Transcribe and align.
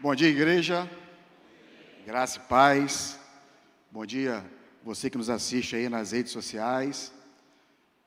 Bom 0.00 0.14
dia, 0.14 0.28
igreja. 0.28 0.88
Graça 2.06 2.38
e 2.38 2.42
paz. 2.42 3.18
Bom 3.90 4.06
dia, 4.06 4.48
você 4.80 5.10
que 5.10 5.18
nos 5.18 5.28
assiste 5.28 5.74
aí 5.74 5.88
nas 5.88 6.12
redes 6.12 6.30
sociais. 6.30 7.12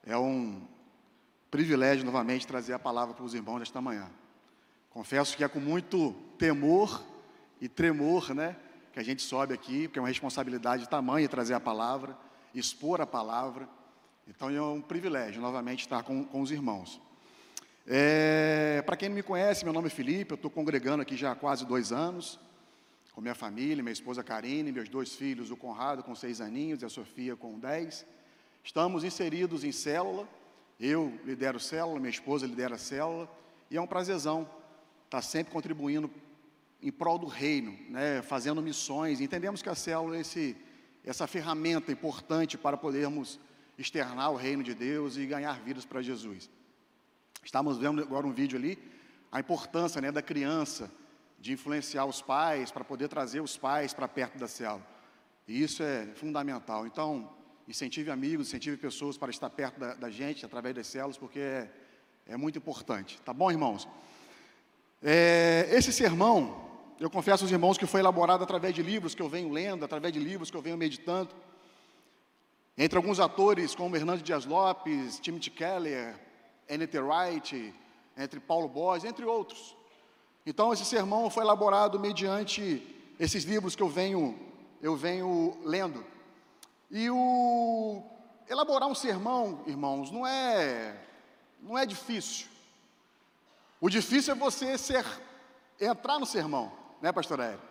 É 0.06 0.16
um 0.16 0.66
privilégio 1.50 2.06
novamente 2.06 2.48
trazer 2.48 2.72
a 2.72 2.80
palavra 2.80 3.14
para 3.14 3.26
os 3.26 3.34
irmãos 3.34 3.60
nesta 3.60 3.82
manhã. 3.82 4.10
Confesso 4.90 5.36
que 5.36 5.44
é 5.44 5.50
com 5.50 5.60
muito 5.60 6.14
temor 6.38 7.04
e 7.60 7.68
tremor, 7.68 8.34
né, 8.34 8.56
que 8.94 9.00
a 9.02 9.04
gente 9.04 9.22
sobe 9.22 9.54
aqui, 9.54 9.90
porque 9.90 10.00
é 10.00 10.02
uma 10.02 10.08
responsabilidade 10.08 10.88
tamanha 10.88 11.28
trazer 11.28 11.56
a 11.56 11.60
palavra, 11.60 12.18
expor 12.56 13.02
a 13.02 13.06
palavra. 13.06 13.68
Então 14.26 14.50
é 14.50 14.62
um 14.62 14.80
privilégio 14.80 15.42
novamente 15.42 15.82
estar 15.82 16.04
com, 16.04 16.24
com 16.24 16.40
os 16.40 16.52
irmãos. 16.52 17.02
É, 17.88 18.84
Para 18.86 18.96
quem 18.96 19.10
não 19.10 19.16
me 19.16 19.24
conhece, 19.24 19.64
meu 19.64 19.74
nome 19.74 19.88
é 19.88 19.90
Felipe, 19.90 20.32
eu 20.32 20.36
estou 20.36 20.52
congregando 20.52 21.02
aqui 21.02 21.16
já 21.16 21.32
há 21.32 21.36
quase 21.36 21.66
dois 21.66 21.92
anos, 21.92 22.40
com 23.12 23.22
minha 23.22 23.34
família, 23.34 23.82
minha 23.82 23.92
esposa 23.92 24.24
Karine, 24.24 24.72
meus 24.72 24.88
dois 24.88 25.16
filhos, 25.16 25.50
o 25.50 25.58
Conrado 25.58 26.04
com 26.04 26.14
seis 26.14 26.40
aninhos 26.42 26.82
e 26.82 26.86
a 26.86 26.90
Sofia 26.90 27.36
com 27.36 27.60
dez. 27.60 28.06
Estamos 28.64 29.04
inseridos 29.04 29.64
em 29.64 29.72
célula, 29.72 30.28
eu 30.80 31.20
lidero 31.26 31.60
célula, 31.60 32.00
minha 32.00 32.12
esposa 32.12 32.46
lidera 32.46 32.78
célula, 32.78 33.30
e 33.70 33.78
é 33.78 33.82
um 33.82 33.88
prazerzão 33.88 34.48
estar 35.06 35.22
sempre 35.22 35.52
contribuindo 35.52 36.10
em 36.82 36.92
prol 36.92 37.18
do 37.18 37.28
reino, 37.28 37.78
né, 37.90 38.22
fazendo 38.22 38.62
missões. 38.62 39.20
Entendemos 39.22 39.62
que 39.62 39.70
a 39.70 39.76
célula 39.76 40.18
é 40.18 40.22
esse, 40.22 40.56
essa 41.04 41.26
ferramenta 41.26 41.92
importante 41.92 42.58
para 42.58 42.78
podermos 42.78 43.40
externar 43.78 44.32
o 44.32 44.36
reino 44.36 44.62
de 44.62 44.76
Deus 44.76 45.18
e 45.18 45.26
ganhar 45.26 45.60
vidas 45.62 45.84
para 45.84 46.02
Jesus. 46.02 46.50
Estamos 47.44 47.78
vendo 47.78 48.02
agora 48.02 48.26
um 48.28 48.32
vídeo 48.32 48.58
ali, 48.58 48.78
a 49.32 49.40
importância 49.40 50.00
né, 50.00 50.12
da 50.12 50.22
criança, 50.22 50.92
de 51.40 51.52
influenciar 51.54 52.06
os 52.06 52.22
pais, 52.22 52.70
para 52.70 52.84
poder 52.84 53.08
trazer 53.08 53.42
os 53.42 53.58
pais 53.58 53.94
para 53.94 54.08
perto 54.08 54.38
da 54.38 54.48
célula. 54.48 54.86
E 55.48 55.62
isso 55.64 55.82
é 55.82 56.06
fundamental. 56.14 56.86
Então, 56.86 57.30
incentive 57.68 58.12
amigos, 58.12 58.48
incentive 58.48 58.78
pessoas 58.78 59.18
para 59.18 59.32
estar 59.32 59.50
perto 59.50 59.80
da, 59.80 59.96
da 59.96 60.10
gente, 60.10 60.46
através 60.46 60.76
das 60.76 60.86
células, 60.86 61.18
porque 61.18 61.40
é, 61.40 61.70
é, 62.28 62.38
muito 62.38 62.60
importante. 62.60 63.20
Tá 63.22 63.34
bom, 63.34 63.50
irmãos? 63.50 63.88
É, 65.02 65.68
esse 65.72 65.92
sermão, 65.92 66.70
eu 67.00 67.10
confesso 67.10 67.44
aos 67.44 67.52
irmãos 67.52 67.76
que 67.76 67.88
foi 67.88 68.02
elaborado 68.02 68.44
através 68.44 68.76
de 68.76 68.84
livros 68.84 69.16
que 69.16 69.22
eu 69.22 69.28
venho 69.28 69.50
lendo, 69.50 69.84
através 69.84 70.14
de 70.14 70.20
livros 70.20 70.52
que 70.52 70.58
eu 70.58 70.62
venho 70.62 70.78
meditando. 70.78 71.32
Entre 72.78 72.96
alguns 72.98 73.20
atores, 73.20 73.74
como 73.74 73.96
Hernando 73.96 74.22
Dias 74.22 74.46
Lopes, 74.46 75.20
Timothy 75.20 75.50
Keller, 75.50 76.16
N.T. 76.72 77.00
Wright, 77.00 77.76
entre 78.18 78.40
Paulo 78.40 78.70
Borges, 78.70 79.04
entre 79.04 79.26
outros. 79.26 79.76
Então, 80.46 80.72
esse 80.72 80.86
sermão 80.86 81.30
foi 81.30 81.44
elaborado 81.44 82.00
mediante 82.00 82.82
esses 83.20 83.44
livros 83.44 83.76
que 83.76 83.84
eu 83.84 83.90
venho, 83.90 84.40
eu 84.82 84.96
venho 84.96 85.58
lendo. 85.64 86.04
E 86.90 87.10
o 87.10 88.02
elaborar 88.50 88.90
um 88.90 88.96
sermão, 88.96 89.64
irmãos, 89.68 90.12
não 90.12 90.26
é 90.26 90.98
não 91.62 91.78
é 91.78 91.86
difícil. 91.86 92.48
O 93.80 93.90
difícil 93.90 94.34
é 94.34 94.36
você 94.36 94.78
ser 94.78 95.06
entrar 95.80 96.20
no 96.20 96.26
sermão, 96.26 96.72
né, 97.02 97.12
pastor 97.12 97.40
Hélio? 97.40 97.62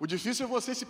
O 0.00 0.06
difícil 0.06 0.46
é 0.46 0.48
você 0.48 0.74
se 0.74 0.84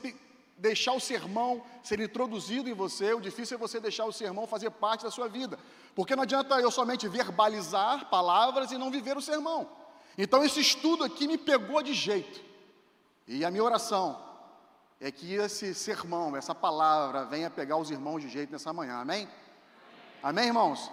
deixar 0.58 0.92
o 0.92 1.00
sermão 1.00 1.62
ser 1.82 2.00
introduzido 2.00 2.68
em 2.68 2.74
você, 2.74 3.14
o 3.14 3.20
difícil 3.20 3.56
é 3.56 3.58
você 3.58 3.80
deixar 3.80 4.04
o 4.04 4.12
sermão 4.12 4.46
fazer 4.46 4.70
parte 4.70 5.04
da 5.04 5.10
sua 5.10 5.28
vida. 5.28 5.58
Porque 5.94 6.14
não 6.14 6.24
adianta 6.24 6.60
eu 6.60 6.70
somente 6.70 7.08
verbalizar 7.08 8.10
palavras 8.10 8.72
e 8.72 8.78
não 8.78 8.90
viver 8.90 9.16
o 9.16 9.22
sermão. 9.22 9.70
Então 10.16 10.44
esse 10.44 10.60
estudo 10.60 11.04
aqui 11.04 11.26
me 11.26 11.38
pegou 11.38 11.82
de 11.82 11.94
jeito. 11.94 12.40
E 13.26 13.44
a 13.44 13.50
minha 13.50 13.62
oração 13.62 14.20
é 15.00 15.12
que 15.12 15.34
esse 15.34 15.72
sermão, 15.74 16.36
essa 16.36 16.54
palavra, 16.54 17.24
venha 17.24 17.48
pegar 17.48 17.76
os 17.76 17.90
irmãos 17.90 18.20
de 18.20 18.28
jeito 18.28 18.50
nessa 18.50 18.72
manhã. 18.72 18.96
Amém? 18.96 19.28
Amém, 20.20 20.46
irmãos? 20.46 20.90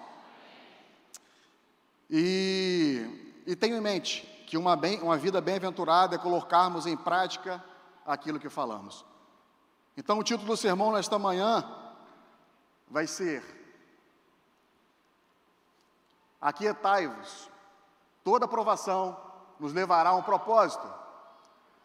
E, 2.10 3.42
e 3.48 3.56
tenho 3.56 3.76
em 3.76 3.82
mente 3.82 4.22
que 4.46 4.58
uma, 4.58 4.76
bem, 4.76 5.02
uma 5.02 5.18
vida 5.18 5.42
bem-aventurada 5.42 6.16
é 6.16 6.20
colocarmos 6.20 6.86
em 6.86 6.96
prática 6.96 7.64
aquilo 8.06 8.40
que 8.40 8.50
falamos. 8.50 9.04
Então, 9.98 10.20
o 10.20 10.24
título 10.24 10.48
do 10.48 10.58
sermão 10.58 10.92
nesta 10.92 11.18
manhã 11.18 11.64
vai 12.90 13.08
ser: 13.08 13.44
Aquietai-vos, 16.42 17.50
toda 18.24 18.46
aprovação 18.46 19.18
nos 19.60 19.74
levará 19.74 20.10
a 20.10 20.16
um 20.16 20.22
propósito. 20.22 20.88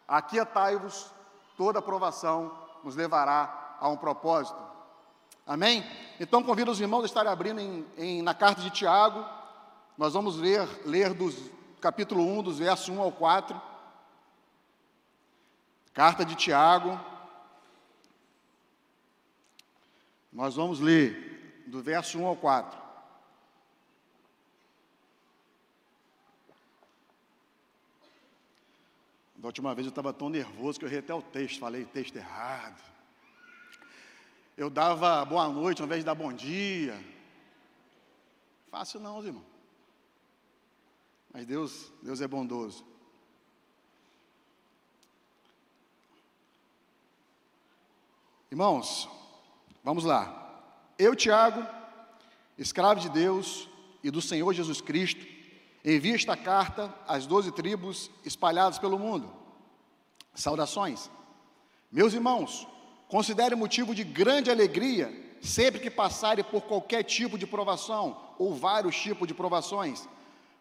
Aquietai-vos, 0.07 1.11
toda 1.55 1.79
aprovação 1.79 2.51
nos 2.83 2.95
levará 2.95 3.77
a 3.79 3.87
um 3.87 3.95
propósito. 3.95 4.59
Amém? 5.47 5.83
Então, 6.19 6.43
convido 6.43 6.69
os 6.69 6.79
irmãos 6.79 7.03
a 7.03 7.05
estarem 7.05 7.31
abrindo 7.31 7.59
em, 7.59 7.85
em, 7.97 8.21
na 8.21 8.33
carta 8.33 8.61
de 8.61 8.69
Tiago. 8.69 9.25
Nós 9.97 10.13
vamos 10.13 10.35
ler, 10.37 10.67
ler 10.85 11.13
dos 11.13 11.35
capítulo 11.79 12.23
1, 12.39 12.43
dos 12.43 12.59
versos 12.59 12.89
1 12.89 13.01
ao 13.01 13.11
4. 13.11 13.59
Carta 15.93 16.23
de 16.23 16.35
Tiago, 16.35 16.99
Nós 20.31 20.55
vamos 20.55 20.79
ler 20.79 21.63
do 21.67 21.81
verso 21.81 22.17
1 22.17 22.25
ao 22.25 22.35
4. 22.35 22.79
Da 29.35 29.47
última 29.47 29.73
vez 29.73 29.87
eu 29.87 29.89
estava 29.89 30.13
tão 30.13 30.29
nervoso 30.29 30.79
que 30.79 30.85
eu 30.85 30.89
errei 30.89 30.99
até 30.99 31.13
o 31.13 31.21
texto, 31.21 31.59
falei 31.59 31.83
texto 31.83 32.15
errado. 32.15 32.79
Eu 34.55 34.69
dava 34.69 35.25
boa 35.25 35.47
noite 35.49 35.81
ao 35.81 35.85
invés 35.85 36.01
de 36.01 36.05
dar 36.05 36.13
bom 36.13 36.31
dia. 36.31 37.03
Fácil 38.69 38.99
não, 38.99 39.23
irmão. 39.25 39.43
Mas 41.33 41.45
Deus, 41.45 41.91
Deus 42.01 42.21
é 42.21 42.27
bondoso. 42.27 42.85
Irmãos, 48.51 49.09
Vamos 49.83 50.03
lá. 50.03 50.37
Eu, 50.97 51.15
Tiago, 51.15 51.65
escravo 52.57 52.99
de 52.99 53.09
Deus 53.09 53.67
e 54.03 54.11
do 54.11 54.21
Senhor 54.21 54.53
Jesus 54.53 54.79
Cristo, 54.81 55.25
envio 55.83 56.15
esta 56.15 56.37
carta 56.37 56.93
às 57.07 57.25
doze 57.25 57.51
tribos 57.51 58.11
espalhadas 58.23 58.77
pelo 58.77 58.99
mundo. 58.99 59.31
Saudações. 60.35 61.09
Meus 61.91 62.13
irmãos, 62.13 62.67
considere 63.07 63.55
motivo 63.55 63.95
de 63.95 64.03
grande 64.03 64.51
alegria 64.51 65.11
sempre 65.41 65.79
que 65.79 65.89
passarem 65.89 66.45
por 66.45 66.61
qualquer 66.61 67.03
tipo 67.03 67.37
de 67.37 67.47
provação 67.47 68.15
ou 68.37 68.53
vários 68.53 68.95
tipos 68.95 69.27
de 69.27 69.33
provações, 69.33 70.07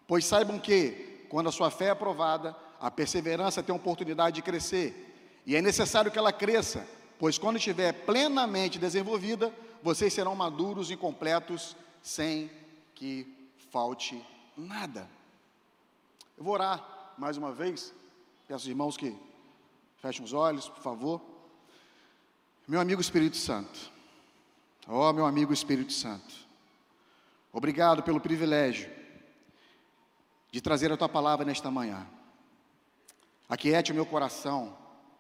pois 0.08 0.24
saibam 0.24 0.58
que, 0.58 1.26
quando 1.28 1.48
a 1.48 1.52
sua 1.52 1.70
fé 1.70 1.86
é 1.86 1.90
aprovada, 1.90 2.56
a 2.80 2.90
perseverança 2.90 3.62
tem 3.62 3.74
a 3.74 3.76
oportunidade 3.76 4.36
de 4.36 4.42
crescer, 4.42 5.40
e 5.44 5.54
é 5.54 5.60
necessário 5.60 6.10
que 6.10 6.18
ela 6.18 6.32
cresça 6.32 6.86
pois 7.20 7.36
quando 7.36 7.58
estiver 7.58 7.92
plenamente 8.06 8.78
desenvolvida, 8.78 9.54
vocês 9.82 10.10
serão 10.10 10.34
maduros 10.34 10.90
e 10.90 10.96
completos, 10.96 11.76
sem 12.02 12.50
que 12.94 13.26
falte 13.70 14.24
nada. 14.56 15.06
Eu 16.38 16.42
vou 16.42 16.54
orar 16.54 17.12
mais 17.18 17.36
uma 17.36 17.52
vez, 17.52 17.92
peço 18.48 18.54
aos 18.54 18.66
irmãos 18.66 18.96
que 18.96 19.14
fechem 19.98 20.24
os 20.24 20.32
olhos, 20.32 20.66
por 20.66 20.82
favor. 20.82 21.20
Meu 22.66 22.80
amigo 22.80 23.02
Espírito 23.02 23.36
Santo, 23.36 23.92
ó 24.88 25.10
oh, 25.10 25.12
meu 25.12 25.26
amigo 25.26 25.52
Espírito 25.52 25.92
Santo, 25.92 26.34
obrigado 27.52 28.02
pelo 28.02 28.18
privilégio 28.18 28.90
de 30.50 30.62
trazer 30.62 30.90
a 30.90 30.96
tua 30.96 31.08
palavra 31.08 31.44
nesta 31.44 31.70
manhã. 31.70 32.06
Aquiete 33.46 33.92
o 33.92 33.94
meu 33.94 34.06
coração, 34.06 34.74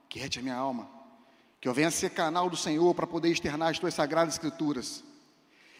aquiete 0.06 0.38
a 0.38 0.42
minha 0.42 0.56
alma 0.56 0.99
que 1.60 1.68
eu 1.68 1.74
venha 1.74 1.90
ser 1.90 2.10
canal 2.10 2.48
do 2.48 2.56
Senhor 2.56 2.94
para 2.94 3.06
poder 3.06 3.30
externar 3.30 3.70
as 3.70 3.78
tuas 3.78 3.92
sagradas 3.94 4.34
escrituras. 4.34 5.04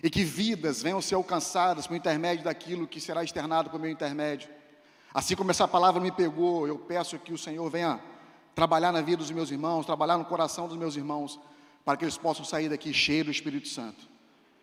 E 0.02 0.10
que 0.10 0.24
vidas 0.24 0.82
venham 0.82 1.00
ser 1.00 1.14
alcançadas 1.14 1.86
por 1.86 1.96
intermédio 1.96 2.44
daquilo 2.44 2.86
que 2.86 3.00
será 3.00 3.24
externado 3.24 3.70
por 3.70 3.80
meu 3.80 3.90
intermédio. 3.90 4.48
Assim 5.12 5.34
como 5.34 5.50
essa 5.50 5.66
palavra 5.66 6.00
me 6.00 6.12
pegou, 6.12 6.66
eu 6.66 6.78
peço 6.78 7.18
que 7.18 7.32
o 7.32 7.38
Senhor 7.38 7.68
venha 7.70 8.00
trabalhar 8.54 8.92
na 8.92 9.00
vida 9.00 9.18
dos 9.18 9.30
meus 9.30 9.50
irmãos, 9.50 9.86
trabalhar 9.86 10.18
no 10.18 10.24
coração 10.24 10.68
dos 10.68 10.76
meus 10.76 10.96
irmãos, 10.96 11.40
para 11.84 11.96
que 11.96 12.04
eles 12.04 12.16
possam 12.16 12.44
sair 12.44 12.68
daqui 12.68 12.92
cheios 12.92 13.26
do 13.26 13.32
Espírito 13.32 13.68
Santo, 13.68 14.08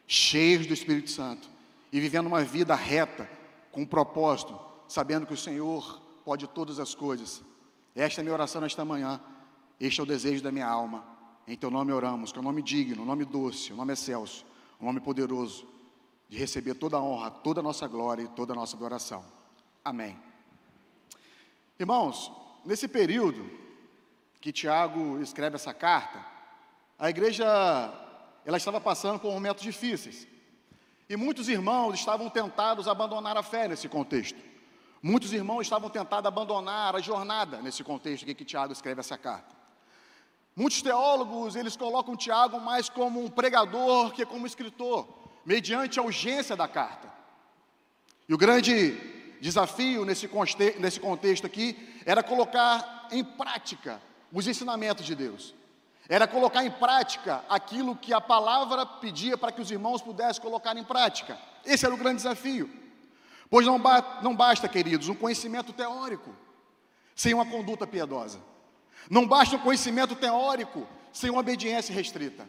cheios 0.07 0.65
do 0.67 0.73
Espírito 0.73 1.09
Santo, 1.09 1.49
e 1.91 1.99
vivendo 1.99 2.27
uma 2.27 2.43
vida 2.43 2.75
reta, 2.75 3.29
com 3.71 3.81
um 3.81 3.85
propósito, 3.85 4.57
sabendo 4.87 5.25
que 5.25 5.33
o 5.33 5.37
Senhor 5.37 6.01
pode 6.23 6.47
todas 6.47 6.79
as 6.79 6.95
coisas. 6.95 7.41
Esta 7.95 8.19
é 8.19 8.21
a 8.21 8.23
minha 8.23 8.33
oração 8.33 8.61
nesta 8.61 8.85
manhã. 8.85 9.19
Este 9.79 9.99
é 9.99 10.03
o 10.03 10.05
desejo 10.05 10.41
da 10.41 10.51
minha 10.51 10.67
alma. 10.67 11.03
Em 11.47 11.55
teu 11.55 11.71
nome 11.71 11.93
oramos, 11.93 12.31
que 12.31 12.37
é 12.37 12.41
um 12.41 12.43
nome 12.43 12.61
digno, 12.61 13.03
um 13.03 13.05
nome 13.05 13.23
doce, 13.23 13.71
um 13.71 13.75
nome 13.75 13.93
excelso, 13.93 14.45
um 14.81 14.85
nome 14.85 14.99
poderoso, 14.99 15.67
de 16.27 16.37
receber 16.37 16.73
toda 16.73 16.97
a 16.97 17.01
honra, 17.01 17.31
toda 17.31 17.61
a 17.61 17.63
nossa 17.63 17.87
glória 17.87 18.23
e 18.23 18.27
toda 18.27 18.53
a 18.53 18.55
nossa 18.55 18.75
adoração. 18.75 19.23
Amém. 19.83 20.17
Irmãos, 21.79 22.31
nesse 22.65 22.87
período 22.87 23.49
que 24.41 24.51
Tiago 24.51 25.21
escreve 25.21 25.55
essa 25.55 25.73
carta, 25.73 26.25
a 26.99 27.09
igreja 27.09 27.45
ela 28.45 28.57
estava 28.57 28.81
passando 28.81 29.19
por 29.19 29.31
momentos 29.31 29.63
difíceis. 29.63 30.27
E 31.09 31.15
muitos 31.15 31.47
irmãos 31.47 31.93
estavam 31.93 32.29
tentados 32.29 32.87
a 32.87 32.91
abandonar 32.91 33.37
a 33.37 33.43
fé 33.43 33.67
nesse 33.67 33.87
contexto. 33.87 34.39
Muitos 35.01 35.31
irmãos 35.31 35.61
estavam 35.61 35.89
tentados 35.89 36.25
a 36.25 36.27
abandonar 36.27 36.95
a 36.95 36.99
jornada 36.99 37.61
nesse 37.61 37.83
contexto 37.83 38.25
que 38.25 38.43
Tiago 38.43 38.73
escreve 38.73 38.99
essa 38.99 39.17
carta. 39.17 39.56
Muitos 40.57 40.81
teólogos, 40.81 41.55
eles 41.55 41.77
colocam 41.77 42.15
Tiago 42.15 42.59
mais 42.59 42.89
como 42.89 43.23
um 43.23 43.29
pregador 43.29 44.11
que 44.11 44.25
como 44.25 44.47
escritor, 44.47 45.07
mediante 45.45 45.99
a 45.99 46.01
urgência 46.01 46.55
da 46.55 46.67
carta. 46.67 47.13
E 48.27 48.33
o 48.33 48.37
grande 48.39 48.97
desafio 49.39 50.03
nesse, 50.03 50.27
contexto 50.99 51.45
aqui 51.45 52.01
era 52.07 52.23
colocar 52.23 53.07
em 53.11 53.23
prática 53.23 54.01
os 54.33 54.47
ensinamentos 54.47 55.05
de 55.05 55.13
Deus. 55.13 55.53
Era 56.09 56.27
colocar 56.27 56.65
em 56.65 56.71
prática 56.71 57.45
aquilo 57.47 57.95
que 57.95 58.11
a 58.11 58.19
palavra 58.19 58.83
pedia 58.83 59.37
para 59.37 59.51
que 59.51 59.61
os 59.61 59.69
irmãos 59.69 60.01
pudessem 60.01 60.41
colocar 60.41 60.75
em 60.75 60.83
prática. 60.83 61.37
Esse 61.63 61.85
era 61.85 61.93
o 61.93 61.99
grande 61.99 62.17
desafio. 62.17 62.67
Pois 63.47 63.67
não, 63.67 63.79
ba 63.79 64.21
não 64.23 64.35
basta, 64.35 64.67
queridos, 64.67 65.07
um 65.07 65.13
conhecimento 65.13 65.71
teórico 65.71 66.35
sem 67.15 67.35
uma 67.35 67.45
conduta 67.45 67.85
piedosa. 67.85 68.39
Não 69.09 69.27
basta 69.27 69.55
um 69.55 69.59
conhecimento 69.59 70.15
teórico 70.15 70.87
sem 71.11 71.29
uma 71.29 71.39
obediência 71.39 71.93
restrita. 71.93 72.47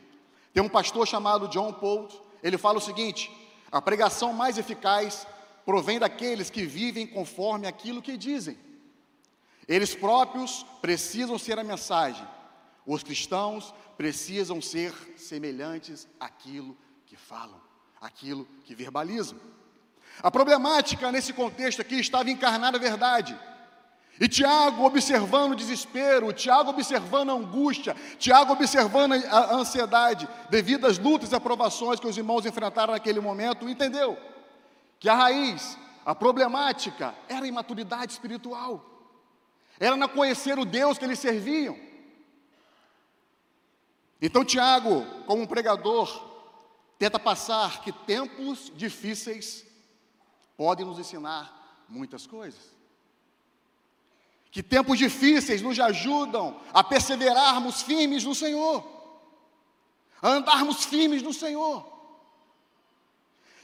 Tem 0.53 0.63
um 0.63 0.69
pastor 0.69 1.07
chamado 1.07 1.49
John 1.49 1.73
Paul, 1.73 2.09
ele 2.43 2.59
fala 2.59 2.79
o 2.79 2.83
seguinte: 2.83 3.31
a 3.71 3.81
pregação 3.81 4.33
mais 4.33 4.59
eficaz 4.59 5.27
provém 5.65 5.99
daqueles 5.99 6.51
que 6.51 6.65
vivem 6.65 7.07
conforme 7.07 7.67
aquilo 7.67 8.03
que 8.03 8.17
dizem. 8.17 8.59
Eles 9.67 9.95
próprios 9.95 10.65
precisam 10.81 11.39
ser 11.39 11.59
a 11.59 11.65
mensagem. 11.65 12.27
Os 12.87 13.03
cristãos 13.03 13.75
precisam 13.99 14.63
ser 14.63 14.95
semelhantes 15.17 16.09
àquilo 16.19 16.75
que 17.05 17.17
falam, 17.17 17.61
àquilo 18.01 18.49
que 18.65 18.75
verbalizam. 18.75 19.39
A 20.23 20.31
problemática 20.31 21.13
nesse 21.13 21.33
contexto 21.33 21.83
aqui 21.83 21.97
estava 21.97 22.31
encarnada 22.31 22.79
a 22.79 22.81
verdade. 22.81 23.39
E 24.21 24.27
Tiago 24.27 24.85
observando 24.85 25.53
o 25.53 25.57
desespero, 25.57 26.33
Tiago 26.33 26.71
observando 26.71 27.31
a 27.31 27.35
angústia, 27.35 27.95
Tiago 28.19 28.53
observando 28.53 29.13
a 29.13 29.55
ansiedade, 29.55 30.29
devido 30.51 30.87
às 30.87 30.99
lutas 30.99 31.31
e 31.31 31.37
aprovações 31.37 32.01
que 32.01 32.07
os 32.07 32.17
irmãos 32.17 32.45
enfrentaram 32.45 32.93
naquele 32.93 33.21
momento, 33.21 33.69
entendeu? 33.69 34.19
Que 34.99 35.09
a 35.09 35.15
raiz, 35.15 35.79
a 36.05 36.17
problemática, 36.17 37.15
era 37.29 37.45
a 37.45 37.49
imaturidade 37.49 38.13
espiritual, 38.13 38.85
era 39.79 39.97
não 39.97 40.09
conhecer 40.09 40.59
o 40.59 40.65
Deus 40.65 40.99
que 40.99 41.05
eles 41.05 41.21
serviam. 41.21 41.79
Então, 44.21 44.45
Tiago, 44.45 45.07
como 45.27 45.43
um 45.43 45.47
pregador, 45.47 46.27
tenta 46.99 47.21
passar 47.21 47.83
que 47.83 47.93
tempos 47.93 48.73
difíceis 48.75 49.65
podem 50.57 50.85
nos 50.85 50.99
ensinar 50.99 51.85
muitas 51.89 52.27
coisas 52.27 52.78
que 54.59 54.63
tempos 54.65 54.99
difíceis 54.99 55.63
nos 55.63 55.79
ajudam 55.79 56.61
a 56.75 56.83
perseverarmos 56.83 57.81
firmes 57.81 58.25
no 58.25 58.35
Senhor, 58.35 58.85
a 60.21 60.31
andarmos 60.31 60.85
firmes 60.85 61.23
no 61.23 61.33
Senhor. 61.33 61.87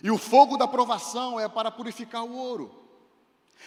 E 0.01 0.09
o 0.09 0.17
fogo 0.17 0.57
da 0.57 0.69
provação 0.69 1.41
é 1.41 1.49
para 1.49 1.69
purificar 1.69 2.23
o 2.23 2.37
ouro, 2.37 2.73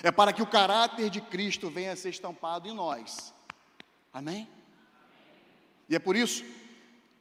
é 0.02 0.10
para 0.10 0.32
que 0.32 0.42
o 0.42 0.48
caráter 0.48 1.10
de 1.10 1.20
Cristo 1.20 1.70
venha 1.70 1.92
a 1.92 1.96
ser 1.98 2.12
estampado 2.12 2.70
em 2.70 2.74
nós. 2.74 3.34
Amém? 4.14 4.48
E 5.90 5.98
é 5.98 6.00
por 6.00 6.16
isso 6.16 6.46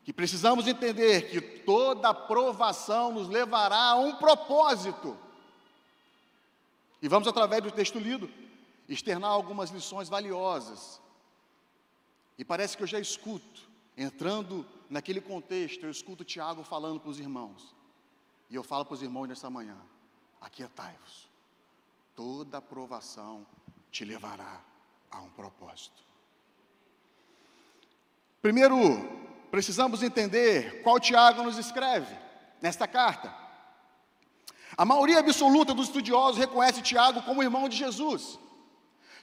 que 0.04 0.12
precisamos 0.12 0.68
entender 0.68 1.30
que 1.30 1.40
toda 1.40 2.14
provação 2.14 3.10
nos 3.10 3.28
levará 3.28 3.90
a 3.90 3.96
um 3.96 4.14
propósito. 4.14 5.18
E 7.02 7.08
vamos, 7.08 7.26
através 7.26 7.60
do 7.60 7.72
texto 7.72 7.98
lido, 7.98 8.30
externar 8.88 9.30
algumas 9.30 9.70
lições 9.70 10.08
valiosas. 10.08 11.00
E 12.38 12.44
parece 12.44 12.76
que 12.76 12.82
eu 12.82 12.86
já 12.86 13.00
escuto, 13.00 13.68
entrando 13.96 14.66
naquele 14.88 15.20
contexto, 15.20 15.84
eu 15.84 15.90
escuto 15.90 16.24
Tiago 16.24 16.62
falando 16.62 17.00
para 17.00 17.10
os 17.10 17.18
irmãos. 17.18 17.74
E 18.50 18.54
eu 18.54 18.62
falo 18.62 18.84
para 18.84 18.94
os 18.94 19.02
irmãos 19.02 19.26
nessa 19.26 19.50
manhã: 19.50 19.76
aquietai-vos, 20.40 21.28
toda 22.14 22.58
aprovação 22.58 23.46
te 23.90 24.04
levará 24.04 24.62
a 25.10 25.20
um 25.20 25.30
propósito. 25.30 26.04
Primeiro, 28.42 28.76
precisamos 29.50 30.02
entender 30.02 30.82
qual 30.82 31.00
Tiago 31.00 31.42
nos 31.42 31.58
escreve 31.58 32.14
nesta 32.60 32.86
carta. 32.86 33.34
A 34.76 34.84
maioria 34.84 35.20
absoluta 35.20 35.72
dos 35.72 35.88
estudiosos 35.88 36.38
reconhece 36.38 36.82
Tiago 36.82 37.22
como 37.22 37.42
irmão 37.42 37.68
de 37.68 37.76
Jesus. 37.76 38.38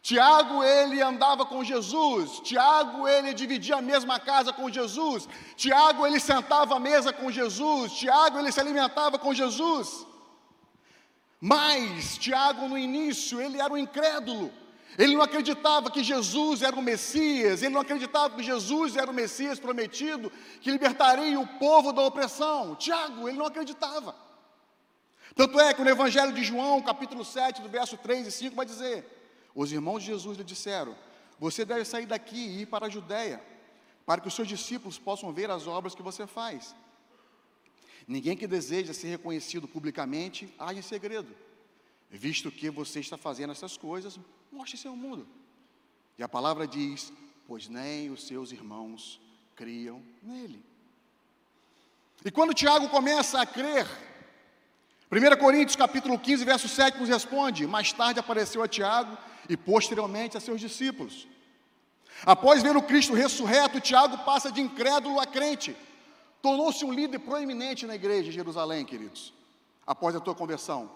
Tiago, 0.03 0.61
ele 0.61 1.01
andava 1.01 1.45
com 1.45 1.63
Jesus. 1.63 2.41
Tiago, 2.41 3.07
ele 3.07 3.33
dividia 3.33 3.77
a 3.77 3.81
mesma 3.81 4.19
casa 4.19 4.51
com 4.51 4.69
Jesus. 4.69 5.29
Tiago, 5.55 6.05
ele 6.05 6.19
sentava 6.19 6.75
à 6.75 6.79
mesa 6.79 7.13
com 7.13 7.31
Jesus. 7.31 7.94
Tiago, 7.94 8.38
ele 8.38 8.51
se 8.51 8.59
alimentava 8.59 9.17
com 9.17 9.33
Jesus. 9.33 10.05
Mas 11.39 12.17
Tiago, 12.17 12.67
no 12.67 12.77
início, 12.77 13.41
ele 13.41 13.61
era 13.61 13.71
um 13.71 13.77
incrédulo. 13.77 14.51
Ele 14.97 15.15
não 15.15 15.21
acreditava 15.21 15.89
que 15.89 16.03
Jesus 16.03 16.61
era 16.61 16.75
o 16.75 16.81
Messias, 16.81 17.63
ele 17.63 17.73
não 17.73 17.81
acreditava 17.81 18.35
que 18.35 18.44
Jesus 18.44 18.97
era 18.97 19.09
o 19.09 19.13
Messias 19.13 19.57
prometido, 19.57 20.29
que 20.59 20.69
libertaria 20.69 21.39
o 21.39 21.47
povo 21.47 21.94
da 21.94 22.01
opressão. 22.01 22.75
Tiago, 22.75 23.29
ele 23.29 23.38
não 23.38 23.45
acreditava. 23.45 24.13
Tanto 25.33 25.57
é 25.61 25.73
que 25.73 25.81
no 25.81 25.89
Evangelho 25.89 26.33
de 26.33 26.44
João, 26.44 26.81
capítulo 26.81 27.23
7, 27.23 27.61
do 27.61 27.69
verso 27.69 27.95
3 27.97 28.27
e 28.27 28.31
5, 28.31 28.53
vai 28.53 28.65
dizer: 28.65 29.22
os 29.55 29.71
irmãos 29.71 30.00
de 30.00 30.07
Jesus 30.07 30.38
lhe 30.38 30.44
disseram: 30.44 30.95
Você 31.39 31.63
deve 31.63 31.85
sair 31.85 32.05
daqui 32.05 32.38
e 32.38 32.61
ir 32.61 32.65
para 32.65 32.88
a 32.88 32.89
Judéia, 32.89 33.44
para 34.05 34.21
que 34.21 34.27
os 34.27 34.33
seus 34.33 34.47
discípulos 34.47 34.97
possam 34.97 35.31
ver 35.31 35.50
as 35.50 35.67
obras 35.67 35.95
que 35.95 36.01
você 36.01 36.25
faz. 36.25 36.75
Ninguém 38.07 38.35
que 38.35 38.47
deseja 38.47 38.94
ser 38.94 39.07
reconhecido 39.07 39.67
publicamente 39.67 40.53
age 40.59 40.79
em 40.79 40.83
segredo. 40.83 41.33
Visto 42.09 42.51
que 42.51 42.69
você 42.69 43.00
está 43.00 43.17
fazendo 43.17 43.51
essas 43.51 43.77
coisas, 43.77 44.19
mostre-se 44.51 44.88
ao 44.88 44.95
mundo. 44.95 45.27
E 46.17 46.23
a 46.23 46.27
palavra 46.27 46.67
diz: 46.67 47.13
Pois 47.47 47.67
nem 47.67 48.09
os 48.09 48.27
seus 48.27 48.51
irmãos 48.51 49.19
criam 49.56 50.01
nele. 50.21 50.63
E 52.25 52.31
quando 52.31 52.54
Tiago 52.54 52.89
começa 52.89 53.42
a 53.42 53.45
crer 53.45 53.87
1 55.13 55.37
Coríntios 55.37 55.75
capítulo 55.75 56.17
15, 56.17 56.43
verso 56.43 56.67
7 56.67 56.97
nos 56.97 57.07
responde: 57.07 57.67
Mais 57.67 57.93
tarde 57.93 58.19
apareceu 58.19 58.63
a 58.63 58.67
Tiago 58.67 59.15
e 59.47 59.55
posteriormente 59.55 60.35
a 60.37 60.39
seus 60.39 60.59
discípulos. 60.59 61.27
Após 62.25 62.63
ver 62.63 62.75
o 62.75 62.81
Cristo 62.81 63.13
ressurreto, 63.13 63.79
Tiago 63.79 64.17
passa 64.19 64.51
de 64.51 64.59
incrédulo 64.59 65.19
a 65.19 65.27
crente. 65.27 65.75
Tornou-se 66.41 66.83
um 66.83 66.91
líder 66.91 67.19
proeminente 67.19 67.85
na 67.85 67.93
igreja 67.93 68.23
de 68.23 68.31
Jerusalém, 68.31 68.83
queridos, 68.85 69.31
após 69.85 70.15
a 70.15 70.19
tua 70.19 70.33
conversão. 70.33 70.89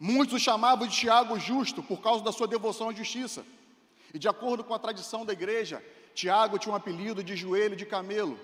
Muitos 0.00 0.34
o 0.34 0.38
chamavam 0.40 0.88
de 0.88 0.96
Tiago 0.96 1.38
justo 1.38 1.80
por 1.80 2.00
causa 2.00 2.24
da 2.24 2.32
sua 2.32 2.48
devoção 2.48 2.88
à 2.88 2.92
justiça. 2.92 3.46
E 4.12 4.18
de 4.18 4.28
acordo 4.28 4.64
com 4.64 4.74
a 4.74 4.80
tradição 4.80 5.24
da 5.24 5.32
igreja, 5.32 5.80
Tiago 6.12 6.58
tinha 6.58 6.72
um 6.72 6.76
apelido 6.76 7.22
de 7.22 7.36
joelho 7.36 7.76
de 7.76 7.86
camelo, 7.86 8.36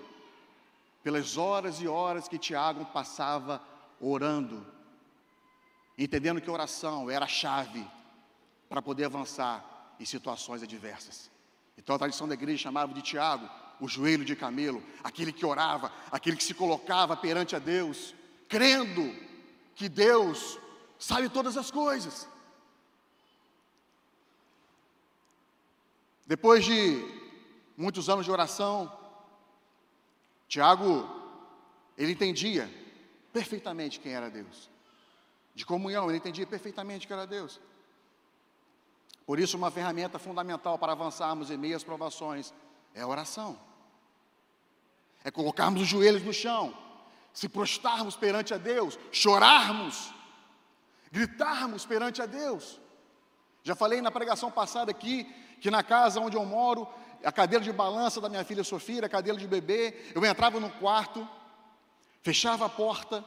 pelas 1.03 1.37
horas 1.37 1.81
e 1.81 1.87
horas 1.87 2.29
que 2.29 2.37
Tiago 2.37 2.85
passava 2.85 3.61
orando 3.99 4.65
entendendo 5.97 6.41
que 6.41 6.49
oração 6.49 7.09
era 7.09 7.25
a 7.25 7.27
chave 7.27 7.85
para 8.69 8.81
poder 8.81 9.05
avançar 9.05 9.95
em 9.99 10.05
situações 10.05 10.63
adversas. 10.63 11.29
Então 11.77 11.95
a 11.95 11.99
tradição 11.99 12.27
da 12.27 12.33
igreja 12.33 12.63
chamava 12.63 12.93
de 12.93 13.01
Tiago 13.01 13.49
o 13.81 13.87
joelho 13.87 14.23
de 14.23 14.35
camelo, 14.35 14.81
aquele 15.03 15.33
que 15.33 15.45
orava, 15.45 15.91
aquele 16.11 16.37
que 16.37 16.43
se 16.43 16.53
colocava 16.53 17.17
perante 17.17 17.55
a 17.55 17.59
Deus, 17.59 18.13
crendo 18.47 19.11
que 19.73 19.89
Deus 19.89 20.59
sabe 20.99 21.27
todas 21.27 21.57
as 21.57 21.71
coisas. 21.71 22.29
Depois 26.27 26.63
de 26.63 27.03
muitos 27.75 28.07
anos 28.07 28.23
de 28.23 28.31
oração, 28.31 28.95
Tiago, 30.47 31.09
ele 31.97 32.11
entendia 32.11 32.71
perfeitamente 33.33 33.99
quem 33.99 34.13
era 34.13 34.29
Deus 34.29 34.70
de 35.53 35.65
comunhão, 35.65 36.07
ele 36.07 36.17
entendia 36.17 36.45
perfeitamente 36.47 37.05
que 37.05 37.13
era 37.13 37.27
Deus. 37.27 37.59
Por 39.25 39.39
isso, 39.39 39.57
uma 39.57 39.71
ferramenta 39.71 40.17
fundamental 40.17 40.77
para 40.77 40.93
avançarmos 40.93 41.51
em 41.51 41.57
meio 41.57 41.75
às 41.75 41.83
provações 41.83 42.53
é 42.93 43.01
a 43.01 43.07
oração. 43.07 43.59
É 45.23 45.31
colocarmos 45.31 45.81
os 45.81 45.87
joelhos 45.87 46.23
no 46.23 46.33
chão, 46.33 46.75
se 47.33 47.47
prostrarmos 47.47 48.15
perante 48.15 48.53
a 48.53 48.57
Deus, 48.57 48.97
chorarmos, 49.11 50.13
gritarmos 51.11 51.85
perante 51.85 52.21
a 52.21 52.25
Deus. 52.25 52.79
Já 53.63 53.75
falei 53.75 54.01
na 54.01 54.09
pregação 54.09 54.49
passada 54.49 54.91
aqui 54.91 55.23
que 55.61 55.69
na 55.69 55.83
casa 55.83 56.19
onde 56.19 56.35
eu 56.35 56.43
moro, 56.43 56.87
a 57.23 57.31
cadeira 57.31 57.63
de 57.63 57.71
balança 57.71 58.19
da 58.19 58.27
minha 58.27 58.43
filha 58.43 58.63
Sofia, 58.63 59.05
a 59.05 59.09
cadeira 59.09 59.37
de 59.37 59.47
bebê. 59.47 60.11
Eu 60.15 60.25
entrava 60.25 60.59
no 60.59 60.69
quarto, 60.71 61.27
fechava 62.23 62.65
a 62.65 62.69
porta 62.69 63.23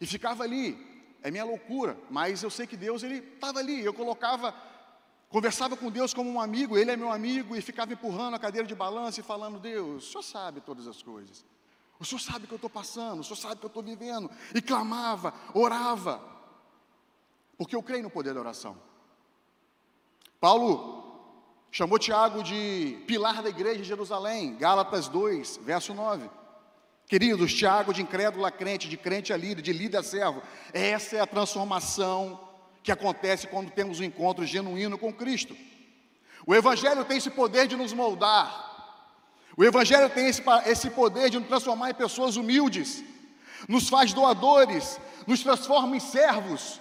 e 0.00 0.06
ficava 0.06 0.44
ali. 0.44 0.97
É 1.22 1.30
minha 1.30 1.44
loucura, 1.44 1.98
mas 2.10 2.42
eu 2.42 2.50
sei 2.50 2.66
que 2.66 2.76
Deus 2.76 3.02
ele 3.02 3.18
estava 3.18 3.58
ali. 3.58 3.84
Eu 3.84 3.92
colocava, 3.92 4.54
conversava 5.28 5.76
com 5.76 5.90
Deus 5.90 6.14
como 6.14 6.30
um 6.30 6.40
amigo. 6.40 6.78
Ele 6.78 6.90
é 6.90 6.96
meu 6.96 7.10
amigo 7.10 7.56
e 7.56 7.60
ficava 7.60 7.92
empurrando 7.92 8.34
a 8.34 8.38
cadeira 8.38 8.66
de 8.66 8.74
balança 8.74 9.20
e 9.20 9.22
falando: 9.22 9.58
Deus, 9.58 10.04
o 10.04 10.10
Senhor 10.10 10.22
sabe 10.22 10.60
todas 10.60 10.86
as 10.86 11.02
coisas. 11.02 11.44
O 11.98 12.04
Senhor 12.04 12.20
sabe 12.20 12.44
o 12.44 12.48
que 12.48 12.54
eu 12.54 12.56
estou 12.56 12.70
passando. 12.70 13.20
O 13.20 13.24
Senhor 13.24 13.36
sabe 13.36 13.54
o 13.54 13.58
que 13.58 13.66
eu 13.66 13.68
estou 13.68 13.82
vivendo. 13.82 14.30
E 14.54 14.62
clamava, 14.62 15.34
orava, 15.52 16.22
porque 17.56 17.74
eu 17.74 17.82
creio 17.82 18.04
no 18.04 18.10
poder 18.10 18.32
da 18.34 18.40
oração. 18.40 18.76
Paulo 20.40 21.04
chamou 21.72 21.98
Tiago 21.98 22.42
de 22.44 23.02
pilar 23.06 23.42
da 23.42 23.48
igreja 23.48 23.78
de 23.78 23.84
Jerusalém, 23.84 24.56
Gálatas 24.56 25.08
2, 25.08 25.58
verso 25.58 25.92
9. 25.92 26.30
Queridos, 27.08 27.54
Tiago 27.54 27.94
de 27.94 28.02
incrédulo 28.02 28.44
a 28.44 28.50
crente, 28.50 28.86
de 28.86 28.98
crente 28.98 29.32
a 29.32 29.36
líder, 29.36 29.62
de 29.62 29.72
líder 29.72 29.96
a 29.96 30.02
servo, 30.02 30.42
essa 30.74 31.16
é 31.16 31.20
a 31.20 31.26
transformação 31.26 32.46
que 32.82 32.92
acontece 32.92 33.46
quando 33.46 33.70
temos 33.70 33.98
um 33.98 34.04
encontro 34.04 34.44
genuíno 34.44 34.98
com 34.98 35.10
Cristo. 35.10 35.56
O 36.46 36.54
Evangelho 36.54 37.06
tem 37.06 37.16
esse 37.16 37.30
poder 37.30 37.66
de 37.66 37.76
nos 37.76 37.94
moldar, 37.94 38.66
o 39.56 39.64
Evangelho 39.64 40.10
tem 40.10 40.28
esse, 40.28 40.42
esse 40.66 40.90
poder 40.90 41.30
de 41.30 41.38
nos 41.38 41.48
transformar 41.48 41.90
em 41.90 41.94
pessoas 41.94 42.36
humildes, 42.36 43.02
nos 43.66 43.88
faz 43.88 44.12
doadores, 44.12 45.00
nos 45.26 45.42
transforma 45.42 45.96
em 45.96 46.00
servos, 46.00 46.78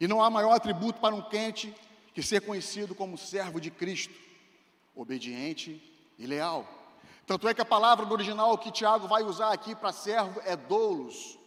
e 0.00 0.06
não 0.06 0.22
há 0.22 0.30
maior 0.30 0.52
atributo 0.52 1.00
para 1.00 1.14
um 1.14 1.22
crente 1.22 1.74
que 2.14 2.22
ser 2.22 2.40
conhecido 2.40 2.94
como 2.94 3.18
servo 3.18 3.60
de 3.60 3.70
Cristo, 3.70 4.14
obediente 4.94 5.82
e 6.16 6.24
leal. 6.24 6.79
Tanto 7.26 7.48
é 7.48 7.54
que 7.54 7.60
a 7.60 7.64
palavra 7.64 8.04
do 8.04 8.12
original 8.12 8.56
que 8.58 8.72
Tiago 8.72 9.06
vai 9.06 9.22
usar 9.22 9.52
aqui 9.52 9.74
para 9.74 9.92
servo 9.92 10.40
é 10.44 10.56
doulos, 10.56 11.38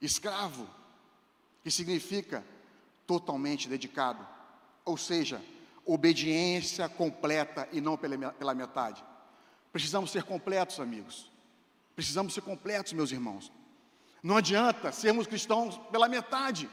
escravo, 0.00 0.68
que 1.62 1.70
significa 1.70 2.44
totalmente 3.06 3.68
dedicado, 3.68 4.26
ou 4.84 4.96
seja, 4.96 5.42
obediência 5.84 6.88
completa 6.88 7.68
e 7.72 7.80
não 7.80 7.96
pela, 7.96 8.32
pela 8.32 8.54
metade. 8.54 9.02
Precisamos 9.72 10.10
ser 10.10 10.24
completos, 10.24 10.80
amigos. 10.80 11.30
Precisamos 11.94 12.34
ser 12.34 12.42
completos, 12.42 12.92
meus 12.92 13.10
irmãos. 13.10 13.50
Não 14.22 14.36
adianta 14.36 14.92
sermos 14.92 15.26
cristãos 15.26 15.78
pela 15.90 16.08
metade. 16.08 16.68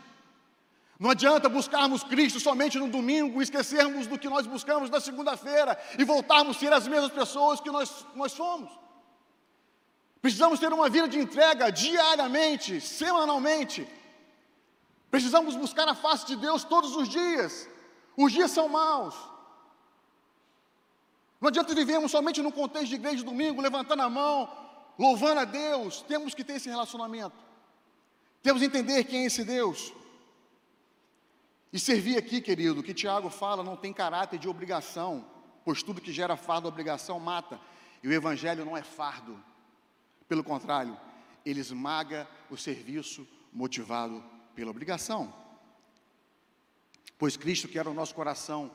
Não 0.98 1.10
adianta 1.10 1.50
buscarmos 1.50 2.04
Cristo 2.04 2.40
somente 2.40 2.78
no 2.78 2.88
domingo 2.88 3.42
esquecermos 3.42 4.08
do 4.08 4.18
que 4.18 4.30
nós 4.30 4.48
buscamos 4.48 4.90
na 4.90 5.02
segunda-feira 5.02 5.78
e 6.00 6.06
voltarmos 6.06 6.56
a 6.56 6.60
ser 6.60 6.72
as 6.72 6.88
mesmas 6.88 7.12
pessoas 7.12 7.60
que 7.60 7.70
nós, 7.70 8.06
nós 8.16 8.32
somos. 8.32 8.72
Precisamos 10.22 10.60
ter 10.60 10.72
uma 10.72 10.90
vida 10.90 11.08
de 11.08 11.20
entrega 11.20 11.70
diariamente, 11.70 12.80
semanalmente. 12.80 13.88
Precisamos 15.12 15.56
buscar 15.56 15.88
a 15.88 15.96
face 15.96 16.26
de 16.26 16.38
Deus 16.38 16.64
todos 16.64 16.96
os 16.96 17.10
dias. 17.10 17.70
Os 18.16 18.32
dias 18.32 18.52
são 18.52 18.70
maus. 18.70 19.16
Não 21.40 21.50
adianta 21.50 21.76
vivermos 21.76 22.12
somente 22.12 22.42
no 22.42 22.52
contexto 22.52 22.88
de 22.88 22.96
igreja 22.96 23.18
de 23.18 23.24
domingo, 23.26 23.62
levantando 23.62 24.02
a 24.02 24.10
mão, 24.10 24.50
louvando 24.98 25.42
a 25.42 25.46
Deus. 25.46 26.02
Temos 26.04 26.34
que 26.34 26.44
ter 26.44 26.54
esse 26.54 26.70
relacionamento. 26.70 27.36
Temos 28.42 28.62
que 28.62 28.68
entender 28.68 29.04
quem 29.04 29.24
é 29.24 29.26
esse 29.26 29.44
Deus. 29.44 29.94
E 31.76 31.80
servir 31.80 32.18
aqui, 32.18 32.40
querido, 32.40 32.82
que 32.82 32.94
Tiago 32.94 33.30
fala, 33.30 33.62
não 33.62 33.76
tem 33.76 33.92
caráter 33.92 34.40
de 34.40 34.48
obrigação, 34.48 35.26
pois 35.66 35.84
tudo 35.84 36.00
que 36.00 36.14
gera 36.14 36.38
fardo, 36.38 36.70
obrigação, 36.70 37.20
mata. 37.20 37.60
E 38.02 38.08
o 38.08 38.14
Evangelho 38.14 38.64
não 38.64 38.78
é 38.78 38.82
fardo. 38.82 39.38
Pelo 40.26 40.42
contrário, 40.42 40.98
ele 41.46 41.60
esmaga 41.60 42.30
o 42.50 42.56
serviço 42.56 43.28
motivado 43.52 44.24
pela 44.56 44.72
obrigação. 44.72 45.34
Pois 47.18 47.36
Cristo 47.36 47.68
quer 47.68 47.86
o 47.90 47.94
nosso 47.94 48.16
coração 48.16 48.72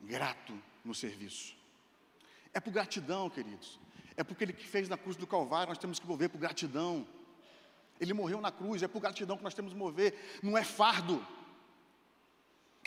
grato 0.00 0.56
no 0.84 0.94
serviço. 0.94 1.56
É 2.52 2.60
por 2.60 2.72
gratidão, 2.72 3.28
queridos. 3.28 3.80
É 4.16 4.22
porque 4.22 4.44
Ele 4.44 4.52
que 4.52 4.64
fez 4.64 4.88
na 4.88 4.96
cruz 4.96 5.16
do 5.16 5.26
Calvário, 5.26 5.70
nós 5.70 5.78
temos 5.78 5.98
que 5.98 6.06
mover 6.06 6.28
por 6.28 6.38
gratidão. 6.38 7.04
Ele 7.98 8.14
morreu 8.14 8.40
na 8.40 8.52
cruz, 8.52 8.80
é 8.80 8.86
por 8.86 9.00
gratidão 9.00 9.36
que 9.36 9.42
nós 9.42 9.54
temos 9.54 9.72
que 9.72 9.78
mover, 9.78 10.38
não 10.40 10.56
é 10.56 10.62
fardo. 10.62 11.20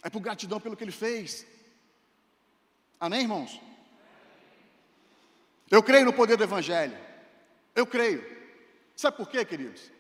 É 0.04 0.10
por 0.10 0.20
gratidão 0.20 0.60
pelo 0.60 0.76
que 0.78 0.84
ele 0.84 0.92
fez. 0.92 1.46
Amém, 3.00 3.22
irmãos? 3.22 3.62
Eu 5.70 5.84
creio 5.84 6.06
no 6.06 6.14
poder 6.14 6.38
do 6.38 6.44
Evangelho. 6.44 6.98
Eu 7.76 7.86
creio. 7.86 8.24
Sabe 8.96 9.18
por 9.18 9.30
quê, 9.30 9.44
queridos? 9.44 9.92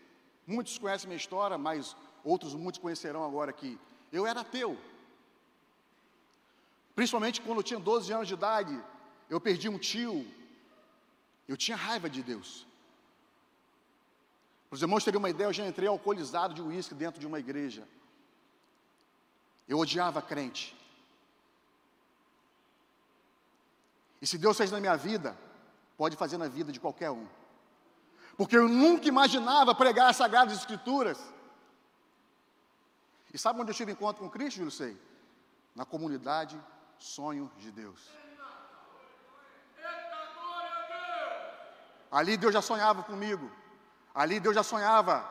Muitos 0.45 0.77
conhecem 0.77 1.07
minha 1.07 1.17
história, 1.17 1.57
mas 1.57 1.95
outros 2.23 2.53
muitos 2.55 2.79
conhecerão 2.79 3.23
agora 3.23 3.51
aqui. 3.51 3.77
Eu 4.11 4.25
era 4.25 4.41
ateu. 4.41 4.77
Principalmente 6.95 7.41
quando 7.41 7.59
eu 7.59 7.63
tinha 7.63 7.79
12 7.79 8.11
anos 8.13 8.27
de 8.27 8.33
idade, 8.33 8.81
eu 9.29 9.39
perdi 9.39 9.69
um 9.69 9.77
tio. 9.77 10.25
Eu 11.47 11.57
tinha 11.57 11.77
raiva 11.77 12.09
de 12.09 12.23
Deus. 12.23 12.65
Para 14.69 14.75
os 14.75 14.81
irmãos 14.81 15.03
terem 15.03 15.17
uma 15.17 15.29
ideia, 15.29 15.47
eu 15.47 15.53
já 15.53 15.65
entrei 15.65 15.87
alcoolizado 15.87 16.53
de 16.53 16.61
uísque 16.61 16.93
dentro 16.93 17.19
de 17.19 17.27
uma 17.27 17.39
igreja. 17.39 17.87
Eu 19.67 19.79
odiava 19.79 20.21
crente. 20.21 20.75
E 24.21 24.27
se 24.27 24.37
Deus 24.37 24.57
fez 24.57 24.71
na 24.71 24.79
minha 24.79 24.95
vida, 24.95 25.37
pode 25.97 26.15
fazer 26.15 26.37
na 26.37 26.47
vida 26.47 26.71
de 26.71 26.79
qualquer 26.79 27.11
um. 27.11 27.27
Porque 28.37 28.57
eu 28.57 28.67
nunca 28.67 29.07
imaginava 29.07 29.73
pregar 29.75 30.09
as 30.09 30.17
Sagradas 30.17 30.57
Escrituras. 30.57 31.19
E 33.33 33.37
sabe 33.37 33.59
onde 33.59 33.71
eu 33.71 33.75
tive 33.75 33.91
encontro 33.91 34.23
com 34.23 34.29
Cristo, 34.29 34.57
Júlio 34.57 34.71
Sei? 34.71 34.97
Na 35.75 35.85
comunidade 35.85 36.59
Sonho 36.97 37.51
de 37.57 37.71
Deus. 37.71 38.09
Ali 42.11 42.37
Deus 42.37 42.53
já 42.53 42.61
sonhava 42.61 43.03
comigo. 43.03 43.51
Ali 44.13 44.39
Deus 44.39 44.55
já 44.55 44.63
sonhava 44.63 45.29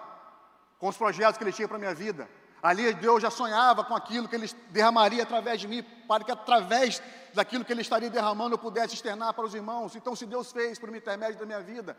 com 0.78 0.88
os 0.88 0.96
projetos 0.96 1.38
que 1.38 1.44
Ele 1.44 1.52
tinha 1.52 1.66
para 1.66 1.76
a 1.76 1.80
minha 1.80 1.94
vida. 1.94 2.28
Ali 2.66 2.92
Deus 2.94 3.22
já 3.22 3.30
sonhava 3.30 3.84
com 3.84 3.94
aquilo 3.94 4.26
que 4.26 4.34
Ele 4.34 4.48
derramaria 4.70 5.22
através 5.22 5.60
de 5.60 5.68
mim, 5.68 5.84
para 6.08 6.24
que 6.24 6.32
através 6.32 7.00
daquilo 7.32 7.64
que 7.64 7.72
Ele 7.72 7.80
estaria 7.80 8.10
derramando 8.10 8.54
eu 8.54 8.58
pudesse 8.58 8.92
externar 8.92 9.32
para 9.34 9.44
os 9.44 9.54
irmãos. 9.54 9.94
Então, 9.94 10.16
se 10.16 10.26
Deus 10.26 10.50
fez 10.50 10.76
por 10.76 10.88
intermédio 10.88 11.38
da 11.38 11.46
minha 11.46 11.60
vida, 11.60 11.96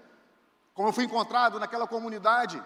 como 0.74 0.90
eu 0.90 0.92
fui 0.92 1.06
encontrado 1.06 1.58
naquela 1.58 1.88
comunidade, 1.88 2.62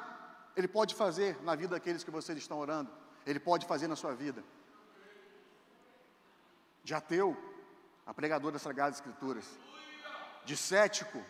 Ele 0.55 0.67
pode 0.67 0.95
fazer 0.95 1.37
na 1.43 1.53
vida 1.53 1.75
daqueles 1.75 2.03
que 2.03 2.09
vocês 2.09 2.35
estão 2.39 2.57
orando, 2.57 2.89
Ele 3.23 3.39
pode 3.39 3.67
fazer 3.67 3.87
na 3.87 3.95
sua 3.95 4.15
vida. 4.15 4.43
De 6.83 6.95
ateu, 6.95 7.37
a 8.07 8.15
pregador 8.15 8.51
das 8.51 8.63
Sagradas 8.63 8.95
Escrituras. 8.95 9.45
De 10.43 10.57
cético, 10.57 11.23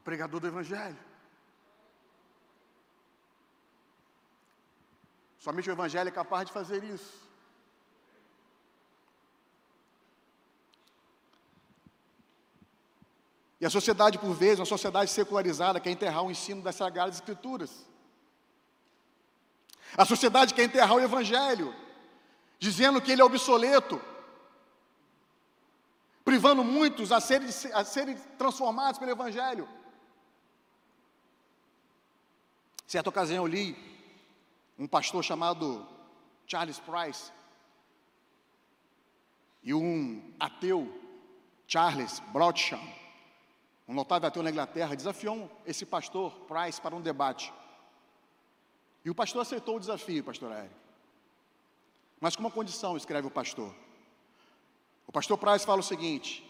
a 0.00 0.02
pregador 0.02 0.40
do 0.40 0.46
Evangelho. 0.46 0.98
Somente 5.38 5.68
o 5.68 5.72
Evangelho 5.72 6.08
é 6.08 6.12
capaz 6.12 6.46
de 6.46 6.52
fazer 6.52 6.82
isso. 6.82 7.28
E 13.60 13.66
a 13.66 13.70
sociedade, 13.70 14.18
por 14.18 14.32
vezes, 14.32 14.58
uma 14.58 14.64
sociedade 14.64 15.10
secularizada, 15.10 15.78
quer 15.80 15.90
enterrar 15.90 16.24
o 16.24 16.30
ensino 16.30 16.62
das 16.62 16.76
Sagradas 16.76 17.16
Escrituras. 17.16 17.86
A 19.98 20.06
sociedade 20.06 20.54
quer 20.54 20.64
enterrar 20.64 20.94
o 20.94 21.00
Evangelho, 21.00 21.74
dizendo 22.58 23.02
que 23.02 23.12
ele 23.12 23.20
é 23.20 23.24
obsoleto, 23.24 24.00
privando 26.24 26.64
muitos 26.64 27.12
a 27.12 27.20
serem, 27.20 27.48
a 27.74 27.84
serem 27.84 28.16
transformados 28.38 28.98
pelo 28.98 29.10
Evangelho. 29.10 29.68
Certa 32.90 33.08
ocasião 33.08 33.44
eu 33.44 33.46
li 33.46 33.76
um 34.76 34.84
pastor 34.84 35.22
chamado 35.22 35.86
Charles 36.44 36.80
Price 36.80 37.30
e 39.62 39.72
um 39.72 40.34
ateu, 40.40 40.92
Charles 41.68 42.18
Broadsham, 42.32 42.82
um 43.86 43.94
notável 43.94 44.26
ateu 44.26 44.42
na 44.42 44.50
Inglaterra, 44.50 44.96
desafiou 44.96 45.48
esse 45.64 45.86
pastor 45.86 46.32
Price 46.48 46.80
para 46.80 46.96
um 46.96 47.00
debate. 47.00 47.52
E 49.04 49.10
o 49.10 49.14
pastor 49.14 49.42
aceitou 49.42 49.76
o 49.76 49.80
desafio, 49.80 50.24
pastor 50.24 50.50
Eric. 50.50 50.74
Mas 52.20 52.34
com 52.34 52.42
uma 52.42 52.50
condição, 52.50 52.96
escreve 52.96 53.28
o 53.28 53.30
pastor. 53.30 53.72
O 55.06 55.12
pastor 55.12 55.38
Price 55.38 55.64
fala 55.64 55.78
o 55.78 55.84
seguinte: 55.84 56.44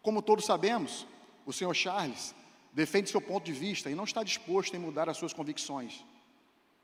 como 0.00 0.22
todos 0.22 0.46
sabemos, 0.46 1.04
o 1.44 1.52
senhor 1.52 1.74
Charles 1.74 2.32
defende 2.74 3.08
seu 3.08 3.20
ponto 3.20 3.44
de 3.44 3.52
vista 3.52 3.88
e 3.88 3.94
não 3.94 4.04
está 4.04 4.22
disposto 4.24 4.76
a 4.76 4.80
mudar 4.80 5.08
as 5.08 5.16
suas 5.16 5.32
convicções, 5.32 6.04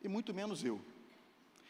e 0.00 0.08
muito 0.08 0.32
menos 0.32 0.64
eu. 0.64 0.80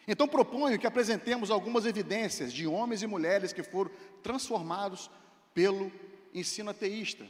Então 0.07 0.29
proponho 0.29 0.79
que 0.79 0.87
apresentemos 0.87 1.51
algumas 1.51 1.87
evidências 1.87 2.53
de 2.53 2.67
homens 2.67 3.03
e 3.03 3.07
mulheres 3.07 3.53
que 3.53 3.63
foram 3.63 3.91
transformados 4.23 5.11
pelo 5.55 5.91
ensino 6.35 6.71
ateísta, 6.71 7.27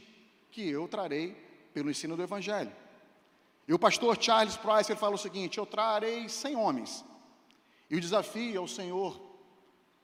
que 0.51 0.67
eu 0.69 0.87
trarei 0.87 1.35
pelo 1.73 1.89
ensino 1.89 2.17
do 2.17 2.23
Evangelho. 2.23 2.71
E 3.67 3.73
o 3.73 3.79
pastor 3.79 4.21
Charles 4.21 4.57
Price 4.57 4.91
ele 4.91 4.99
fala 4.99 5.15
o 5.15 5.19
seguinte: 5.19 5.57
Eu 5.57 5.65
trarei 5.65 6.27
100 6.27 6.55
homens. 6.55 7.05
E 7.89 7.95
o 7.95 8.01
desafio 8.01 8.57
é 8.57 8.59
o 8.59 8.67
Senhor 8.67 9.21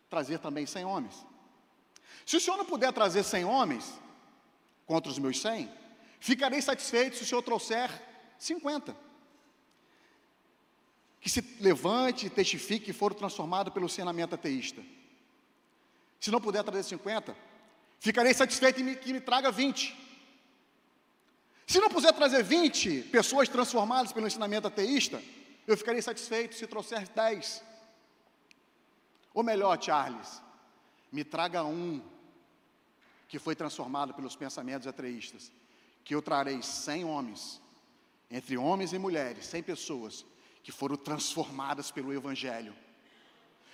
trazer 0.09 0.39
também 0.39 0.65
100 0.65 0.85
homens. 0.85 1.25
Se 2.25 2.37
o 2.37 2.39
Senhor 2.39 2.57
não 2.57 2.65
puder 2.65 2.93
trazer 2.93 3.23
100 3.23 3.45
homens 3.45 3.99
contra 4.85 5.11
os 5.11 5.19
meus 5.19 5.39
100, 5.41 5.69
ficarei 6.19 6.61
satisfeito 6.61 7.17
se 7.17 7.23
o 7.23 7.25
Senhor 7.25 7.41
trouxer 7.41 7.89
50. 8.37 8.95
Que 11.19 11.29
se 11.29 11.41
levante 11.59 12.27
e 12.27 12.29
testifique 12.29 12.85
que 12.85 12.93
foram 12.93 13.15
transformados 13.15 13.73
pelo 13.73 13.85
ensinamento 13.85 14.35
ateísta. 14.35 14.83
Se 16.19 16.31
não 16.31 16.41
puder 16.41 16.63
trazer 16.63 16.83
50, 16.83 17.35
ficarei 17.99 18.33
satisfeito 18.33 18.81
em 18.81 18.95
que 18.95 19.13
me 19.13 19.21
traga 19.21 19.51
20. 19.51 19.95
Se 21.67 21.79
não 21.79 21.89
puder 21.89 22.13
trazer 22.13 22.43
20 22.43 23.03
pessoas 23.03 23.49
transformadas 23.49 24.13
pelo 24.13 24.25
ensinamento 24.25 24.67
ateísta, 24.67 25.21
eu 25.67 25.77
ficaria 25.77 26.01
satisfeito 26.01 26.55
se 26.55 26.65
trouxer 26.65 27.07
10. 27.09 27.63
Ou 29.33 29.43
melhor, 29.43 29.77
Charles, 29.81 30.41
me 31.11 31.23
traga 31.23 31.63
um 31.63 32.01
que 33.27 33.37
foi 33.37 33.55
transformado 33.55 34.13
pelos 34.13 34.35
pensamentos 34.35 34.87
ateístas, 34.87 35.51
que 36.07 36.15
eu 36.15 36.21
trarei 36.21 36.61
100 36.61 37.03
homens, 37.03 37.61
entre 38.31 38.57
homens 38.57 38.93
e 38.93 38.97
mulheres, 38.97 39.45
100 39.45 39.61
pessoas, 39.61 40.25
que 40.63 40.71
foram 40.71 40.95
transformadas 40.95 41.91
pelo 41.91 42.13
Evangelho, 42.13 42.73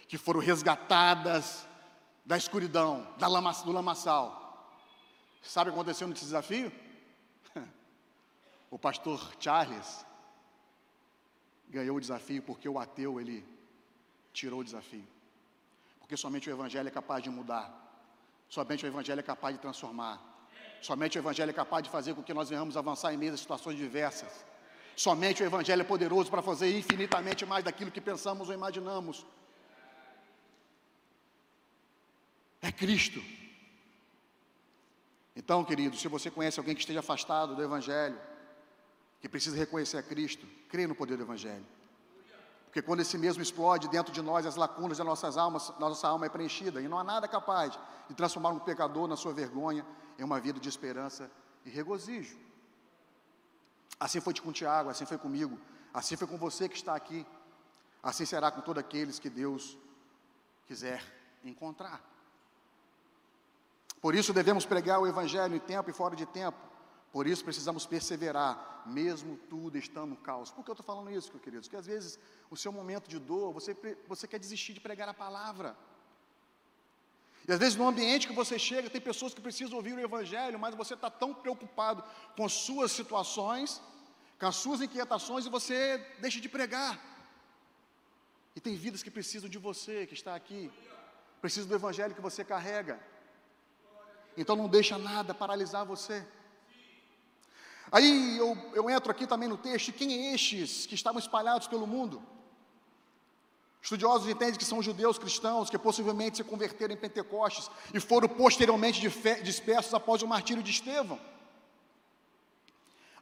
que 0.08 0.18
foram 0.18 0.40
resgatadas 0.40 1.63
da 2.25 2.36
escuridão, 2.36 3.08
da 3.20 3.28
lama, 3.28 3.52
do 3.52 3.72
lamaçal. 3.72 4.68
Sabe 5.44 5.70
o 5.70 5.74
que 5.74 5.80
aconteceu 5.80 6.08
nesse 6.08 6.25
desafio? 6.25 6.72
O 8.72 8.80
pastor 8.80 9.36
Charles 9.40 10.04
ganhou 11.70 11.98
o 11.98 12.02
desafio 12.02 12.42
porque 12.42 12.68
o 12.68 12.80
ateu 12.80 13.22
ele 13.22 13.46
tirou 14.34 14.62
o 14.62 14.63
desafio. 14.63 15.08
Porque 16.00 16.18
somente 16.18 16.50
o 16.50 16.52
evangelho 16.52 16.88
é 16.88 16.92
capaz 16.92 17.22
de 17.22 17.30
mudar. 17.30 17.72
Somente 18.50 18.84
o 18.84 18.88
evangelho 18.88 19.20
é 19.20 19.24
capaz 19.24 19.56
de 19.56 19.62
transformar. 19.62 20.33
Somente 20.84 21.18
o 21.18 21.22
evangelho 21.22 21.50
é 21.50 21.54
capaz 21.54 21.82
de 21.82 21.90
fazer 21.90 22.13
com 22.13 22.22
que 22.22 22.34
nós 22.34 22.50
venhamos 22.50 22.75
avançar 22.75 23.13
em 23.13 23.18
meio 23.18 23.34
a 23.34 23.38
situações 23.38 23.78
diversas. 23.78 24.30
Somente 24.98 25.42
o 25.42 25.46
evangelho 25.46 25.80
é 25.80 25.86
poderoso 25.86 26.30
para 26.30 26.42
fazer 26.42 26.78
infinitamente 26.78 27.46
mais 27.46 27.63
daquilo 27.63 27.90
que 27.90 28.02
pensamos 28.02 28.50
ou 28.50 28.54
imaginamos. 28.54 29.25
É 32.62 32.70
Cristo. 32.70 33.24
Então, 35.34 35.63
querido, 35.63 35.96
se 35.96 36.10
você 36.10 36.30
conhece 36.30 36.60
alguém 36.60 36.75
que 36.75 36.82
esteja 36.82 37.00
afastado 37.00 37.56
do 37.56 37.63
evangelho, 37.63 38.20
que 39.22 39.30
precisa 39.30 39.56
reconhecer 39.56 39.98
a 39.98 40.04
Cristo, 40.04 40.46
crê 40.68 40.86
no 40.86 40.94
poder 40.94 41.16
do 41.16 41.24
Evangelho. 41.24 41.66
Porque 42.66 42.82
quando 42.82 43.00
esse 43.00 43.18
mesmo 43.18 43.42
explode 43.42 43.88
dentro 43.88 44.12
de 44.12 44.22
nós, 44.22 44.46
as 44.46 44.58
lacunas 44.58 44.98
das 44.98 45.08
nossas 45.08 45.38
almas, 45.38 45.72
nossa 45.80 46.10
alma 46.10 46.25
é 46.25 46.30
preenchida, 46.30 46.82
e 46.82 46.90
não 46.90 47.00
há 47.00 47.06
nada 47.06 47.25
capaz 47.25 47.80
de 48.10 48.16
transformar 48.16 48.50
um 48.50 48.60
pecador 48.60 49.08
na 49.08 49.16
sua 49.16 49.32
vergonha 49.32 49.86
em 50.17 50.24
uma 50.24 50.39
vida 50.39 50.60
de 50.60 50.70
esperança 50.70 51.29
e 51.65 51.70
regozijo. 51.70 52.38
Assim 54.00 54.20
foi 54.20 54.34
com 54.34 54.51
Tiago, 54.51 54.89
assim 54.89 55.05
foi 55.05 55.17
comigo, 55.17 55.60
assim 55.93 56.15
foi 56.15 56.27
com 56.27 56.38
você 56.38 56.67
que 56.67 56.75
está 56.75 56.96
aqui, 56.96 57.25
assim 58.01 58.25
será 58.25 58.51
com 58.51 58.62
todos 58.62 58.82
aqueles 58.82 59.20
que 59.20 59.29
Deus 59.29 59.77
quiser 60.65 61.03
encontrar. 61.43 62.01
Por 64.02 64.15
isso 64.15 64.34
devemos 64.34 64.65
pregar 64.65 64.99
o 64.99 65.08
Evangelho 65.08 65.56
em 65.56 65.60
tempo 65.60 65.89
e 65.89 65.93
fora 65.93 66.15
de 66.15 66.26
tempo, 66.26 66.58
por 67.13 67.28
isso 67.28 67.43
precisamos 67.43 67.86
perseverar, 67.86 68.84
mesmo 68.86 69.38
tudo 69.49 69.78
estando 69.78 70.10
no 70.10 70.17
caos. 70.17 70.52
Por 70.52 70.65
que 70.65 70.71
eu 70.71 70.73
estou 70.73 70.86
falando 70.86 71.12
isso, 71.12 71.30
meus 71.32 71.41
queridos? 71.41 71.67
Porque 71.67 71.78
às 71.78 71.86
vezes 71.86 72.19
o 72.49 72.58
seu 72.58 72.71
momento 72.71 73.08
de 73.08 73.19
dor, 73.19 73.54
você, 73.54 73.78
você 74.08 74.28
quer 74.28 74.39
desistir 74.39 74.73
de 74.73 74.82
pregar 74.82 75.08
a 75.08 75.13
palavra. 75.13 75.78
E 77.47 77.51
às 77.51 77.60
vezes 77.60 77.75
no 77.75 77.88
ambiente 77.88 78.27
que 78.27 78.34
você 78.34 78.58
chega, 78.58 78.89
tem 78.89 79.01
pessoas 79.01 79.34
que 79.34 79.41
precisam 79.41 79.75
ouvir 79.75 79.93
o 79.93 79.99
Evangelho, 79.99 80.58
mas 80.58 80.75
você 80.75 80.93
está 80.93 81.10
tão 81.10 81.34
preocupado 81.34 82.03
com 82.36 82.45
as 82.45 82.53
suas 82.53 82.91
situações, 82.91 83.82
com 84.39 84.45
as 84.45 84.56
suas 84.56 84.82
inquietações, 84.82 85.45
e 85.45 85.49
você 85.49 85.97
deixa 86.19 86.39
de 86.39 86.47
pregar. 86.47 86.99
E 88.56 88.62
tem 88.62 88.75
vidas 88.75 89.03
que 89.03 89.12
precisam 89.12 89.49
de 89.49 89.58
você, 89.58 90.06
que 90.06 90.13
está 90.13 90.36
aqui, 90.36 90.71
precisam 91.41 91.67
do 91.67 91.75
Evangelho 91.75 92.15
que 92.15 92.21
você 92.21 92.43
carrega. 92.45 92.99
Então 94.38 94.56
não 94.56 94.69
deixa 94.69 94.97
nada 94.97 95.34
paralisar 95.34 95.86
você. 95.86 96.25
Aí 97.91 98.38
eu, 98.38 98.58
eu 98.73 98.89
entro 98.89 99.12
aqui 99.12 99.27
também 99.27 99.49
no 99.49 99.58
texto, 99.58 99.91
quem 99.91 100.29
é 100.29 100.34
estes 100.34 100.86
que 100.86 100.95
estavam 100.95 101.19
espalhados 101.19 101.67
pelo 101.67 101.86
mundo? 101.86 102.23
Estudiosos 103.84 104.30
entendem 104.30 104.56
que 104.56 104.63
são 104.63 104.82
judeus 104.82 105.17
cristãos 105.17 105.69
que 105.69 105.78
possivelmente 105.78 106.38
se 106.38 106.43
converteram 106.46 106.93
em 106.93 106.98
Pentecostes 106.98 107.69
e 107.93 108.00
foram 108.00 108.30
posteriormente 108.30 109.02
dispersos 109.43 109.93
após 109.93 110.22
o 110.22 110.28
martírio 110.28 110.63
de 110.63 110.72
Estevão. 110.72 111.19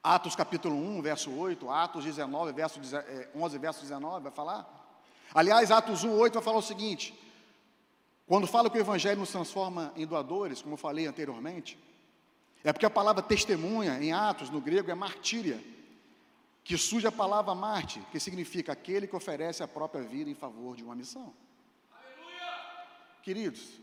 Atos 0.04 0.36
capítulo 0.36 0.76
1, 0.76 1.02
verso 1.02 1.32
8, 1.32 1.68
Atos 1.68 2.04
19, 2.04 2.54
verso 2.54 2.80
11, 2.80 2.96
eh, 3.56 3.60
verso 3.60 3.82
19, 3.82 4.22
vai 4.22 4.32
falar? 4.32 4.70
Aliás, 5.34 5.72
Atos 5.72 6.04
1, 6.04 6.12
8 6.12 6.34
vai 6.36 6.44
falar 6.44 6.58
o 6.60 6.62
seguinte: 6.62 7.20
quando 8.28 8.46
fala 8.46 8.70
que 8.70 8.78
o 8.78 8.82
Evangelho 8.82 9.20
nos 9.20 9.32
transforma 9.32 9.92
em 9.96 10.06
doadores, 10.06 10.62
como 10.62 10.76
eu 10.76 10.78
falei 10.78 11.08
anteriormente, 11.08 11.76
é 12.64 12.72
porque 12.72 12.86
a 12.86 12.90
palavra 12.90 13.24
testemunha, 13.24 13.98
em 14.00 14.14
Atos, 14.14 14.52
no 14.52 14.62
grego, 14.62 14.92
é 14.92 14.96
martíria, 14.96 15.60
que 16.64 16.78
surge 16.78 17.08
a 17.08 17.12
palavra 17.12 17.56
mártir, 17.56 18.04
que 18.12 18.20
significa 18.20 18.72
aquele 18.72 19.08
que 19.08 19.16
oferece 19.16 19.64
a 19.64 19.68
própria 19.68 20.04
vida 20.04 20.30
em 20.30 20.36
favor 20.36 20.76
de 20.76 20.84
uma 20.84 20.96
missão. 20.96 21.34
Aleluia! 21.92 22.66
Queridos, 23.24 23.82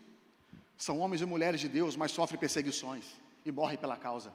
são 0.77 1.01
homens 1.01 1.21
e 1.21 1.27
mulheres 1.27 1.61
de 1.61 1.69
Deus, 1.69 1.97
mas 1.97 2.13
sofrem 2.13 2.39
perseguições 2.39 3.05
e 3.45 3.51
morrem 3.51 3.77
pela 3.77 3.97
causa. 3.97 4.33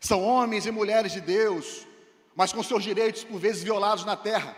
São 0.00 0.22
homens 0.24 0.66
e 0.66 0.70
mulheres 0.70 1.12
de 1.12 1.20
Deus, 1.20 1.86
mas 2.34 2.52
com 2.52 2.62
seus 2.62 2.82
direitos 2.82 3.24
por 3.24 3.38
vezes 3.38 3.62
violados 3.62 4.04
na 4.04 4.16
terra. 4.16 4.56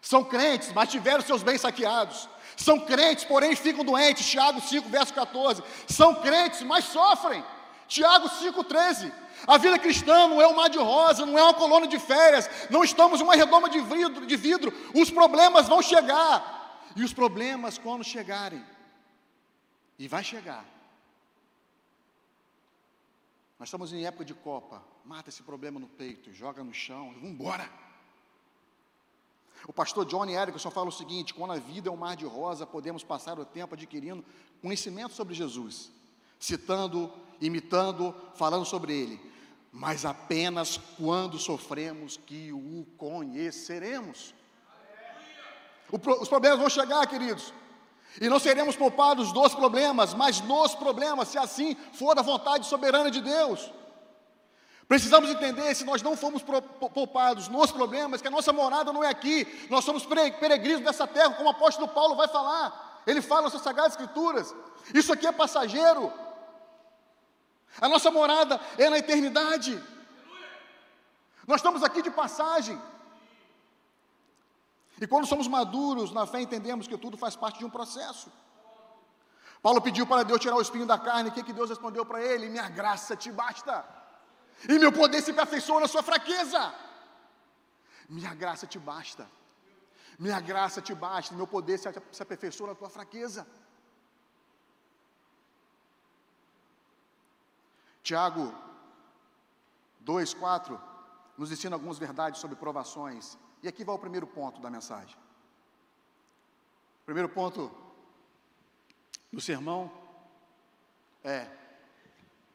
São 0.00 0.22
crentes, 0.22 0.72
mas 0.72 0.90
tiveram 0.90 1.22
seus 1.22 1.42
bens 1.42 1.60
saqueados. 1.60 2.28
São 2.56 2.78
crentes, 2.80 3.24
porém 3.24 3.54
ficam 3.56 3.84
doentes. 3.84 4.26
Tiago 4.26 4.60
5, 4.60 4.88
verso 4.88 5.12
14. 5.12 5.62
São 5.88 6.14
crentes, 6.16 6.62
mas 6.62 6.84
sofrem. 6.84 7.44
Tiago 7.88 8.28
5,13. 8.28 9.12
A 9.46 9.58
vida 9.58 9.78
cristã 9.78 10.28
não 10.28 10.40
é 10.40 10.46
um 10.46 10.54
mar 10.54 10.68
de 10.68 10.78
rosa, 10.78 11.26
não 11.26 11.38
é 11.38 11.42
uma 11.42 11.54
colônia 11.54 11.88
de 11.88 11.98
férias, 11.98 12.48
não 12.70 12.82
estamos 12.82 13.20
em 13.20 13.24
uma 13.24 13.34
redoma 13.34 13.68
de 13.68 13.80
vidro, 13.80 14.26
de 14.26 14.36
vidro. 14.36 14.72
Os 14.94 15.10
problemas 15.10 15.68
vão 15.68 15.82
chegar. 15.82 16.54
E 16.96 17.04
os 17.04 17.12
problemas, 17.12 17.76
quando 17.76 18.02
chegarem, 18.02 18.64
e 19.98 20.08
vai 20.08 20.24
chegar. 20.24 20.64
Nós 23.58 23.68
estamos 23.68 23.92
em 23.92 24.06
época 24.06 24.24
de 24.24 24.34
Copa. 24.34 24.82
Mata 25.04 25.28
esse 25.28 25.42
problema 25.42 25.78
no 25.78 25.86
peito, 25.86 26.32
joga 26.32 26.64
no 26.64 26.72
chão, 26.72 27.12
vamos 27.14 27.30
embora. 27.30 27.68
O 29.66 29.72
pastor 29.72 30.04
Johnny 30.04 30.34
Erickson 30.34 30.70
fala 30.70 30.88
o 30.88 30.92
seguinte: 30.92 31.34
quando 31.34 31.52
a 31.52 31.58
vida 31.58 31.88
é 31.88 31.92
um 31.92 31.96
mar 31.96 32.16
de 32.16 32.24
rosa, 32.24 32.66
podemos 32.66 33.04
passar 33.04 33.38
o 33.38 33.44
tempo 33.44 33.74
adquirindo 33.74 34.24
conhecimento 34.60 35.12
sobre 35.12 35.34
Jesus 35.34 35.90
citando, 36.38 37.12
imitando, 37.40 38.14
falando 38.34 38.64
sobre 38.64 38.92
ele, 38.92 39.32
mas 39.72 40.04
apenas 40.04 40.78
quando 40.96 41.38
sofremos 41.38 42.16
que 42.16 42.52
o 42.52 42.86
conheceremos. 42.96 44.34
Os 46.20 46.28
problemas 46.28 46.58
vão 46.58 46.68
chegar, 46.68 47.06
queridos, 47.06 47.52
e 48.20 48.28
não 48.28 48.38
seremos 48.38 48.74
poupados 48.74 49.32
dos 49.32 49.54
problemas, 49.54 50.14
mas 50.14 50.40
nos 50.40 50.74
problemas, 50.74 51.28
se 51.28 51.38
assim 51.38 51.76
for 51.92 52.18
a 52.18 52.22
vontade 52.22 52.66
soberana 52.66 53.10
de 53.10 53.20
Deus. 53.20 53.70
Precisamos 54.88 55.28
entender, 55.30 55.74
se 55.74 55.84
nós 55.84 56.00
não 56.00 56.16
fomos 56.16 56.44
poupados 56.94 57.48
nos 57.48 57.72
problemas, 57.72 58.22
que 58.22 58.28
a 58.28 58.30
nossa 58.30 58.52
morada 58.52 58.92
não 58.92 59.02
é 59.02 59.08
aqui, 59.08 59.46
nós 59.68 59.84
somos 59.84 60.06
peregrinos 60.06 60.82
dessa 60.84 61.06
terra, 61.06 61.30
como 61.30 61.48
o 61.48 61.52
apóstolo 61.52 61.88
Paulo 61.88 62.14
vai 62.14 62.28
falar. 62.28 63.02
Ele 63.04 63.20
fala 63.20 63.42
nas 63.42 63.52
suas 63.52 63.64
sagradas 63.64 63.92
escrituras. 63.92 64.54
Isso 64.94 65.12
aqui 65.12 65.26
é 65.26 65.32
passageiro. 65.32 66.12
A 67.80 67.88
nossa 67.88 68.10
morada 68.10 68.60
é 68.78 68.88
na 68.88 68.98
eternidade. 68.98 69.82
Nós 71.46 71.60
estamos 71.60 71.82
aqui 71.82 72.02
de 72.02 72.10
passagem. 72.10 72.80
E 75.00 75.06
quando 75.06 75.26
somos 75.26 75.46
maduros 75.46 76.10
na 76.10 76.26
fé, 76.26 76.40
entendemos 76.40 76.88
que 76.88 76.96
tudo 76.96 77.16
faz 77.16 77.36
parte 77.36 77.58
de 77.58 77.64
um 77.64 77.70
processo. 77.70 78.32
Paulo 79.62 79.80
pediu 79.80 80.06
para 80.06 80.22
Deus 80.22 80.40
tirar 80.40 80.56
o 80.56 80.60
espinho 80.60 80.86
da 80.86 80.98
carne, 80.98 81.28
o 81.28 81.32
que, 81.32 81.42
que 81.42 81.52
Deus 81.52 81.68
respondeu 81.68 82.04
para 82.06 82.22
ele? 82.22 82.48
Minha 82.48 82.68
graça 82.68 83.16
te 83.16 83.30
basta, 83.32 83.84
e 84.68 84.78
meu 84.78 84.92
poder 84.92 85.20
se 85.22 85.32
aperfeiçoa 85.32 85.80
na 85.80 85.88
sua 85.88 86.02
fraqueza. 86.02 86.74
Minha 88.08 88.32
graça 88.34 88.66
te 88.66 88.78
basta, 88.78 89.28
Minha 90.18 90.40
graça 90.40 90.80
te 90.80 90.94
basta, 90.94 91.34
meu 91.34 91.46
poder 91.46 91.78
se 91.78 92.22
aperfeiçoa 92.22 92.68
na 92.68 92.74
tua 92.74 92.88
fraqueza. 92.88 93.46
Tiago 98.06 98.54
2, 99.98 100.34
4 100.34 100.80
nos 101.36 101.50
ensina 101.50 101.74
algumas 101.74 101.98
verdades 101.98 102.40
sobre 102.40 102.54
provações. 102.54 103.36
E 103.64 103.66
aqui 103.66 103.82
vai 103.82 103.96
o 103.96 103.98
primeiro 103.98 104.28
ponto 104.28 104.60
da 104.60 104.70
mensagem. 104.70 105.16
Primeiro 107.04 107.28
ponto 107.28 107.68
do 109.32 109.40
sermão 109.40 109.90
é: 111.24 111.48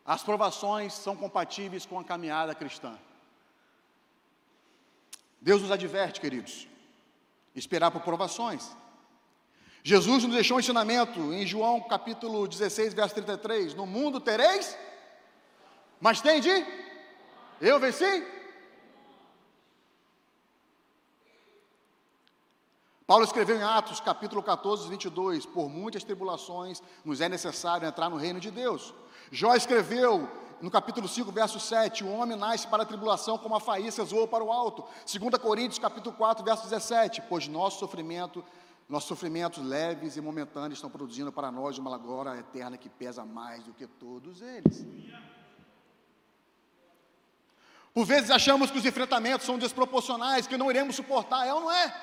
as 0.05 0.23
provações 0.23 0.93
são 0.93 1.17
compatíveis 1.17 1.85
com 1.85 1.99
a 1.99 2.03
caminhada 2.05 2.55
cristã. 2.55 2.97
Deus 5.41 5.61
nos 5.61 5.71
adverte, 5.71 6.21
queridos, 6.21 6.65
esperar 7.53 7.91
por 7.91 8.03
provações. 8.03 8.71
Jesus 9.83 10.23
nos 10.23 10.33
deixou 10.33 10.55
um 10.55 10.59
ensinamento 10.61 11.19
em 11.33 11.45
João 11.45 11.81
capítulo 11.81 12.47
16, 12.47 12.93
verso 12.93 13.15
33: 13.15 13.75
No 13.75 13.85
mundo 13.85 14.21
tereis, 14.21 14.77
mas 16.01 16.19
tem 16.19 16.41
de 16.41 16.81
eu 17.61 17.79
venci. 17.79 18.27
Paulo 23.05 23.23
escreveu 23.23 23.57
em 23.57 23.63
Atos 23.63 23.99
capítulo 23.99 24.41
14, 24.41 24.89
22: 24.89 25.45
Por 25.45 25.69
muitas 25.69 26.03
tribulações 26.03 26.81
nos 27.05 27.21
é 27.21 27.29
necessário 27.29 27.87
entrar 27.87 28.09
no 28.09 28.17
reino 28.17 28.39
de 28.39 28.49
Deus. 28.49 28.93
Jó 29.29 29.53
escreveu 29.53 30.27
no 30.61 30.71
capítulo 30.71 31.07
5, 31.07 31.31
verso 31.31 31.59
7, 31.59 32.03
o 32.03 32.11
homem 32.11 32.37
nasce 32.37 32.67
para 32.67 32.83
a 32.83 32.85
tribulação 32.85 33.37
como 33.37 33.55
a 33.55 33.59
faísca 33.59 34.03
voa 34.03 34.27
para 34.27 34.43
o 34.43 34.51
alto. 34.51 34.85
2 35.11 35.41
Coríntios, 35.41 35.79
capítulo 35.79 36.15
4, 36.15 36.43
verso 36.43 36.63
17, 36.63 37.23
pois 37.27 37.47
nosso 37.47 37.79
sofrimento, 37.79 38.43
nossos 38.87 39.07
sofrimentos 39.07 39.63
leves 39.63 40.17
e 40.17 40.21
momentâneos 40.21 40.73
estão 40.77 40.89
produzindo 40.89 41.31
para 41.31 41.51
nós 41.51 41.77
uma 41.77 41.97
glória 41.97 42.39
eterna 42.39 42.77
que 42.77 42.89
pesa 42.89 43.25
mais 43.25 43.63
do 43.63 43.73
que 43.73 43.87
todos 43.87 44.41
eles. 44.41 44.85
Por 47.93 48.05
vezes 48.05 48.31
achamos 48.31 48.71
que 48.71 48.77
os 48.77 48.85
enfrentamentos 48.85 49.45
são 49.45 49.57
desproporcionais, 49.57 50.47
que 50.47 50.57
não 50.57 50.69
iremos 50.69 50.95
suportar, 50.95 51.45
é 51.45 51.53
ou 51.53 51.61
não 51.61 51.71
é? 51.71 51.93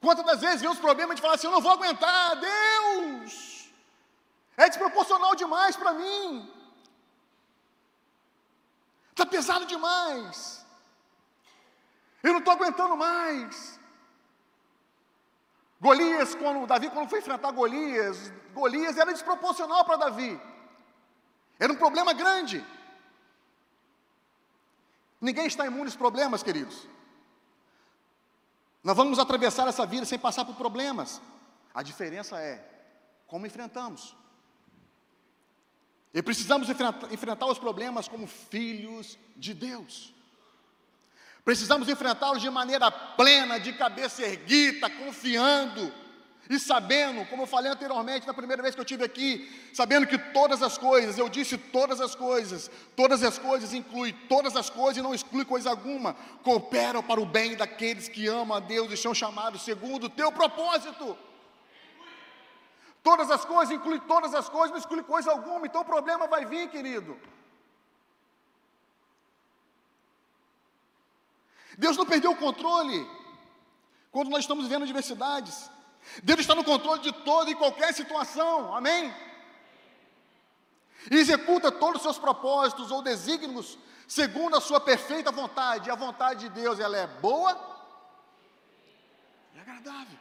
Quantas 0.00 0.24
das 0.24 0.40
vezes 0.40 0.62
vem 0.62 0.70
os 0.70 0.78
problemas 0.78 1.16
de 1.16 1.22
falar 1.22 1.34
assim, 1.34 1.46
eu 1.46 1.52
não 1.52 1.60
vou 1.60 1.72
aguentar, 1.72 2.36
Deus, 2.36 3.70
é 4.56 4.68
desproporcional 4.68 5.34
demais 5.34 5.76
para 5.76 5.92
mim. 5.92 6.50
Está 9.10 9.26
pesado 9.26 9.66
demais. 9.66 10.64
Eu 12.22 12.32
não 12.32 12.38
estou 12.38 12.54
aguentando 12.54 12.96
mais. 12.96 13.78
Golias, 15.78 16.34
quando 16.34 16.66
Davi, 16.66 16.90
quando 16.90 17.08
foi 17.08 17.18
enfrentar 17.18 17.50
Golias, 17.52 18.32
Golias 18.54 18.96
era 18.96 19.12
desproporcional 19.12 19.84
para 19.84 19.96
Davi. 19.96 20.40
Era 21.58 21.72
um 21.72 21.76
problema 21.76 22.14
grande. 22.14 22.64
Ninguém 25.20 25.46
está 25.46 25.66
imune 25.66 25.84
aos 25.84 25.96
problemas, 25.96 26.42
queridos. 26.42 26.88
Nós 28.82 28.96
vamos 28.96 29.18
atravessar 29.18 29.68
essa 29.68 29.84
vida 29.84 30.06
sem 30.06 30.18
passar 30.18 30.44
por 30.44 30.54
problemas. 30.54 31.20
A 31.74 31.82
diferença 31.82 32.40
é 32.40 32.64
como 33.26 33.46
enfrentamos. 33.46 34.16
E 36.12 36.22
precisamos 36.22 36.68
enfrentar 36.68 37.46
os 37.46 37.58
problemas 37.58 38.08
como 38.08 38.26
filhos 38.26 39.18
de 39.36 39.54
Deus. 39.54 40.12
Precisamos 41.44 41.88
enfrentá-los 41.88 42.42
de 42.42 42.50
maneira 42.50 42.90
plena, 42.90 43.58
de 43.58 43.72
cabeça 43.74 44.22
erguida, 44.22 44.90
confiando 44.90 45.92
e 46.50 46.58
sabendo, 46.58 47.24
como 47.26 47.44
eu 47.44 47.46
falei 47.46 47.70
anteriormente, 47.70 48.26
na 48.26 48.34
primeira 48.34 48.60
vez 48.60 48.74
que 48.74 48.80
eu 48.80 48.84
tive 48.84 49.04
aqui, 49.04 49.48
sabendo 49.72 50.04
que 50.04 50.18
todas 50.18 50.60
as 50.64 50.76
coisas, 50.76 51.16
eu 51.16 51.28
disse 51.28 51.56
todas 51.56 52.00
as 52.00 52.16
coisas, 52.16 52.68
todas 52.96 53.22
as 53.22 53.38
coisas 53.38 53.72
inclui 53.72 54.12
todas 54.28 54.56
as 54.56 54.68
coisas 54.68 54.96
e 54.96 55.02
não 55.02 55.14
exclui 55.14 55.44
coisa 55.44 55.70
alguma, 55.70 56.14
cooperam 56.42 57.04
para 57.04 57.20
o 57.20 57.24
bem 57.24 57.56
daqueles 57.56 58.08
que 58.08 58.26
amam 58.26 58.56
a 58.56 58.58
Deus 58.58 58.90
e 58.90 58.96
são 58.96 59.14
chamados 59.14 59.62
segundo 59.62 60.06
o 60.06 60.10
teu 60.10 60.32
propósito. 60.32 61.16
Todas 63.00 63.30
as 63.30 63.44
coisas, 63.44 63.72
inclui 63.72 64.00
todas 64.00 64.34
as 64.34 64.48
coisas, 64.48 64.72
não 64.72 64.78
exclui 64.78 65.04
coisa 65.04 65.30
alguma, 65.30 65.68
então 65.68 65.82
o 65.82 65.84
problema 65.84 66.26
vai 66.26 66.44
vir, 66.46 66.68
querido. 66.68 67.16
Deus 71.78 71.96
não 71.96 72.04
perdeu 72.04 72.32
o 72.32 72.36
controle 72.36 73.08
quando 74.10 74.30
nós 74.30 74.40
estamos 74.40 74.64
vivendo 74.64 74.84
diversidades. 74.84 75.70
Deus 76.22 76.40
está 76.40 76.54
no 76.54 76.64
controle 76.64 77.00
de 77.00 77.12
toda 77.12 77.50
e 77.50 77.54
qualquer 77.54 77.94
situação, 77.94 78.74
amém? 78.74 79.14
E 81.10 81.16
executa 81.16 81.70
todos 81.70 81.96
os 81.96 82.02
seus 82.02 82.18
propósitos 82.18 82.90
ou 82.90 83.02
desígnios 83.02 83.78
segundo 84.06 84.56
a 84.56 84.60
sua 84.60 84.80
perfeita 84.80 85.30
vontade. 85.30 85.90
A 85.90 85.94
vontade 85.94 86.40
de 86.40 86.48
Deus, 86.48 86.80
ela 86.80 86.96
é 86.96 87.06
boa 87.06 87.52
e 89.54 89.60
agradável. 89.60 90.18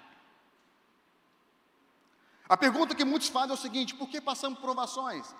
A 2.47 2.55
pergunta 2.55 2.95
que 2.95 3.03
muitos 3.03 3.29
fazem 3.29 3.51
é 3.51 3.53
o 3.53 3.57
seguinte: 3.57 3.95
por 3.95 4.07
que 4.09 4.21
passamos 4.21 4.59
provações? 4.59 5.35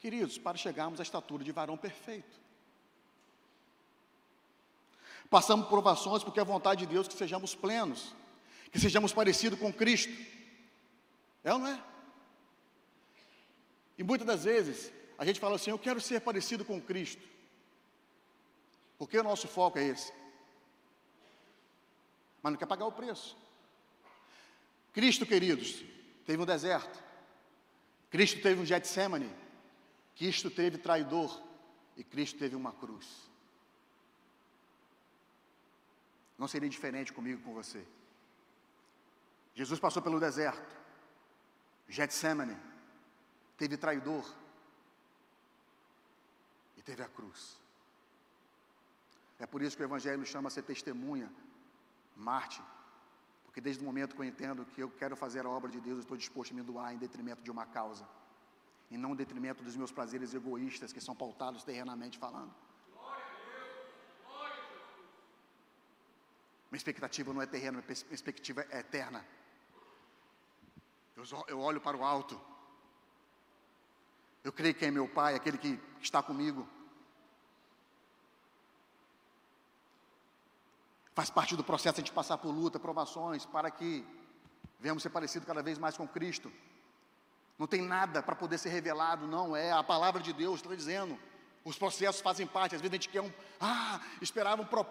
Queridos, 0.00 0.36
para 0.36 0.58
chegarmos 0.58 1.00
à 1.00 1.02
estatura 1.02 1.44
de 1.44 1.52
varão 1.52 1.76
perfeito. 1.76 2.41
Passamos 5.32 5.66
provações 5.66 6.22
porque 6.22 6.38
é 6.38 6.42
a 6.42 6.44
vontade 6.44 6.84
de 6.84 6.92
Deus 6.92 7.08
que 7.08 7.14
sejamos 7.14 7.54
plenos, 7.54 8.14
que 8.70 8.78
sejamos 8.78 9.14
parecidos 9.14 9.58
com 9.58 9.72
Cristo. 9.72 10.12
É 11.42 11.50
ou 11.54 11.58
não 11.58 11.68
é? 11.68 11.82
E 13.96 14.02
muitas 14.02 14.26
das 14.26 14.44
vezes 14.44 14.92
a 15.16 15.24
gente 15.24 15.40
fala 15.40 15.56
assim: 15.56 15.70
eu 15.70 15.78
quero 15.78 16.02
ser 16.02 16.20
parecido 16.20 16.66
com 16.66 16.78
Cristo. 16.78 17.26
Porque 18.98 19.16
o 19.16 19.22
nosso 19.22 19.48
foco 19.48 19.78
é 19.78 19.84
esse. 19.84 20.12
Mas 22.42 22.52
não 22.52 22.58
quer 22.58 22.66
pagar 22.66 22.84
o 22.84 22.92
preço. 22.92 23.34
Cristo, 24.92 25.24
queridos, 25.24 25.82
teve 26.26 26.42
um 26.42 26.44
deserto. 26.44 27.02
Cristo 28.10 28.42
teve 28.42 28.60
um 28.60 28.66
Getsemane. 28.66 29.34
Cristo 30.14 30.50
teve 30.50 30.76
traidor. 30.76 31.42
E 31.96 32.04
Cristo 32.04 32.38
teve 32.38 32.54
uma 32.54 32.72
cruz. 32.72 33.31
Não 36.38 36.48
seria 36.48 36.68
diferente 36.68 37.12
comigo 37.12 37.42
com 37.42 37.52
você. 37.52 37.86
Jesus 39.54 39.78
passou 39.78 40.02
pelo 40.02 40.18
deserto. 40.18 40.76
Getsemane. 41.88 42.56
Teve 43.56 43.76
traidor. 43.76 44.24
E 46.76 46.82
teve 46.82 47.02
a 47.02 47.08
cruz. 47.08 47.62
É 49.38 49.46
por 49.46 49.60
isso 49.60 49.76
que 49.76 49.82
o 49.82 49.84
Evangelho 49.84 50.24
chama 50.24 50.50
ser 50.50 50.62
testemunha, 50.62 51.28
mártir, 52.16 52.64
porque 53.44 53.60
desde 53.60 53.82
o 53.82 53.84
momento 53.84 54.14
que 54.14 54.20
eu 54.20 54.24
entendo 54.24 54.64
que 54.64 54.80
eu 54.80 54.88
quero 54.88 55.16
fazer 55.16 55.44
a 55.44 55.48
obra 55.48 55.68
de 55.68 55.80
Deus, 55.80 55.96
eu 55.96 56.02
estou 56.02 56.16
disposto 56.16 56.52
a 56.52 56.54
me 56.54 56.62
doar 56.62 56.94
em 56.94 56.96
detrimento 56.96 57.42
de 57.42 57.50
uma 57.50 57.66
causa, 57.66 58.06
e 58.88 58.96
não 58.96 59.12
em 59.12 59.16
detrimento 59.16 59.62
dos 59.64 59.76
meus 59.76 59.90
prazeres 59.90 60.32
egoístas 60.32 60.92
que 60.92 61.00
são 61.00 61.14
pautados 61.14 61.64
terrenamente 61.64 62.18
falando. 62.18 62.54
Minha 66.72 66.78
expectativa 66.78 67.34
não 67.34 67.42
é 67.42 67.44
terrena, 67.44 67.82
minha 67.86 67.92
expectativa 68.10 68.66
é 68.70 68.78
eterna. 68.78 69.22
Eu 71.46 71.60
olho 71.60 71.82
para 71.82 71.94
o 71.94 72.02
alto. 72.02 72.40
Eu 74.42 74.50
creio 74.50 74.74
que 74.74 74.86
é 74.86 74.90
meu 74.90 75.06
Pai, 75.06 75.34
aquele 75.34 75.58
que 75.58 75.78
está 76.00 76.22
comigo. 76.22 76.66
Faz 81.14 81.28
parte 81.28 81.54
do 81.54 81.62
processo 81.62 82.00
a 82.00 82.00
gente 82.00 82.10
passar 82.10 82.38
por 82.38 82.48
luta, 82.50 82.80
provações, 82.80 83.44
para 83.44 83.70
que 83.70 84.02
venhamos 84.80 85.02
ser 85.02 85.10
parecidos 85.10 85.46
cada 85.46 85.62
vez 85.62 85.76
mais 85.76 85.94
com 85.94 86.08
Cristo. 86.08 86.50
Não 87.58 87.66
tem 87.66 87.82
nada 87.82 88.22
para 88.22 88.34
poder 88.34 88.56
ser 88.56 88.70
revelado, 88.70 89.26
não 89.26 89.54
é 89.54 89.70
a 89.72 89.82
palavra 89.82 90.22
de 90.22 90.32
Deus, 90.32 90.60
está 90.60 90.74
dizendo. 90.74 91.18
Os 91.66 91.76
processos 91.76 92.22
fazem 92.22 92.46
parte, 92.46 92.74
às 92.74 92.80
vezes 92.80 92.92
a 92.92 92.96
gente 92.96 93.10
quer 93.10 93.20
um, 93.20 93.30
ah, 93.60 94.00
esperava 94.22 94.62
um 94.62 94.64
pro, 94.64 94.86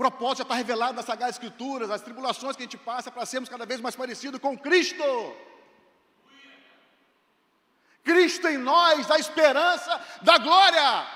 propósito, 0.00 0.38
já 0.38 0.42
está 0.44 0.54
revelado 0.54 0.94
nas 0.94 1.04
Sagradas 1.04 1.34
Escrituras, 1.34 1.90
as 1.90 2.00
tribulações 2.00 2.56
que 2.56 2.62
a 2.62 2.64
gente 2.64 2.78
passa 2.78 3.10
para 3.10 3.26
sermos 3.26 3.50
cada 3.50 3.66
vez 3.66 3.82
mais 3.82 3.94
parecidos 3.94 4.40
com 4.40 4.56
Cristo. 4.56 5.04
Cristo 8.02 8.48
em 8.48 8.56
nós, 8.56 9.10
a 9.10 9.18
esperança 9.18 10.00
da 10.22 10.38
glória. 10.38 11.06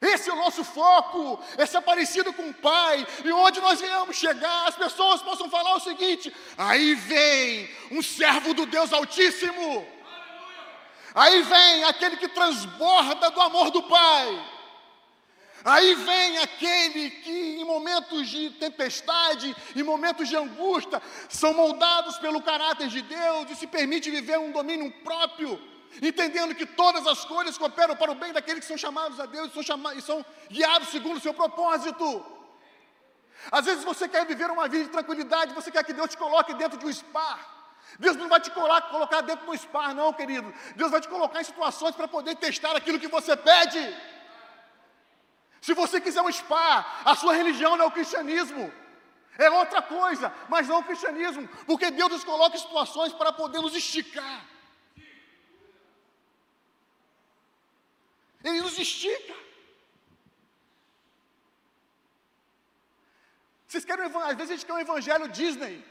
Esse 0.00 0.30
é 0.30 0.32
o 0.32 0.36
nosso 0.36 0.62
foco, 0.62 1.42
é 1.56 1.66
ser 1.66 1.80
parecido 1.80 2.32
com 2.32 2.50
o 2.50 2.54
Pai, 2.54 3.04
e 3.24 3.32
onde 3.32 3.60
nós 3.60 3.80
venhamos 3.80 4.14
chegar, 4.16 4.68
as 4.68 4.76
pessoas 4.76 5.20
possam 5.20 5.50
falar 5.50 5.74
o 5.74 5.80
seguinte: 5.80 6.32
aí 6.56 6.94
vem 6.94 7.68
um 7.90 8.00
servo 8.00 8.54
do 8.54 8.64
Deus 8.66 8.92
Altíssimo, 8.92 9.84
aí 11.12 11.42
vem 11.42 11.82
aquele 11.82 12.16
que 12.18 12.28
transborda 12.28 13.32
do 13.32 13.40
amor 13.40 13.72
do 13.72 13.82
Pai, 13.82 14.57
Aí 15.64 15.94
vem 15.94 16.38
aquele 16.38 17.10
que, 17.10 17.60
em 17.60 17.64
momentos 17.64 18.28
de 18.28 18.50
tempestade, 18.50 19.54
em 19.74 19.82
momentos 19.82 20.28
de 20.28 20.36
angústia, 20.36 21.02
são 21.28 21.52
moldados 21.52 22.16
pelo 22.18 22.42
caráter 22.42 22.88
de 22.88 23.02
Deus 23.02 23.50
e 23.50 23.56
se 23.56 23.66
permite 23.66 24.10
viver 24.10 24.38
um 24.38 24.52
domínio 24.52 24.90
próprio, 25.02 25.60
entendendo 26.00 26.54
que 26.54 26.64
todas 26.64 27.06
as 27.06 27.24
coisas 27.24 27.58
cooperam 27.58 27.96
para 27.96 28.12
o 28.12 28.14
bem 28.14 28.32
daqueles 28.32 28.60
que 28.60 28.68
são 28.68 28.78
chamados 28.78 29.18
a 29.18 29.26
Deus 29.26 29.50
e 29.50 29.54
são, 29.54 29.62
chamados, 29.62 29.98
e 29.98 30.02
são 30.02 30.24
guiados 30.48 30.88
segundo 30.88 31.16
o 31.16 31.20
seu 31.20 31.34
propósito. 31.34 32.24
Às 33.50 33.64
vezes 33.64 33.84
você 33.84 34.08
quer 34.08 34.26
viver 34.26 34.50
uma 34.50 34.68
vida 34.68 34.84
de 34.84 34.90
tranquilidade, 34.90 35.54
você 35.54 35.70
quer 35.70 35.84
que 35.84 35.92
Deus 35.92 36.10
te 36.10 36.16
coloque 36.16 36.54
dentro 36.54 36.78
de 36.78 36.86
um 36.86 36.92
spa. 36.92 37.38
Deus 37.98 38.16
não 38.16 38.28
vai 38.28 38.40
te 38.40 38.50
colocar 38.50 39.22
dentro 39.22 39.46
de 39.46 39.50
um 39.50 39.56
spa, 39.56 39.94
não, 39.94 40.12
querido. 40.12 40.52
Deus 40.76 40.90
vai 40.90 41.00
te 41.00 41.08
colocar 41.08 41.40
em 41.40 41.44
situações 41.44 41.96
para 41.96 42.06
poder 42.06 42.36
testar 42.36 42.76
aquilo 42.76 42.98
que 42.98 43.08
você 43.08 43.36
pede. 43.36 43.78
Se 45.60 45.74
você 45.74 46.00
quiser 46.00 46.22
um 46.22 46.32
spa, 46.32 47.02
a 47.04 47.14
sua 47.16 47.34
religião 47.34 47.76
não 47.76 47.86
é 47.86 47.88
o 47.88 47.92
cristianismo. 47.92 48.72
É 49.36 49.50
outra 49.50 49.80
coisa, 49.80 50.34
mas 50.48 50.66
não 50.66 50.80
o 50.80 50.84
cristianismo, 50.84 51.46
porque 51.64 51.90
Deus 51.90 52.10
nos 52.10 52.24
coloca 52.24 52.56
em 52.56 52.60
situações 52.60 53.12
para 53.12 53.32
poder 53.32 53.60
nos 53.60 53.74
esticar. 53.74 54.44
Ele 58.42 58.60
nos 58.60 58.78
estica. 58.78 59.34
Vocês 63.66 63.84
querem, 63.84 64.06
às 64.06 64.36
vezes 64.36 64.50
a 64.50 64.54
gente 64.54 64.66
quer 64.66 64.72
um 64.72 64.78
evangelho 64.78 65.28
Disney. 65.28 65.84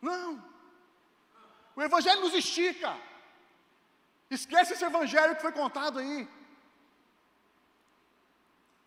Não. 0.00 0.42
O 1.76 1.82
evangelho 1.82 2.22
nos 2.22 2.34
estica. 2.34 2.98
Esquece 4.38 4.72
esse 4.72 4.84
evangelho 4.90 5.36
que 5.36 5.42
foi 5.46 5.52
contado 5.52 5.98
aí. 5.98 6.20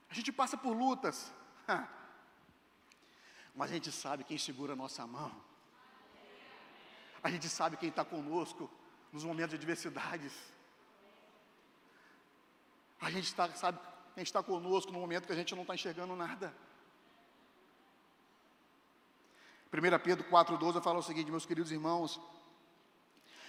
A 0.09 0.13
gente 0.17 0.31
passa 0.39 0.57
por 0.57 0.73
lutas, 0.83 1.31
mas 3.53 3.69
a 3.69 3.73
gente 3.75 3.91
sabe 3.91 4.23
quem 4.23 4.39
segura 4.39 4.73
a 4.73 4.81
nossa 4.83 5.05
mão. 5.05 5.31
A 7.21 7.29
gente 7.33 7.47
sabe 7.47 7.77
quem 7.77 7.89
está 7.89 8.03
conosco 8.03 8.69
nos 9.11 9.23
momentos 9.23 9.51
de 9.51 9.57
adversidades. 9.57 10.33
A 12.99 13.11
gente 13.11 13.33
tá, 13.35 13.47
sabe 13.63 13.77
quem 14.15 14.23
está 14.23 14.41
conosco 14.41 14.91
no 14.91 14.99
momento 14.99 15.27
que 15.27 15.33
a 15.33 15.41
gente 15.41 15.53
não 15.53 15.61
está 15.61 15.75
enxergando 15.75 16.15
nada. 16.15 16.55
1 19.71 19.99
Pedro 20.03 20.23
4,12 20.29 20.81
fala 20.81 20.99
o 20.99 21.03
seguinte, 21.03 21.29
meus 21.29 21.45
queridos 21.45 21.71
irmãos, 21.71 22.19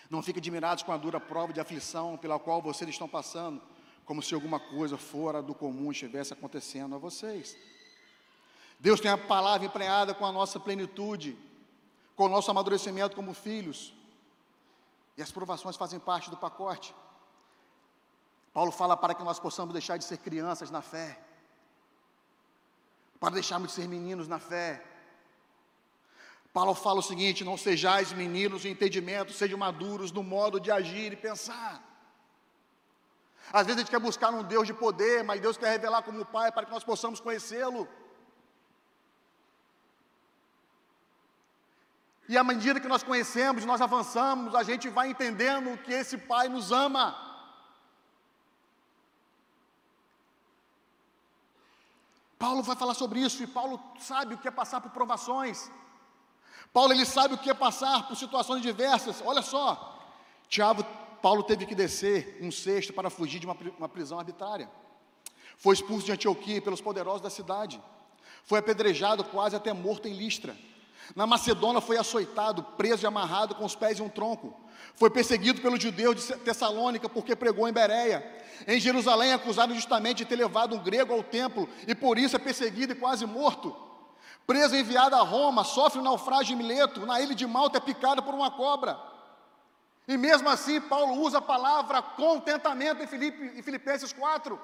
não 0.08 0.22
fiquem 0.22 0.40
admirados 0.40 0.82
com 0.82 0.92
a 0.92 0.96
dura 0.96 1.20
prova 1.20 1.52
de 1.52 1.60
aflição 1.60 2.16
pela 2.16 2.38
qual 2.38 2.62
vocês 2.62 2.88
estão 2.88 3.08
passando, 3.08 3.60
como 4.04 4.22
se 4.22 4.34
alguma 4.34 4.60
coisa 4.60 4.96
fora 4.96 5.42
do 5.42 5.54
comum 5.54 5.90
estivesse 5.90 6.32
acontecendo 6.32 6.94
a 6.94 6.98
vocês. 6.98 7.56
Deus 8.78 9.00
tem 9.00 9.10
a 9.10 9.18
palavra 9.18 9.66
empreada 9.66 10.14
com 10.14 10.24
a 10.24 10.32
nossa 10.32 10.60
plenitude, 10.60 11.36
com 12.14 12.24
o 12.26 12.28
nosso 12.28 12.50
amadurecimento 12.50 13.16
como 13.16 13.34
filhos. 13.34 13.92
E 15.16 15.22
as 15.22 15.32
provações 15.32 15.76
fazem 15.76 15.98
parte 15.98 16.30
do 16.30 16.36
pacote. 16.36 16.94
Paulo 18.52 18.70
fala 18.70 18.96
para 18.96 19.14
que 19.14 19.22
nós 19.22 19.38
possamos 19.38 19.72
deixar 19.72 19.96
de 19.96 20.04
ser 20.04 20.18
crianças 20.18 20.70
na 20.70 20.82
fé, 20.82 21.18
para 23.18 23.34
deixarmos 23.34 23.68
de 23.68 23.74
ser 23.74 23.88
meninos 23.88 24.28
na 24.28 24.38
fé, 24.38 24.82
Paulo 26.56 26.74
fala 26.74 27.00
o 27.00 27.08
seguinte: 27.10 27.48
não 27.48 27.56
sejais 27.58 28.12
meninos 28.20 28.64
em 28.64 28.70
entendimento, 28.74 29.38
sejam 29.40 29.58
maduros 29.58 30.10
no 30.18 30.22
modo 30.34 30.58
de 30.64 30.70
agir 30.78 31.12
e 31.12 31.24
pensar. 31.28 31.74
Às 33.52 33.66
vezes 33.66 33.76
a 33.76 33.82
gente 33.82 33.94
quer 33.94 34.00
buscar 34.00 34.30
um 34.38 34.42
Deus 34.54 34.66
de 34.70 34.72
poder, 34.84 35.16
mas 35.22 35.42
Deus 35.46 35.58
quer 35.58 35.70
revelar 35.72 36.00
como 36.06 36.24
Pai 36.24 36.50
para 36.50 36.64
que 36.66 36.74
nós 36.76 36.82
possamos 36.90 37.20
conhecê-lo. 37.26 37.82
E 42.26 42.38
à 42.38 42.44
medida 42.50 42.80
que 42.80 42.92
nós 42.94 43.02
conhecemos, 43.10 43.66
nós 43.66 43.82
avançamos, 43.82 44.54
a 44.54 44.62
gente 44.62 44.88
vai 44.88 45.08
entendendo 45.10 45.76
que 45.84 45.92
esse 45.92 46.16
Pai 46.32 46.48
nos 46.48 46.72
ama. 46.72 47.04
Paulo 52.38 52.62
vai 52.62 52.76
falar 52.76 52.94
sobre 52.94 53.20
isso, 53.20 53.42
e 53.42 53.46
Paulo 53.46 53.78
sabe 54.12 54.34
o 54.34 54.38
que 54.38 54.48
é 54.48 54.60
passar 54.62 54.80
por 54.80 54.90
provações. 54.90 55.70
Paulo 56.76 56.92
ele 56.92 57.06
sabe 57.06 57.32
o 57.32 57.38
que 57.38 57.48
é 57.48 57.54
passar 57.54 58.06
por 58.06 58.14
situações 58.18 58.60
diversas. 58.60 59.22
Olha 59.24 59.40
só, 59.40 59.98
Tiago, 60.46 60.84
Paulo 61.22 61.42
teve 61.42 61.64
que 61.64 61.74
descer 61.74 62.36
um 62.42 62.50
cesto 62.50 62.92
para 62.92 63.08
fugir 63.08 63.38
de 63.38 63.46
uma, 63.46 63.56
uma 63.78 63.88
prisão 63.88 64.18
arbitrária. 64.18 64.68
Foi 65.56 65.72
expulso 65.72 66.04
de 66.04 66.12
Antioquia 66.12 66.60
pelos 66.60 66.82
poderosos 66.82 67.22
da 67.22 67.30
cidade. 67.30 67.82
Foi 68.44 68.58
apedrejado 68.58 69.24
quase 69.24 69.56
até 69.56 69.72
morto 69.72 70.06
em 70.06 70.12
Listra. 70.12 70.54
Na 71.14 71.26
Macedônia 71.26 71.80
foi 71.80 71.96
açoitado, 71.96 72.62
preso 72.62 73.06
e 73.06 73.08
amarrado 73.08 73.54
com 73.54 73.64
os 73.64 73.74
pés 73.74 73.98
em 73.98 74.02
um 74.02 74.10
tronco. 74.10 74.54
Foi 74.96 75.08
perseguido 75.08 75.62
pelos 75.62 75.82
judeus 75.82 76.26
de 76.26 76.36
Tessalônica 76.40 77.08
porque 77.08 77.34
pregou 77.34 77.66
em 77.66 77.72
Bereia. 77.72 78.22
Em 78.68 78.78
Jerusalém, 78.78 79.32
acusado 79.32 79.74
justamente 79.74 80.18
de 80.18 80.24
ter 80.26 80.36
levado 80.36 80.76
um 80.76 80.82
grego 80.82 81.14
ao 81.14 81.22
templo 81.22 81.66
e 81.88 81.94
por 81.94 82.18
isso 82.18 82.36
é 82.36 82.38
perseguido 82.38 82.92
e 82.92 82.96
quase 82.96 83.24
morto. 83.24 83.86
Preso 84.46 84.76
enviado 84.76 85.16
a 85.16 85.22
Roma, 85.22 85.64
sofre 85.64 85.98
um 85.98 86.04
naufrágio 86.04 86.54
em 86.54 86.56
Mileto, 86.56 87.04
na 87.04 87.20
ilha 87.20 87.35
de 87.35 87.46
Malta 87.46 87.78
é 87.78 87.80
picado 87.80 88.22
por 88.22 88.32
uma 88.32 88.50
cobra. 88.50 88.96
E 90.06 90.16
mesmo 90.16 90.48
assim, 90.48 90.80
Paulo 90.80 91.20
usa 91.20 91.38
a 91.38 91.42
palavra 91.42 92.00
contentamento 92.00 93.02
em, 93.02 93.06
Filipe, 93.09 93.59
em 93.59 93.62
Filipenses 93.62 94.12
4. 94.12 94.59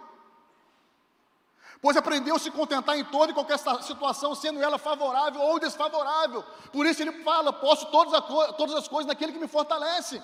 Pois 1.80 1.96
aprendeu 1.96 2.36
a 2.36 2.38
se 2.38 2.48
contentar 2.52 2.96
em 2.96 3.04
toda 3.04 3.32
e 3.32 3.34
qualquer 3.34 3.58
situação, 3.58 4.36
sendo 4.36 4.62
ela 4.62 4.78
favorável 4.78 5.40
ou 5.40 5.58
desfavorável. 5.58 6.44
Por 6.72 6.86
isso 6.86 7.02
ele 7.02 7.24
fala: 7.24 7.52
posso 7.52 7.86
todas, 7.86 8.24
todas 8.56 8.76
as 8.76 8.86
coisas 8.86 9.08
naquele 9.08 9.32
que 9.32 9.38
me 9.40 9.48
fortalece. 9.48 10.22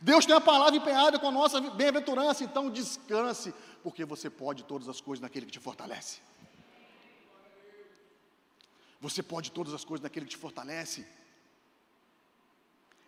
Deus 0.00 0.24
tem 0.24 0.36
a 0.36 0.40
palavra 0.40 0.76
empenhada 0.76 1.18
com 1.18 1.26
a 1.26 1.32
nossa 1.32 1.60
bem-aventurança, 1.60 2.44
então 2.44 2.70
descanse, 2.70 3.52
porque 3.82 4.04
você 4.04 4.30
pode 4.30 4.62
todas 4.62 4.88
as 4.88 5.00
coisas 5.00 5.20
naquele 5.20 5.46
que 5.46 5.52
te 5.52 5.58
fortalece. 5.58 6.20
Você 9.00 9.22
pode 9.22 9.52
todas 9.52 9.72
as 9.72 9.84
coisas 9.84 10.02
daquele 10.02 10.26
que 10.26 10.32
te 10.32 10.36
fortalece. 10.36 11.06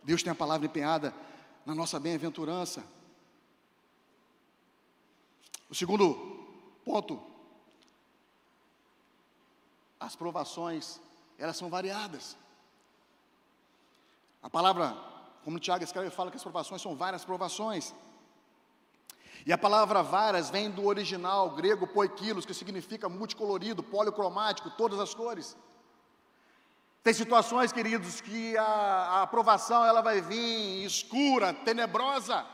Deus 0.02 0.22
tem 0.22 0.32
a 0.32 0.36
palavra 0.36 0.66
empenhada 0.66 1.14
na 1.66 1.74
nossa 1.74 1.98
bem-aventurança. 1.98 2.84
O 5.68 5.74
segundo 5.74 6.14
ponto, 6.84 7.20
as 9.98 10.16
provações, 10.16 11.00
elas 11.38 11.56
são 11.56 11.68
variadas. 11.68 12.36
A 14.42 14.48
palavra, 14.48 14.96
como 15.44 15.58
o 15.58 15.60
Tiago 15.60 15.84
escreve, 15.84 16.10
fala 16.10 16.30
que 16.30 16.36
as 16.36 16.42
provações 16.42 16.80
são 16.80 16.96
várias 16.96 17.24
provações. 17.24 17.94
E 19.44 19.52
a 19.52 19.58
palavra 19.58 20.02
várias 20.02 20.50
vem 20.50 20.70
do 20.70 20.86
original 20.86 21.50
grego 21.50 21.86
poikilos, 21.86 22.46
que 22.46 22.54
significa 22.54 23.08
multicolorido, 23.08 23.82
policromático, 23.82 24.70
todas 24.70 24.98
as 24.98 25.14
cores. 25.14 25.56
Tem 27.02 27.14
situações, 27.14 27.72
queridos, 27.72 28.20
que 28.20 28.56
a, 28.58 28.62
a 28.64 29.22
aprovação 29.22 29.84
ela 29.84 30.02
vai 30.02 30.20
vir 30.20 30.84
escura, 30.84 31.54
tenebrosa. 31.54 32.46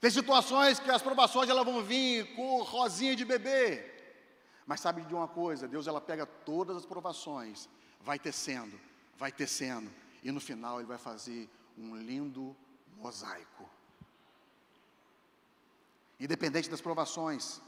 Tem 0.00 0.10
situações 0.10 0.80
que 0.80 0.90
as 0.90 1.02
provações 1.02 1.50
elas 1.50 1.64
vão 1.64 1.82
vir 1.82 2.34
com 2.34 2.62
rosinha 2.62 3.14
de 3.14 3.24
bebê. 3.24 3.84
Mas 4.66 4.80
sabe 4.80 5.02
de 5.02 5.14
uma 5.14 5.28
coisa? 5.28 5.68
Deus 5.68 5.86
ela 5.86 6.00
pega 6.00 6.24
todas 6.24 6.76
as 6.76 6.86
provações, 6.86 7.68
vai 8.00 8.18
tecendo, 8.18 8.80
vai 9.18 9.30
tecendo, 9.30 9.90
e 10.22 10.32
no 10.32 10.40
final 10.40 10.78
ele 10.78 10.88
vai 10.88 10.96
fazer 10.96 11.50
um 11.76 11.96
lindo 11.96 12.56
mosaico. 12.96 13.68
Independente 16.18 16.70
das 16.70 16.80
provações, 16.80 17.60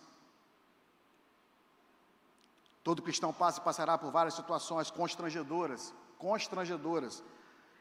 Todo 2.83 3.03
cristão 3.03 3.33
passa 3.33 3.61
e 3.61 3.65
passará 3.65 3.97
por 3.97 4.11
várias 4.11 4.35
situações 4.35 4.91
constrangedoras, 4.91 5.95
constrangedoras. 6.19 7.23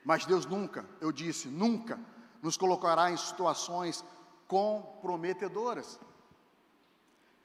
Mas 0.04 0.26
Deus 0.26 0.46
nunca, 0.46 0.86
eu 1.00 1.12
disse, 1.12 1.48
nunca 1.48 2.00
nos 2.42 2.58
colocará 2.58 3.12
em 3.12 3.18
situações 3.18 4.04
comprometedoras. 4.48 6.00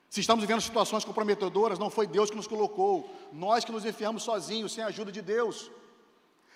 Se 0.09 0.21
estamos 0.21 0.43
vivendo 0.43 0.61
situações 0.61 1.05
comprometedoras, 1.05 1.79
não 1.79 1.91
foi 1.91 2.07
Deus 2.07 2.31
que 2.31 2.37
nos 2.37 2.47
colocou, 2.47 3.11
nós 3.33 3.65
que 3.65 3.73
nos 3.73 3.85
enfiamos 3.85 4.23
sozinhos, 4.23 4.73
sem 4.73 4.83
a 4.83 4.87
ajuda 4.87 5.11
de 5.11 5.21
Deus. 5.21 5.71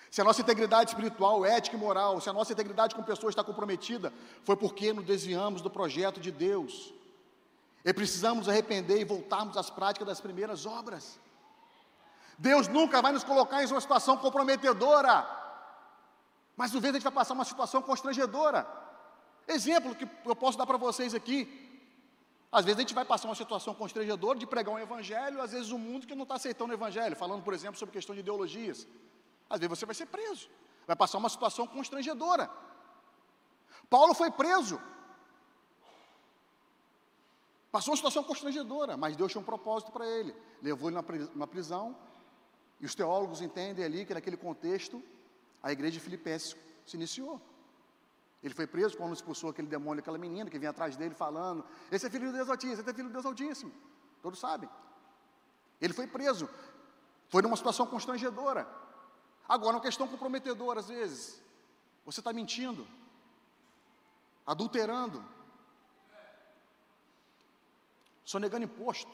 Se 0.09 0.19
a 0.19 0.23
nossa 0.23 0.41
integridade 0.41 0.89
espiritual, 0.89 1.45
ética 1.45 1.75
e 1.75 1.79
moral, 1.79 2.19
se 2.19 2.29
a 2.29 2.33
nossa 2.33 2.53
integridade 2.53 2.95
com 2.95 3.03
pessoas 3.03 3.31
está 3.31 3.43
comprometida, 3.43 4.11
foi 4.43 4.55
porque 4.55 4.91
nos 4.91 5.05
desviamos 5.05 5.61
do 5.61 5.69
projeto 5.69 6.19
de 6.19 6.31
Deus. 6.31 6.93
E 7.83 7.93
precisamos 7.93 8.47
arrepender 8.47 8.99
e 8.99 9.03
voltarmos 9.03 9.57
às 9.57 9.69
práticas 9.69 10.07
das 10.07 10.21
primeiras 10.21 10.65
obras. 10.65 11.19
Deus 12.37 12.67
nunca 12.67 13.01
vai 13.01 13.11
nos 13.11 13.23
colocar 13.23 13.63
em 13.63 13.67
uma 13.67 13.81
situação 13.81 14.17
comprometedora, 14.17 15.27
mas 16.55 16.73
às 16.73 16.81
vezes 16.81 16.89
a 16.89 16.93
gente 16.93 17.03
vai 17.03 17.13
passar 17.13 17.33
uma 17.33 17.45
situação 17.45 17.81
constrangedora. 17.81 18.67
Exemplo 19.47 19.95
que 19.95 20.07
eu 20.25 20.35
posso 20.35 20.57
dar 20.57 20.65
para 20.65 20.77
vocês 20.77 21.13
aqui. 21.13 21.39
Às 22.51 22.65
vezes 22.65 22.79
a 22.79 22.81
gente 22.81 22.93
vai 22.93 23.05
passar 23.05 23.27
uma 23.27 23.35
situação 23.35 23.73
constrangedora 23.73 24.37
de 24.37 24.45
pregar 24.45 24.73
um 24.73 24.79
evangelho, 24.79 25.41
às 25.41 25.51
vezes 25.51 25.71
o 25.71 25.75
um 25.75 25.79
mundo 25.79 26.05
que 26.05 26.13
não 26.13 26.23
está 26.23 26.35
aceitando 26.35 26.71
o 26.71 26.75
evangelho, 26.75 27.15
falando, 27.15 27.43
por 27.43 27.53
exemplo, 27.53 27.77
sobre 27.77 27.93
questão 27.93 28.13
de 28.13 28.19
ideologias. 28.19 28.85
Às 29.49 29.59
vezes 29.59 29.77
você 29.77 29.85
vai 29.85 29.95
ser 29.95 30.07
preso, 30.07 30.49
vai 30.85 30.95
passar 30.95 31.17
uma 31.17 31.29
situação 31.29 31.65
constrangedora. 31.65 32.49
Paulo 33.89 34.13
foi 34.13 34.29
preso. 34.31 34.81
Passou 37.71 37.91
uma 37.91 37.97
situação 37.97 38.23
constrangedora, 38.23 38.97
mas 38.97 39.15
Deus 39.15 39.31
tinha 39.31 39.41
um 39.41 39.45
propósito 39.45 39.91
para 39.91 40.05
ele. 40.05 40.35
Levou 40.61 40.89
ele 40.89 40.99
numa 41.33 41.47
prisão, 41.47 41.95
e 42.79 42.85
os 42.85 42.93
teólogos 42.93 43.41
entendem 43.41 43.85
ali 43.85 44.05
que 44.05 44.13
naquele 44.13 44.35
contexto, 44.35 45.01
a 45.63 45.71
igreja 45.71 45.93
de 45.93 45.99
Filipenses 45.99 46.55
se 46.85 46.97
iniciou. 46.97 47.39
Ele 48.43 48.53
foi 48.53 48.65
preso 48.65 48.97
quando 48.97 49.13
expulsou 49.13 49.51
aquele 49.51 49.67
demônio, 49.67 50.01
aquela 50.01 50.17
menina 50.17 50.49
que 50.49 50.57
vinha 50.57 50.71
atrás 50.71 50.97
dele 50.97 51.13
falando: 51.13 51.63
Esse 51.91 52.07
é 52.07 52.09
filho 52.09 52.27
de 52.27 52.33
Deus 52.33 52.49
Altíssimo, 52.49 52.81
esse 52.81 52.89
é 52.89 52.93
filho 52.93 53.07
de 53.07 53.13
Deus 53.13 53.25
Altíssimo. 53.25 53.71
Todos 54.21 54.39
sabem. 54.39 54.67
Ele 55.79 55.93
foi 55.93 56.07
preso. 56.07 56.49
Foi 57.29 57.41
numa 57.41 57.55
situação 57.55 57.85
constrangedora. 57.85 58.67
Agora, 59.47 59.75
uma 59.75 59.81
questão 59.81 60.07
comprometedora, 60.07 60.79
às 60.79 60.89
vezes. 60.89 61.41
Você 62.03 62.19
está 62.19 62.33
mentindo, 62.33 62.87
adulterando, 64.45 65.23
sonegando 68.31 68.65
imposto, 68.65 69.11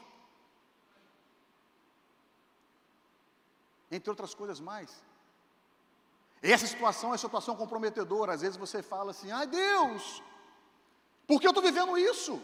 entre 3.90 4.10
outras 4.10 4.34
coisas 4.34 4.60
mais. 4.60 4.90
Essa 6.42 6.68
situação 6.68 7.14
é 7.14 7.18
situação 7.18 7.56
comprometedora. 7.56 8.34
Às 8.34 8.42
vezes 8.42 8.58
você 8.58 8.84
fala 8.84 9.12
assim: 9.12 9.32
ai 9.32 9.48
Deus, 9.48 10.22
por 11.26 11.40
que 11.40 11.48
eu 11.48 11.52
estou 11.52 11.64
vivendo 11.64 11.98
isso? 11.98 12.40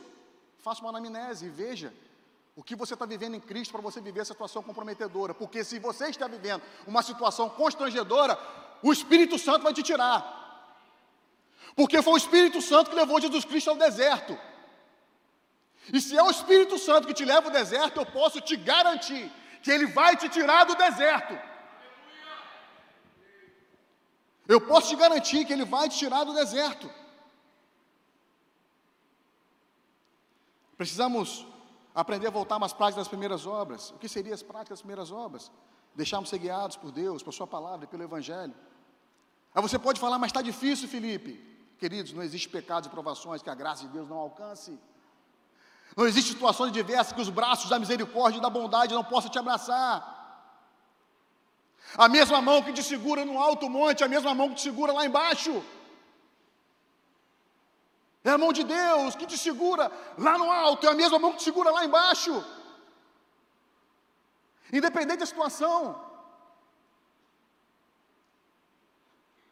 Faça 0.58 0.82
uma 0.82 0.90
anamnese 0.90 1.46
e 1.46 1.50
veja 1.50 1.94
o 2.56 2.64
que 2.64 2.76
você 2.76 2.94
está 2.96 3.06
vivendo 3.06 3.36
em 3.36 3.40
Cristo 3.40 3.72
para 3.72 3.82
você 3.82 4.00
viver 4.02 4.22
essa 4.22 4.34
situação 4.34 4.64
comprometedora. 4.64 5.34
Porque 5.34 5.64
se 5.64 5.78
você 5.78 6.08
está 6.08 6.28
vivendo 6.28 6.64
uma 6.88 7.04
situação 7.04 7.50
constrangedora, 7.50 8.38
o 8.82 8.92
Espírito 8.92 9.38
Santo 9.38 9.64
vai 9.64 9.74
te 9.74 9.84
tirar. 9.84 10.22
Porque 11.76 12.02
foi 12.02 12.14
o 12.14 12.18
Espírito 12.18 12.62
Santo 12.62 12.90
que 12.90 12.96
levou 12.96 13.22
Jesus 13.22 13.46
Cristo 13.46 13.70
ao 13.70 13.76
deserto. 13.76 14.38
E 15.92 16.00
se 16.00 16.18
é 16.18 16.24
o 16.24 16.30
Espírito 16.30 16.78
Santo 16.80 17.08
que 17.08 17.14
te 17.14 17.26
leva 17.26 17.48
ao 17.48 17.54
deserto, 17.54 18.00
eu 18.00 18.06
posso 18.06 18.40
te 18.40 18.56
garantir 18.56 19.32
que 19.62 19.72
ele 19.72 19.86
vai 19.88 20.16
te 20.16 20.30
tirar 20.30 20.64
do 20.66 20.76
deserto. 20.76 21.38
Eu 24.48 24.60
posso 24.60 24.90
te 24.90 24.96
garantir 24.96 25.46
que 25.46 25.54
Ele 25.54 25.66
vai 25.66 25.88
te 25.88 25.98
tirar 25.98 26.24
do 26.24 26.34
deserto. 26.34 26.90
Precisamos 30.78 31.46
aprender 31.96 32.28
a 32.28 32.32
voltar 32.32 32.62
às 32.62 32.74
práticas 32.74 33.04
das 33.04 33.08
primeiras 33.08 33.46
obras. 33.46 33.92
O 33.92 33.98
que 33.98 34.10
seriam 34.10 34.34
as 34.34 34.44
práticas 34.44 34.80
das 34.80 34.82
primeiras 34.82 35.12
obras? 35.12 35.52
Deixarmos 35.96 36.30
ser 36.30 36.40
guiados 36.40 36.76
por 36.76 36.92
Deus, 36.92 37.24
por 37.24 37.34
Sua 37.34 37.48
palavra 37.48 37.86
e 37.86 37.88
pelo 37.88 38.04
Evangelho. 38.04 38.54
Aí 39.56 39.62
você 39.62 39.80
pode 39.80 40.00
falar, 40.00 40.18
mas 40.18 40.30
está 40.30 40.42
difícil, 40.42 40.90
Felipe. 40.90 41.52
Queridos, 41.78 42.12
não 42.12 42.24
existe 42.24 42.50
pecados 42.50 42.88
e 42.88 42.90
provações 42.90 43.42
que 43.42 43.50
a 43.50 43.56
graça 43.56 43.84
de 43.84 43.90
Deus 43.90 44.10
não 44.10 44.18
alcance. 44.18 44.78
Não 45.96 46.08
existe 46.08 46.34
situações 46.34 46.72
diversas 46.72 47.14
que 47.14 47.22
os 47.22 47.30
braços 47.30 47.70
da 47.70 47.78
misericórdia 47.78 48.40
e 48.40 48.42
da 48.42 48.50
bondade 48.50 48.94
não 48.94 49.04
possam 49.04 49.30
te 49.30 49.38
abraçar. 49.38 50.14
A 51.98 52.10
mesma 52.10 52.42
mão 52.42 52.64
que 52.64 52.74
te 52.74 52.82
segura 52.82 53.24
no 53.24 53.40
alto 53.40 53.70
monte, 53.70 54.04
a 54.04 54.08
mesma 54.08 54.34
mão 54.34 54.50
que 54.50 54.56
te 54.56 54.62
segura 54.62 54.92
lá 54.92 55.06
embaixo. 55.06 55.64
É 58.24 58.32
a 58.32 58.38
mão 58.38 58.54
de 58.54 58.64
Deus 58.64 59.16
que 59.16 59.28
te 59.28 59.38
segura 59.38 59.92
lá 60.18 60.38
no 60.38 60.52
alto, 60.52 60.88
é 60.88 60.90
a 60.90 60.96
mesma 60.96 61.20
mão 61.20 61.32
que 61.32 61.40
te 61.40 61.44
segura 61.44 61.70
lá 61.70 61.86
embaixo. 61.86 62.44
Independente 64.72 65.20
da 65.20 65.26
situação. 65.26 66.02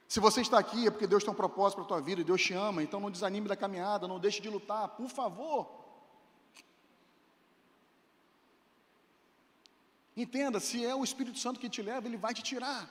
Se 0.07 0.19
você 0.19 0.41
está 0.41 0.57
aqui 0.57 0.87
é 0.87 0.91
porque 0.91 1.05
Deus 1.05 1.23
tem 1.23 1.31
um 1.31 1.35
propósito 1.35 1.77
para 1.77 1.85
a 1.85 1.87
tua 1.87 2.01
vida, 2.01 2.23
Deus 2.23 2.41
te 2.41 2.53
ama, 2.53 2.81
então 2.81 2.99
não 2.99 3.11
desanime 3.11 3.47
da 3.47 3.55
caminhada, 3.55 4.07
não 4.07 4.19
deixe 4.19 4.41
de 4.41 4.49
lutar, 4.49 4.87
por 4.89 5.09
favor. 5.09 5.80
Entenda, 10.21 10.59
se 10.59 10.85
é 10.85 10.93
o 10.93 11.03
Espírito 11.03 11.39
Santo 11.39 11.59
que 11.59 11.69
te 11.75 11.81
leva, 11.81 12.07
ele 12.07 12.17
vai 12.25 12.33
te 12.33 12.43
tirar. 12.43 12.81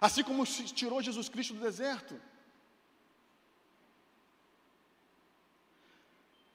Assim 0.00 0.22
como 0.22 0.46
tirou 0.80 1.02
Jesus 1.02 1.28
Cristo 1.28 1.54
do 1.54 1.60
deserto. 1.60 2.14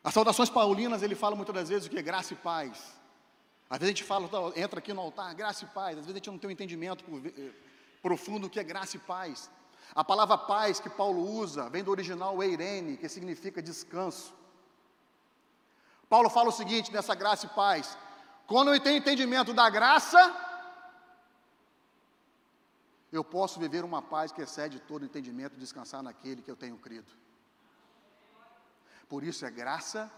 As 0.04 0.14
saudações 0.14 0.50
paulinas, 0.50 1.04
ele 1.04 1.16
fala 1.16 1.36
muitas 1.36 1.54
das 1.54 1.70
vezes 1.70 1.86
o 1.86 1.90
que 1.90 2.00
é 2.00 2.02
graça 2.02 2.34
e 2.34 2.38
paz. 2.38 2.72
Às 3.70 3.80
vezes 3.80 3.94
a 3.94 3.96
gente 3.96 4.04
fala, 4.04 4.28
entra 4.56 4.80
aqui 4.80 4.94
no 4.94 5.02
altar, 5.02 5.34
graça 5.36 5.66
e 5.66 5.68
paz. 5.68 5.98
Às 5.98 6.06
vezes 6.06 6.12
a 6.12 6.20
gente 6.20 6.32
não 6.32 6.40
tem 6.40 6.50
um 6.50 6.54
entendimento 6.54 7.04
eh, 7.26 7.52
profundo 8.02 8.42
do 8.42 8.50
que 8.50 8.60
é 8.60 8.64
graça 8.64 8.98
e 8.98 9.00
paz. 9.00 9.50
A 9.94 10.04
palavra 10.04 10.38
paz 10.38 10.80
que 10.80 10.90
Paulo 10.90 11.22
usa 11.22 11.70
vem 11.70 11.84
do 11.84 11.92
original 11.92 12.42
eirene, 12.42 12.98
que 12.98 13.08
significa 13.10 13.62
descanso. 13.62 14.34
Paulo 16.10 16.30
fala 16.30 16.50
o 16.50 16.52
seguinte 16.52 16.92
nessa 16.92 17.16
graça 17.16 17.46
e 17.48 17.50
paz: 17.50 17.98
quando 18.48 18.74
eu 18.74 18.80
tenho 18.80 18.98
entendimento 18.98 19.54
da 19.54 19.70
graça, 19.70 20.20
eu 23.12 23.24
posso 23.24 23.60
viver 23.60 23.84
uma 23.84 24.02
paz 24.02 24.32
que 24.32 24.42
excede 24.42 24.80
todo 24.80 25.06
entendimento 25.06 25.56
e 25.56 25.60
descansar 25.60 26.04
naquele 26.04 26.42
que 26.42 26.52
eu 26.52 26.56
tenho 26.56 26.78
crido. 26.78 27.12
Por 29.08 29.24
isso 29.24 29.46
é 29.46 29.52
graça 29.52 30.12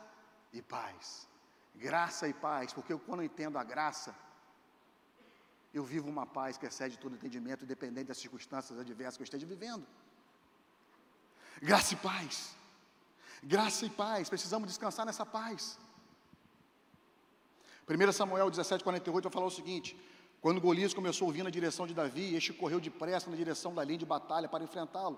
e 0.51 0.61
paz. 0.61 1.27
Graça 1.75 2.27
e 2.27 2.33
paz, 2.33 2.73
porque 2.73 2.97
quando 2.97 3.21
eu 3.21 3.25
entendo 3.25 3.57
a 3.57 3.63
graça, 3.63 4.15
eu 5.73 5.83
vivo 5.83 6.09
uma 6.09 6.25
paz 6.25 6.57
que 6.57 6.65
excede 6.65 6.97
todo 6.97 7.15
entendimento, 7.15 7.63
independente 7.63 8.07
das 8.07 8.17
circunstâncias 8.17 8.79
adversas 8.79 9.17
que 9.17 9.21
eu 9.21 9.25
esteja 9.25 9.45
vivendo. 9.45 9.85
Graça 11.61 11.93
e 11.93 11.97
paz. 11.97 12.55
Graça 13.43 13.85
e 13.85 13.89
paz, 13.89 14.27
precisamos 14.27 14.67
descansar 14.67 15.05
nessa 15.05 15.25
paz. 15.25 15.77
1 17.89 18.12
Samuel 18.12 18.50
17, 18.50 18.84
48 18.84 19.23
vai 19.23 19.32
falar 19.32 19.45
o 19.45 19.52
seguinte: 19.52 19.97
quando 20.41 20.60
Golias 20.60 20.93
começou 20.93 21.30
a 21.30 21.32
vir 21.32 21.43
na 21.43 21.50
direção 21.50 21.88
de 21.88 21.93
Davi, 21.93 22.36
este 22.36 22.52
correu 22.52 22.80
depressa 22.80 23.30
na 23.30 23.36
direção 23.36 23.73
da 23.73 23.84
linha 23.84 24.00
de 24.00 24.06
batalha 24.06 24.50
para 24.50 24.63
enfrentá-lo. 24.63 25.17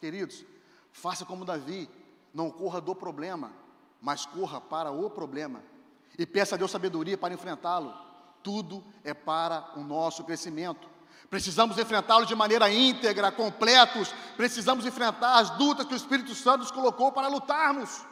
Queridos, 0.00 0.44
faça 0.92 1.24
como 1.24 1.44
Davi, 1.44 1.88
não 2.34 2.50
corra 2.50 2.80
do 2.80 2.94
problema, 2.94 3.52
mas 4.00 4.26
corra 4.26 4.60
para 4.60 4.90
o 4.90 5.08
problema. 5.08 5.62
E 6.18 6.26
peça 6.26 6.56
a 6.56 6.58
Deus 6.58 6.70
sabedoria 6.70 7.16
para 7.16 7.34
enfrentá-lo. 7.34 7.94
Tudo 8.42 8.84
é 9.04 9.14
para 9.14 9.72
o 9.76 9.80
nosso 9.80 10.24
crescimento. 10.24 10.88
Precisamos 11.30 11.78
enfrentá-lo 11.78 12.26
de 12.26 12.34
maneira 12.34 12.72
íntegra, 12.72 13.30
completos. 13.30 14.12
Precisamos 14.36 14.86
enfrentar 14.86 15.38
as 15.38 15.56
lutas 15.58 15.86
que 15.86 15.94
o 15.94 15.96
Espírito 15.96 16.34
Santo 16.34 16.60
nos 16.60 16.70
colocou 16.70 17.12
para 17.12 17.28
lutarmos. 17.28 18.04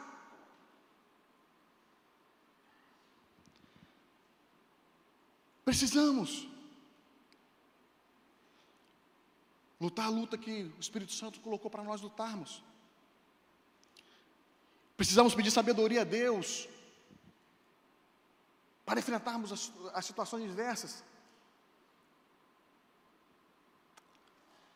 Precisamos 5.67 6.47
lutar 9.81 10.05
a 10.05 10.09
luta 10.09 10.37
que 10.37 10.71
o 10.77 10.79
Espírito 10.79 11.11
Santo 11.11 11.41
colocou 11.41 11.69
para 11.69 11.83
nós 11.83 11.99
lutarmos. 11.99 12.63
Precisamos 14.95 15.35
pedir 15.35 15.51
sabedoria 15.51 16.03
a 16.03 16.05
Deus 16.05 16.69
para 18.85 19.01
enfrentarmos 19.01 19.51
as, 19.51 19.73
as 19.93 20.05
situações 20.05 20.43
diversas. 20.43 21.03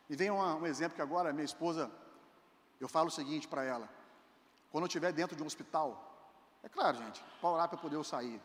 E 0.09 0.15
vem 0.17 0.29
uma, 0.29 0.55
um 0.55 0.65
exemplo 0.65 0.97
que 0.97 1.01
agora 1.01 1.31
minha 1.31 1.45
esposa, 1.45 1.89
eu 2.81 2.89
falo 2.89 3.07
o 3.07 3.11
seguinte 3.11 3.47
para 3.47 3.63
ela: 3.63 3.89
quando 4.69 4.83
eu 4.83 4.87
estiver 4.87 5.13
dentro 5.13 5.37
de 5.37 5.41
um 5.41 5.45
hospital, 5.45 5.89
é 6.61 6.67
claro, 6.67 6.97
gente, 6.97 7.23
para 7.39 7.49
orar 7.49 7.69
para 7.69 7.77
poder 7.77 7.95
eu 7.95 8.03
sair 8.03 8.41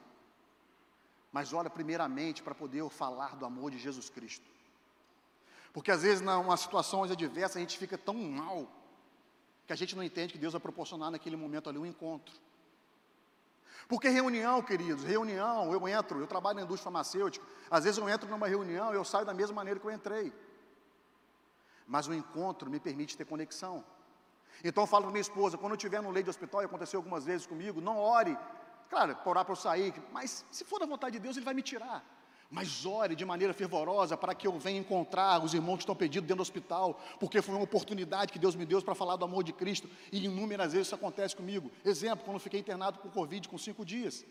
mas 1.37 1.53
olha 1.53 1.69
primeiramente 1.69 2.43
para 2.43 2.55
poder 2.55 2.83
falar 2.89 3.37
do 3.37 3.45
amor 3.45 3.71
de 3.71 3.79
Jesus 3.79 4.09
Cristo. 4.09 4.49
Porque 5.71 5.91
às 5.91 6.01
vezes, 6.01 6.23
numa 6.23 6.57
situação 6.57 7.03
adversa, 7.03 7.59
a 7.59 7.61
gente 7.61 7.77
fica 7.77 7.99
tão 7.99 8.15
mal, 8.15 8.67
que 9.67 9.73
a 9.75 9.77
gente 9.77 9.95
não 9.95 10.03
entende 10.03 10.33
que 10.33 10.39
Deus 10.39 10.55
vai 10.55 10.63
proporcionar 10.63 11.11
naquele 11.11 11.37
momento 11.37 11.69
ali 11.69 11.79
um 11.79 11.85
encontro. 11.85 12.35
Porque 13.87 14.09
reunião, 14.09 14.63
queridos, 14.63 15.05
reunião, 15.05 15.71
eu 15.75 15.87
entro, 15.87 16.19
eu 16.21 16.27
trabalho 16.27 16.57
na 16.57 16.63
indústria 16.63 16.85
farmacêutica, 16.85 17.45
às 17.71 17.85
vezes 17.85 17.99
eu 17.99 18.09
entro 18.09 18.31
numa 18.31 18.49
reunião 18.49 18.95
e 18.95 18.97
eu 18.97 19.05
saio 19.05 19.27
da 19.27 19.35
mesma 19.35 19.57
maneira 19.57 19.79
que 19.79 19.87
eu 19.87 19.91
entrei. 19.91 20.33
Mas 21.87 22.09
o 22.09 22.15
encontro 22.15 22.71
me 22.71 22.81
permite 22.81 23.15
ter 23.15 23.27
conexão. 23.27 23.85
Então 24.65 24.85
eu 24.85 24.87
falo 24.87 25.03
para 25.05 25.13
minha 25.13 25.21
esposa, 25.21 25.59
quando 25.59 25.73
eu 25.73 25.77
estiver 25.77 26.01
no 26.01 26.11
leito 26.11 26.25
de 26.25 26.31
hospital, 26.31 26.63
e 26.63 26.65
aconteceu 26.65 26.99
algumas 26.99 27.27
vezes 27.27 27.47
comigo, 27.47 27.79
não 27.79 27.99
ore 27.99 28.35
Claro, 28.89 29.17
orar 29.25 29.45
para 29.45 29.53
eu 29.53 29.57
sair, 29.57 29.95
mas 30.13 30.45
se 30.51 30.65
for 30.65 30.79
da 30.79 30.87
vontade 30.87 31.15
de 31.15 31.19
Deus, 31.19 31.37
Ele 31.37 31.45
vai 31.45 31.55
me 31.55 31.63
tirar. 31.63 32.05
Mas 32.49 32.87
ore 32.87 33.17
de 33.17 33.25
maneira 33.25 33.53
fervorosa 33.53 34.17
para 34.17 34.35
que 34.35 34.47
eu 34.47 34.57
venha 34.59 34.79
encontrar 34.79 35.43
os 35.43 35.53
irmãos 35.53 35.79
que 35.79 35.83
estão 35.83 35.97
perdidos 35.97 36.29
dentro 36.29 36.37
do 36.37 36.43
hospital, 36.43 37.01
porque 37.19 37.43
foi 37.43 37.55
uma 37.55 37.65
oportunidade 37.65 38.33
que 38.33 38.39
Deus 38.39 38.55
me 38.55 38.65
deu 38.65 38.81
para 38.83 38.95
falar 38.95 39.17
do 39.17 39.25
amor 39.25 39.43
de 39.43 39.53
Cristo, 39.53 39.89
e 40.13 40.25
inúmeras 40.25 40.73
vezes 40.73 40.87
isso 40.87 40.95
acontece 40.95 41.35
comigo. 41.35 41.71
Exemplo, 41.85 42.25
quando 42.25 42.39
fiquei 42.39 42.61
internado 42.61 42.99
com 43.01 43.11
Covid 43.11 43.49
com 43.49 43.59
cinco 43.59 43.85
dias. 43.85 44.25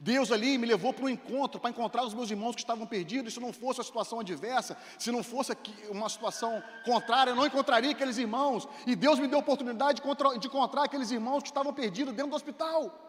Deus 0.00 0.30
ali 0.32 0.58
me 0.58 0.66
levou 0.66 0.92
para 0.92 1.04
um 1.04 1.08
encontro, 1.08 1.60
para 1.60 1.70
encontrar 1.70 2.04
os 2.04 2.14
meus 2.14 2.30
irmãos 2.30 2.54
que 2.54 2.62
estavam 2.62 2.86
perdidos. 2.86 3.34
Se 3.34 3.40
não 3.40 3.52
fosse 3.52 3.80
uma 3.80 3.84
situação 3.84 4.20
adversa, 4.20 4.76
se 4.98 5.10
não 5.10 5.22
fosse 5.22 5.56
uma 5.90 6.08
situação 6.08 6.62
contrária, 6.84 7.30
eu 7.30 7.36
não 7.36 7.46
encontraria 7.46 7.90
aqueles 7.90 8.18
irmãos. 8.18 8.68
E 8.86 8.94
Deus 8.96 9.18
me 9.18 9.26
deu 9.26 9.38
a 9.38 9.40
oportunidade 9.40 10.00
de 10.38 10.46
encontrar 10.46 10.84
aqueles 10.84 11.10
irmãos 11.10 11.42
que 11.42 11.48
estavam 11.48 11.72
perdidos 11.72 12.14
dentro 12.14 12.30
do 12.30 12.36
hospital. 12.36 13.03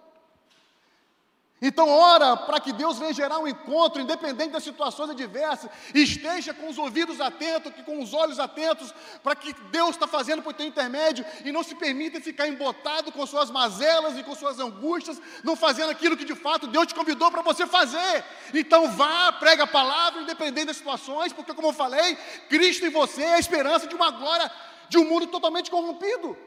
Então, 1.61 1.87
ora 1.87 2.35
para 2.35 2.59
que 2.59 2.73
Deus 2.73 2.99
venha 2.99 3.13
gerar 3.13 3.39
um 3.39 3.47
encontro, 3.47 4.01
independente 4.01 4.51
das 4.51 4.63
situações 4.63 5.09
adversas, 5.09 5.71
esteja 5.93 6.53
com 6.53 6.67
os 6.67 6.77
ouvidos 6.77 7.21
atentos, 7.21 7.71
com 7.85 8.03
os 8.03 8.13
olhos 8.13 8.39
atentos, 8.39 8.93
para 9.23 9.35
que 9.35 9.53
Deus 9.71 9.91
está 9.91 10.05
fazendo 10.05 10.41
por 10.41 10.53
teu 10.53 10.65
intermédio, 10.65 11.25
e 11.45 11.53
não 11.53 11.63
se 11.63 11.73
permita 11.73 12.19
ficar 12.19 12.47
embotado 12.47 13.09
com 13.09 13.25
suas 13.25 13.49
mazelas 13.49 14.17
e 14.17 14.23
com 14.23 14.35
suas 14.35 14.59
angústias, 14.59 15.21
não 15.45 15.55
fazendo 15.55 15.91
aquilo 15.91 16.17
que 16.17 16.25
de 16.25 16.35
fato 16.35 16.67
Deus 16.67 16.87
te 16.87 16.95
convidou 16.95 17.31
para 17.31 17.41
você 17.41 17.65
fazer. 17.65 18.25
Então, 18.53 18.91
vá, 18.91 19.31
prega 19.31 19.63
a 19.63 19.67
palavra, 19.67 20.21
independente 20.21 20.67
das 20.67 20.77
situações, 20.77 21.31
porque, 21.31 21.53
como 21.53 21.69
eu 21.69 21.73
falei, 21.73 22.17
Cristo 22.49 22.85
em 22.85 22.89
você 22.89 23.23
é 23.23 23.35
a 23.35 23.39
esperança 23.39 23.87
de 23.87 23.95
uma 23.95 24.11
glória 24.11 24.51
de 24.89 24.97
um 24.97 25.05
mundo 25.05 25.27
totalmente 25.27 25.71
corrompido. 25.71 26.37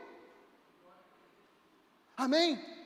Amém? 2.14 2.78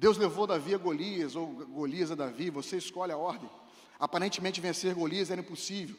Deus 0.00 0.16
levou 0.16 0.46
Davi 0.46 0.74
a 0.74 0.78
Golias, 0.78 1.36
ou 1.36 1.46
Golias 1.46 2.10
a 2.10 2.14
Davi, 2.14 2.48
você 2.48 2.78
escolhe 2.78 3.12
a 3.12 3.18
ordem. 3.18 3.50
Aparentemente 3.98 4.58
vencer 4.58 4.94
Golias 4.94 5.30
era 5.30 5.42
impossível. 5.42 5.94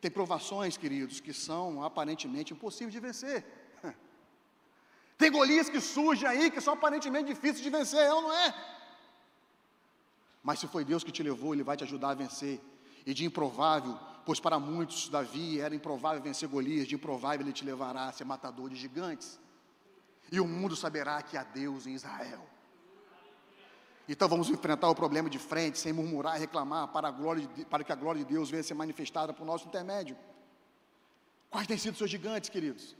Tem 0.00 0.08
provações, 0.08 0.76
queridos, 0.76 1.18
que 1.18 1.32
são 1.32 1.82
aparentemente 1.82 2.52
impossíveis 2.52 2.92
de 2.92 3.00
vencer. 3.00 3.44
Tem 5.18 5.32
Golias 5.32 5.68
que 5.68 5.80
surgem 5.80 6.28
aí 6.28 6.48
que 6.48 6.60
são 6.60 6.74
aparentemente 6.74 7.34
difíceis 7.34 7.60
de 7.60 7.70
vencer, 7.70 7.98
é 7.98 8.14
ou 8.14 8.22
não 8.22 8.32
é? 8.32 8.54
Mas 10.44 10.60
se 10.60 10.68
foi 10.68 10.84
Deus 10.84 11.02
que 11.02 11.10
te 11.10 11.20
levou, 11.20 11.52
Ele 11.52 11.64
vai 11.64 11.76
te 11.76 11.82
ajudar 11.82 12.10
a 12.10 12.14
vencer. 12.14 12.60
E 13.04 13.12
de 13.12 13.24
improvável, 13.24 13.98
pois 14.24 14.38
para 14.38 14.60
muitos 14.60 15.08
Davi 15.08 15.60
era 15.60 15.74
improvável 15.74 16.22
vencer 16.22 16.48
Golias, 16.48 16.86
de 16.86 16.94
improvável 16.94 17.40
Ele 17.40 17.52
te 17.52 17.64
levará 17.64 18.04
a 18.04 18.12
ser 18.12 18.24
matador 18.24 18.70
de 18.70 18.76
gigantes. 18.76 19.40
E 20.30 20.38
o 20.38 20.46
mundo 20.46 20.76
saberá 20.76 21.20
que 21.20 21.36
há 21.36 21.42
Deus 21.42 21.84
em 21.88 21.94
Israel. 21.94 22.46
Então 24.08 24.28
vamos 24.28 24.50
enfrentar 24.50 24.88
o 24.88 24.94
problema 24.94 25.30
de 25.30 25.38
frente, 25.38 25.78
sem 25.78 25.92
murmurar 25.92 26.36
e 26.36 26.40
reclamar, 26.40 26.88
para, 26.88 27.08
a 27.08 27.10
glória 27.10 27.46
de, 27.46 27.64
para 27.64 27.84
que 27.84 27.92
a 27.92 27.94
glória 27.94 28.24
de 28.24 28.32
Deus 28.32 28.50
venha 28.50 28.62
ser 28.62 28.74
manifestada 28.74 29.32
por 29.32 29.44
nosso 29.44 29.66
intermédio. 29.66 30.16
Quais 31.48 31.66
têm 31.66 31.78
sido 31.78 31.96
seus 31.96 32.10
gigantes, 32.10 32.50
queridos? 32.50 32.96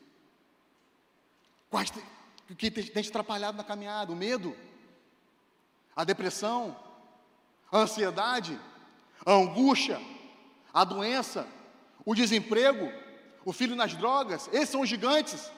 Quais 1.71 1.91
tem, 1.91 2.03
o 2.51 2.55
que 2.55 2.71
tem 2.71 3.03
te 3.03 3.09
atrapalhado 3.09 3.57
na 3.57 3.65
caminhada? 3.65 4.13
O 4.13 4.17
medo? 4.17 4.57
A 5.95 6.05
depressão? 6.05 6.77
A 7.71 7.79
ansiedade? 7.79 8.59
A 9.25 9.33
angústia? 9.33 10.01
A 10.73 10.85
doença? 10.85 11.47
O 12.05 12.15
desemprego? 12.15 12.93
O 13.45 13.53
filho 13.53 13.77
nas 13.77 13.95
drogas? 13.95 14.49
Esses 14.53 14.71
são 14.71 14.81
os 14.81 14.89
gigantes. 14.89 15.51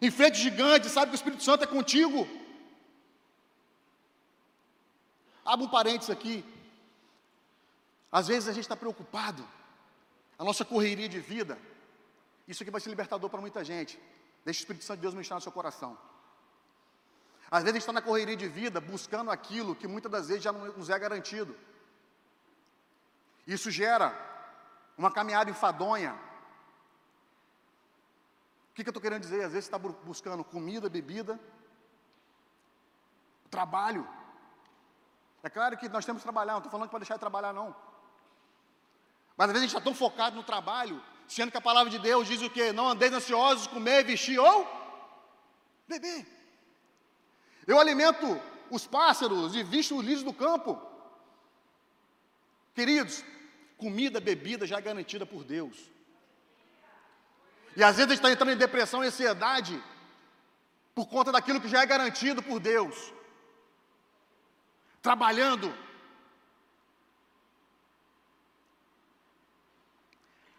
Enfrente 0.00 0.38
os 0.38 0.42
gigantes, 0.42 0.92
sabe 0.92 1.10
que 1.10 1.14
o 1.14 1.16
Espírito 1.16 1.42
Santo 1.42 1.64
é 1.64 1.66
contigo. 1.66 2.26
Abra 5.44 5.66
um 5.66 5.68
parênteses 5.68 6.10
aqui. 6.10 6.44
Às 8.10 8.28
vezes 8.28 8.48
a 8.48 8.52
gente 8.52 8.64
está 8.64 8.76
preocupado, 8.76 9.46
a 10.38 10.44
nossa 10.44 10.64
correria 10.64 11.08
de 11.08 11.20
vida, 11.20 11.58
isso 12.48 12.62
aqui 12.62 12.70
vai 12.70 12.80
ser 12.80 12.90
libertador 12.90 13.30
para 13.30 13.40
muita 13.40 13.62
gente. 13.62 14.00
Deixa 14.44 14.58
o 14.58 14.62
Espírito 14.62 14.84
Santo 14.84 14.98
de 14.98 15.02
Deus 15.02 15.14
ministrar 15.14 15.36
no 15.36 15.42
seu 15.42 15.52
coração. 15.52 15.96
Às 17.50 17.62
vezes 17.62 17.68
a 17.68 17.72
gente 17.74 17.82
está 17.82 17.92
na 17.92 18.02
correria 18.02 18.36
de 18.36 18.48
vida 18.48 18.80
buscando 18.80 19.30
aquilo 19.30 19.76
que 19.76 19.86
muitas 19.86 20.10
das 20.10 20.28
vezes 20.28 20.42
já 20.42 20.52
não 20.52 20.66
nos 20.76 20.90
é 20.90 20.98
garantido. 20.98 21.56
Isso 23.46 23.70
gera 23.70 24.14
uma 24.96 25.10
caminhada 25.10 25.50
enfadonha. 25.50 26.12
O 28.70 28.74
que, 28.74 28.82
que 28.82 28.88
eu 28.88 28.92
estou 28.92 29.02
querendo 29.02 29.22
dizer? 29.22 29.44
Às 29.44 29.52
vezes 29.52 29.68
você 29.68 29.76
está 29.76 29.78
buscando 29.78 30.44
comida, 30.44 30.88
bebida, 30.88 31.38
trabalho. 33.50 34.06
É 35.42 35.48
claro 35.48 35.76
que 35.76 35.88
nós 35.88 36.04
temos 36.04 36.20
que 36.20 36.24
trabalhar, 36.24 36.52
não 36.52 36.58
estou 36.58 36.70
falando 36.70 36.90
pode 36.90 37.02
deixar 37.02 37.14
de 37.14 37.20
trabalhar, 37.20 37.52
não. 37.52 37.74
Mas 39.36 39.48
às 39.48 39.52
vezes 39.52 39.62
a 39.62 39.66
gente 39.66 39.76
está 39.76 39.80
tão 39.80 39.94
focado 39.94 40.36
no 40.36 40.42
trabalho, 40.42 41.02
sendo 41.26 41.50
que 41.50 41.56
a 41.56 41.62
palavra 41.62 41.90
de 41.90 41.98
Deus 41.98 42.28
diz 42.28 42.42
o 42.42 42.50
quê? 42.50 42.72
Não 42.72 42.88
andeis 42.88 43.12
ansiosos, 43.12 43.66
comer, 43.66 44.04
vestir 44.04 44.38
ou 44.38 44.68
beber. 45.88 46.26
Eu 47.66 47.80
alimento 47.80 48.40
os 48.70 48.86
pássaros 48.86 49.54
e 49.54 49.62
visto 49.62 49.96
os 49.96 50.04
lírios 50.04 50.22
do 50.22 50.32
campo. 50.32 50.80
Queridos, 52.74 53.24
comida, 53.78 54.20
bebida 54.20 54.66
já 54.66 54.78
é 54.78 54.82
garantida 54.82 55.24
por 55.24 55.42
Deus. 55.42 55.76
E 57.76 57.82
às 57.82 57.96
vezes 57.96 58.10
a 58.10 58.14
gente 58.14 58.18
está 58.18 58.30
entrando 58.30 58.52
em 58.52 58.56
depressão 58.56 59.02
e 59.02 59.06
ansiedade 59.06 59.82
por 60.94 61.06
conta 61.06 61.32
daquilo 61.32 61.60
que 61.60 61.68
já 61.68 61.80
é 61.80 61.86
garantido 61.86 62.42
por 62.42 62.60
Deus 62.60 63.12
trabalhando. 65.02 65.74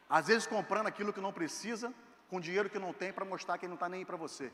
Às 0.10 0.28
vezes 0.28 0.46
comprando 0.46 0.88
aquilo 0.88 1.14
que 1.14 1.22
não 1.22 1.32
precisa, 1.32 1.94
com 2.30 2.39
dinheiro 2.39 2.70
que 2.70 2.80
não 2.80 2.94
tem, 2.94 3.14
para 3.14 3.26
mostrar 3.26 3.58
que 3.58 3.68
não 3.68 3.76
está 3.76 3.88
nem 3.88 4.04
para 4.06 4.18
você. 4.18 4.52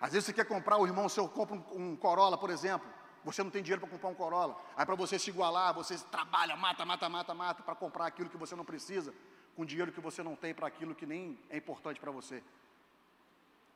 Às 0.00 0.12
vezes 0.12 0.26
você 0.26 0.32
quer 0.32 0.44
comprar, 0.44 0.78
o 0.78 0.86
irmão 0.86 1.08
seu 1.08 1.28
compra 1.28 1.54
um, 1.54 1.92
um 1.92 1.96
Corolla, 1.96 2.36
por 2.36 2.50
exemplo. 2.50 2.88
Você 3.24 3.40
não 3.40 3.52
tem 3.52 3.62
dinheiro 3.62 3.80
para 3.80 3.88
comprar 3.88 4.08
um 4.08 4.14
Corolla. 4.16 4.60
Aí 4.76 4.84
para 4.84 4.96
você 4.96 5.16
se 5.16 5.30
igualar, 5.30 5.72
você 5.72 5.96
trabalha, 6.10 6.56
mata, 6.56 6.84
mata, 6.84 7.08
mata, 7.08 7.32
mata, 7.32 7.62
para 7.62 7.76
comprar 7.76 8.06
aquilo 8.06 8.28
que 8.28 8.36
você 8.36 8.56
não 8.56 8.64
precisa, 8.64 9.14
com 9.54 9.64
dinheiro 9.64 9.92
que 9.92 10.00
você 10.00 10.24
não 10.24 10.34
tem 10.34 10.52
para 10.52 10.66
aquilo 10.66 10.92
que 10.92 11.06
nem 11.06 11.38
é 11.48 11.56
importante 11.56 12.00
para 12.00 12.10
você. 12.10 12.42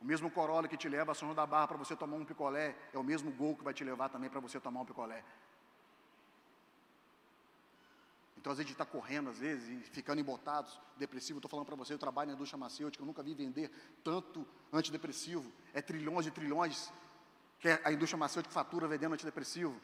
O 0.01 0.05
mesmo 0.05 0.31
Corolla 0.31 0.69
que 0.69 0.77
te 0.77 0.89
leva 0.89 1.13
a 1.13 1.15
São 1.15 1.29
João 1.29 1.35
da 1.35 1.47
Barra 1.47 1.69
para 1.69 1.77
você 1.77 1.97
tomar 1.97 2.17
um 2.17 2.25
picolé, 2.25 2.77
é 2.93 2.99
o 2.99 3.03
mesmo 3.03 3.31
gol 3.31 3.57
que 3.57 3.65
vai 3.65 3.73
te 3.73 3.83
levar 3.83 4.09
também 4.09 4.29
para 4.29 4.41
você 4.41 4.61
tomar 4.61 4.81
um 4.81 4.85
picolé. 4.85 5.25
Então, 8.37 8.53
às 8.53 8.59
vezes, 8.59 8.67
a 8.67 8.69
gente 8.69 8.81
está 8.81 8.87
correndo, 8.87 9.31
às 9.31 9.39
vezes, 9.39 9.69
e 9.69 9.91
ficando 9.91 10.21
embotados, 10.21 10.79
depressivo. 10.97 11.39
Estou 11.39 11.51
falando 11.51 11.67
para 11.67 11.75
você, 11.75 11.93
eu 11.95 11.99
trabalho 11.99 12.29
na 12.29 12.35
indústria 12.35 12.57
farmacêutica, 12.57 13.03
eu 13.03 13.07
nunca 13.07 13.21
vi 13.21 13.35
vender 13.35 13.73
tanto 14.05 14.47
antidepressivo. 14.73 15.51
É 15.75 15.83
trilhões 15.83 16.27
e 16.27 16.31
trilhões 16.31 16.93
que 17.59 17.69
a 17.69 17.91
indústria 17.91 18.11
farmacêutica 18.11 18.55
fatura 18.55 18.87
vendendo 18.87 19.15
antidepressivo. 19.15 19.75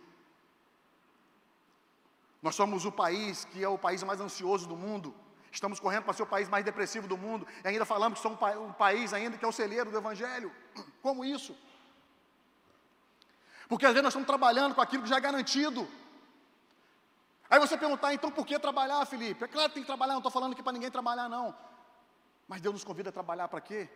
Nós 2.40 2.54
somos 2.54 2.84
o 2.84 2.92
país 2.92 3.44
que 3.46 3.64
é 3.64 3.68
o 3.68 3.78
país 3.78 4.02
mais 4.02 4.20
ansioso 4.20 4.68
do 4.68 4.76
mundo. 4.76 5.14
Estamos 5.52 5.78
correndo 5.78 6.04
para 6.04 6.14
ser 6.14 6.22
o 6.22 6.26
país 6.26 6.48
mais 6.48 6.64
depressivo 6.64 7.06
do 7.06 7.18
mundo 7.18 7.46
e 7.62 7.68
ainda 7.68 7.84
falamos 7.84 8.18
que 8.18 8.22
somos 8.22 8.38
um 8.56 8.72
país 8.72 9.12
ainda 9.12 9.36
que 9.36 9.44
é 9.44 9.48
o 9.48 9.52
celeiro 9.52 9.90
do 9.90 9.98
Evangelho. 9.98 10.50
Como 11.02 11.24
isso? 11.24 11.54
Porque 13.68 13.84
às 13.84 13.92
vezes 13.92 14.02
nós 14.02 14.12
estamos 14.12 14.26
trabalhando 14.26 14.74
com 14.74 14.80
aquilo 14.80 15.02
que 15.02 15.08
já 15.10 15.18
é 15.18 15.20
garantido. 15.20 15.86
Aí 17.50 17.60
você 17.60 17.76
perguntar, 17.76 18.14
então 18.14 18.30
por 18.30 18.46
que 18.46 18.58
trabalhar, 18.58 19.04
Felipe? 19.04 19.44
É 19.44 19.48
claro 19.48 19.68
que 19.68 19.74
tem 19.74 19.82
que 19.82 19.86
trabalhar, 19.86 20.14
não 20.14 20.20
estou 20.20 20.32
falando 20.32 20.54
aqui 20.54 20.62
para 20.62 20.72
ninguém 20.72 20.90
trabalhar, 20.90 21.28
não. 21.28 21.54
Mas 22.48 22.62
Deus 22.62 22.72
nos 22.72 22.84
convida 22.84 23.10
a 23.10 23.12
trabalhar 23.12 23.46
para 23.46 23.60
quê? 23.60 23.90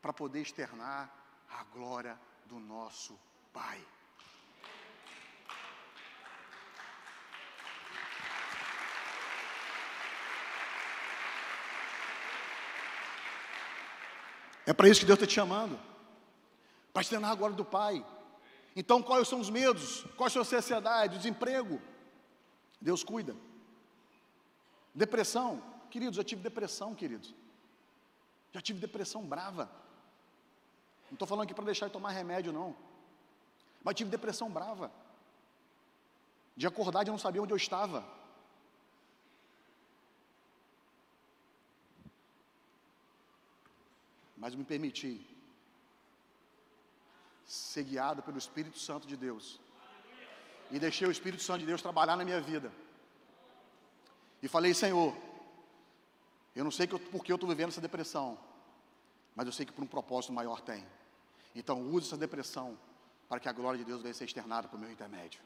Para 0.00 0.12
poder 0.12 0.40
externar 0.40 1.10
a 1.50 1.64
glória 1.64 2.18
do 2.46 2.60
nosso 2.60 3.18
Pai. 3.52 3.84
É 14.66 14.72
para 14.72 14.88
isso 14.88 15.00
que 15.00 15.06
Deus 15.06 15.16
está 15.16 15.26
te 15.26 15.34
chamando. 15.34 15.78
Para 16.92 17.02
te 17.02 17.08
treinar 17.08 17.30
agora 17.30 17.52
do 17.52 17.64
Pai. 17.64 18.04
Então, 18.74 19.02
quais 19.02 19.28
são 19.28 19.40
os 19.40 19.50
medos? 19.50 20.04
Quais 20.16 20.32
são 20.32 20.42
a 20.42 20.44
ansiedade? 20.44 21.16
Desemprego? 21.16 21.80
Deus 22.80 23.02
cuida. 23.02 23.34
Depressão? 24.94 25.62
Queridos, 25.90 26.16
já 26.16 26.24
tive 26.24 26.42
depressão, 26.42 26.94
queridos. 26.94 27.34
Já 28.52 28.60
tive 28.60 28.80
depressão 28.80 29.24
brava. 29.24 29.70
Não 31.10 31.14
estou 31.14 31.26
falando 31.26 31.44
aqui 31.44 31.54
para 31.54 31.64
deixar 31.64 31.86
de 31.86 31.92
tomar 31.92 32.10
remédio, 32.10 32.52
não. 32.52 32.76
Mas 33.82 33.94
tive 33.94 34.10
depressão 34.10 34.50
brava. 34.50 34.90
De 36.56 36.66
acordar 36.66 37.06
e 37.06 37.10
não 37.10 37.18
sabia 37.18 37.42
onde 37.42 37.52
eu 37.52 37.56
estava. 37.56 38.04
Mas 44.40 44.54
me 44.54 44.64
permiti 44.64 45.20
ser 47.44 47.84
guiado 47.84 48.22
pelo 48.22 48.38
Espírito 48.38 48.78
Santo 48.78 49.06
de 49.06 49.16
Deus. 49.16 49.60
E 50.70 50.78
deixei 50.78 51.06
o 51.06 51.10
Espírito 51.10 51.42
Santo 51.42 51.60
de 51.60 51.66
Deus 51.66 51.82
trabalhar 51.82 52.16
na 52.16 52.24
minha 52.24 52.40
vida. 52.40 52.72
E 54.42 54.48
falei, 54.48 54.72
Senhor, 54.72 55.14
eu 56.56 56.64
não 56.64 56.70
sei 56.70 56.86
que 56.86 56.94
eu, 56.94 56.98
porque 56.98 57.30
eu 57.30 57.34
estou 57.36 57.48
vivendo 57.48 57.68
essa 57.68 57.82
depressão, 57.82 58.38
mas 59.36 59.46
eu 59.46 59.52
sei 59.52 59.66
que 59.66 59.72
por 59.72 59.84
um 59.84 59.86
propósito 59.86 60.32
maior 60.32 60.60
tem. 60.62 60.86
Então 61.54 61.82
use 61.82 62.06
essa 62.06 62.16
depressão 62.16 62.78
para 63.28 63.38
que 63.38 63.48
a 63.48 63.52
glória 63.52 63.78
de 63.78 63.84
Deus 63.84 64.00
venha 64.00 64.14
ser 64.14 64.24
externada 64.24 64.68
por 64.68 64.78
meu 64.78 64.90
intermédio. 64.90 65.40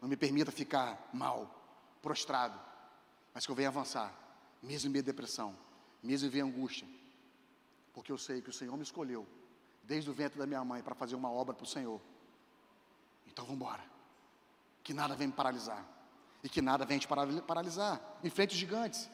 Não 0.00 0.08
me 0.08 0.16
permita 0.16 0.52
ficar 0.52 1.10
mal, 1.12 1.52
prostrado, 2.00 2.58
mas 3.34 3.44
que 3.44 3.50
eu 3.50 3.56
venha 3.56 3.68
avançar, 3.68 4.14
mesmo 4.62 4.88
em 4.88 4.92
minha 4.92 5.02
depressão, 5.02 5.56
mesmo 6.02 6.28
em 6.28 6.30
minha 6.30 6.44
angústia, 6.44 6.86
porque 7.92 8.12
eu 8.12 8.18
sei 8.18 8.40
que 8.40 8.50
o 8.50 8.52
Senhor 8.52 8.76
me 8.76 8.82
escolheu 8.82 9.26
desde 9.82 10.08
o 10.10 10.12
ventre 10.12 10.38
da 10.38 10.46
minha 10.46 10.64
mãe 10.64 10.82
para 10.82 10.94
fazer 10.94 11.16
uma 11.16 11.30
obra 11.30 11.54
para 11.54 11.64
o 11.64 11.66
Senhor. 11.66 12.00
Então 13.26 13.44
vamos 13.44 13.60
embora. 13.60 13.82
Que 14.82 14.94
nada 14.94 15.14
venha 15.14 15.28
me 15.28 15.34
paralisar. 15.34 15.84
E 16.42 16.48
que 16.48 16.62
nada 16.62 16.84
venha 16.84 17.00
te 17.00 17.08
paralisar. 17.08 18.00
Enfrente 18.22 18.54
os 18.54 18.60
gigantes. 18.60 19.10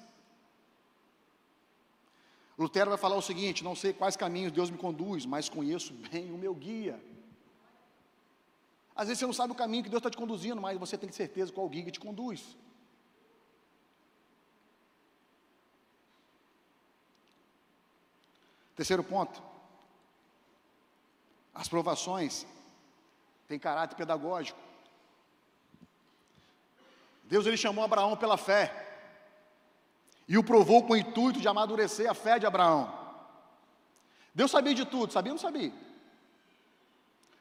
Lutero 2.59 2.91
vai 2.91 2.99
falar 2.99 3.17
o 3.17 3.23
seguinte: 3.23 3.65
não 3.65 3.75
sei 3.75 3.93
quais 3.93 4.17
caminhos 4.17 4.53
Deus 4.53 4.71
me 4.71 4.79
conduz, 4.79 5.27
mas 5.27 5.49
conheço 5.49 5.93
bem 5.93 6.33
o 6.33 6.39
meu 6.39 6.55
guia. 6.55 7.03
Às 8.95 9.09
vezes 9.09 9.19
você 9.19 9.27
não 9.27 9.33
sabe 9.35 9.53
o 9.53 9.57
caminho 9.57 9.85
que 9.85 9.91
Deus 9.91 10.01
está 10.01 10.11
te 10.11 10.17
conduzindo, 10.17 10.61
mas 10.61 10.79
você 10.79 10.97
tem 10.97 11.13
certeza 11.13 11.53
qual 11.53 11.69
guia 11.69 11.91
te 11.91 12.01
conduz. 12.01 12.57
Terceiro 18.77 19.03
ponto. 19.03 19.43
As 21.55 21.67
provações 21.67 22.47
têm 23.49 23.59
caráter 23.59 23.97
pedagógico. 23.97 24.59
Deus 27.25 27.47
ele 27.47 27.57
chamou 27.57 27.83
Abraão 27.83 28.17
pela 28.17 28.37
fé 28.37 28.85
e 30.29 30.37
o 30.37 30.45
provou 30.45 30.85
com 30.87 30.93
o 30.93 30.97
intuito 30.97 31.41
de 31.41 31.49
amadurecer 31.49 32.09
a 32.09 32.15
fé 32.15 32.39
de 32.39 32.47
Abraão. 32.47 32.93
Deus 34.35 34.51
sabia 34.51 34.75
de 34.75 34.85
tudo, 34.85 35.13
sabia 35.13 35.33
ou 35.33 35.37
não 35.37 35.43
sabia? 35.43 35.73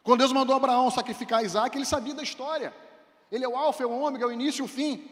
Quando 0.02 0.20
Deus 0.20 0.32
mandou 0.32 0.56
Abraão 0.56 0.90
sacrificar 0.90 1.44
Isaac, 1.44 1.76
ele 1.78 1.86
sabia 1.86 2.14
da 2.14 2.24
história. 2.24 2.74
Ele 3.30 3.44
é 3.44 3.48
o 3.48 3.58
alfa, 3.58 3.84
é 3.84 3.86
o 3.86 3.92
ômega, 3.92 4.24
é 4.24 4.28
o 4.28 4.32
início 4.32 4.62
e 4.62 4.66
o 4.66 4.68
fim. 4.68 5.10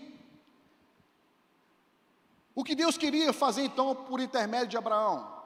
O 2.55 2.63
que 2.63 2.76
Deus 2.76 2.97
queria 2.97 3.34
fazer 3.34 3.63
então 3.63 3.93
por 3.93 4.19
intermédio 4.19 4.67
de 4.67 4.78
Abraão? 4.78 5.43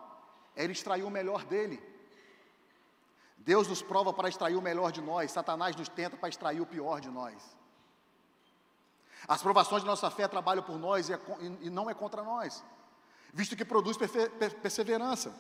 Era 0.58 0.72
extrair 0.72 1.04
o 1.04 1.10
melhor 1.10 1.46
dele. 1.46 1.82
Deus 3.38 3.68
nos 3.68 3.82
prova 3.82 4.12
para 4.12 4.28
extrair 4.28 4.56
o 4.56 4.62
melhor 4.62 4.92
de 4.92 5.00
nós, 5.00 5.32
Satanás 5.32 5.76
nos 5.76 5.88
tenta 5.88 6.18
para 6.18 6.28
extrair 6.28 6.60
o 6.60 6.66
pior 6.66 7.00
de 7.00 7.10
nós. 7.10 7.36
As 9.26 9.42
provações 9.42 9.84
de 9.84 9.88
nossa 9.88 10.10
fé 10.12 10.28
trabalham 10.28 10.64
por 10.64 10.78
nós 10.78 11.08
e, 11.08 11.14
é, 11.14 11.20
e 11.62 11.70
não 11.70 11.90
é 11.90 11.94
contra 11.94 12.24
nós, 12.24 12.64
visto 13.34 13.56
que 13.56 13.64
produz 13.64 13.96
perseverança. 14.62 15.34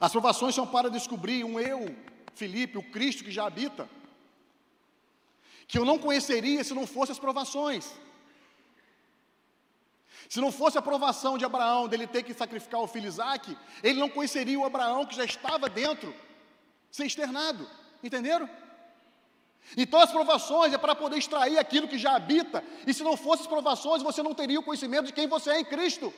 As 0.00 0.12
provações 0.12 0.54
são 0.54 0.66
para 0.66 0.88
descobrir 0.88 1.44
um 1.44 1.60
eu, 1.60 1.94
Felipe, 2.34 2.78
o 2.78 2.90
Cristo 2.90 3.24
que 3.24 3.30
já 3.30 3.46
habita, 3.46 3.88
que 5.66 5.78
eu 5.78 5.84
não 5.84 5.98
conheceria 5.98 6.64
se 6.64 6.72
não 6.72 6.86
fossem 6.86 7.12
as 7.12 7.18
provações. 7.18 7.92
Se 10.28 10.40
não 10.40 10.50
fosse 10.50 10.78
a 10.78 10.82
provação 10.82 11.36
de 11.36 11.44
Abraão, 11.44 11.88
dele 11.88 12.06
ter 12.06 12.22
que 12.22 12.32
sacrificar 12.32 12.80
o 12.80 12.86
filho 12.86 13.06
Isaac, 13.06 13.56
ele 13.82 14.00
não 14.00 14.08
conheceria 14.08 14.58
o 14.58 14.64
Abraão 14.64 15.04
que 15.04 15.14
já 15.14 15.24
estava 15.24 15.68
dentro, 15.68 16.14
ser 16.90 17.06
externado. 17.06 17.68
Entenderam? 18.02 18.48
Então 19.76 20.00
as 20.00 20.10
provações 20.10 20.72
é 20.72 20.78
para 20.78 20.94
poder 20.94 21.18
extrair 21.18 21.58
aquilo 21.58 21.88
que 21.88 21.98
já 21.98 22.16
habita, 22.16 22.62
e 22.86 22.92
se 22.92 23.02
não 23.02 23.16
fossem 23.16 23.42
as 23.42 23.50
provações, 23.50 24.02
você 24.02 24.22
não 24.22 24.34
teria 24.34 24.60
o 24.60 24.62
conhecimento 24.62 25.06
de 25.06 25.12
quem 25.12 25.26
você 25.26 25.50
é 25.50 25.60
em 25.60 25.64
Cristo. 25.64 26.12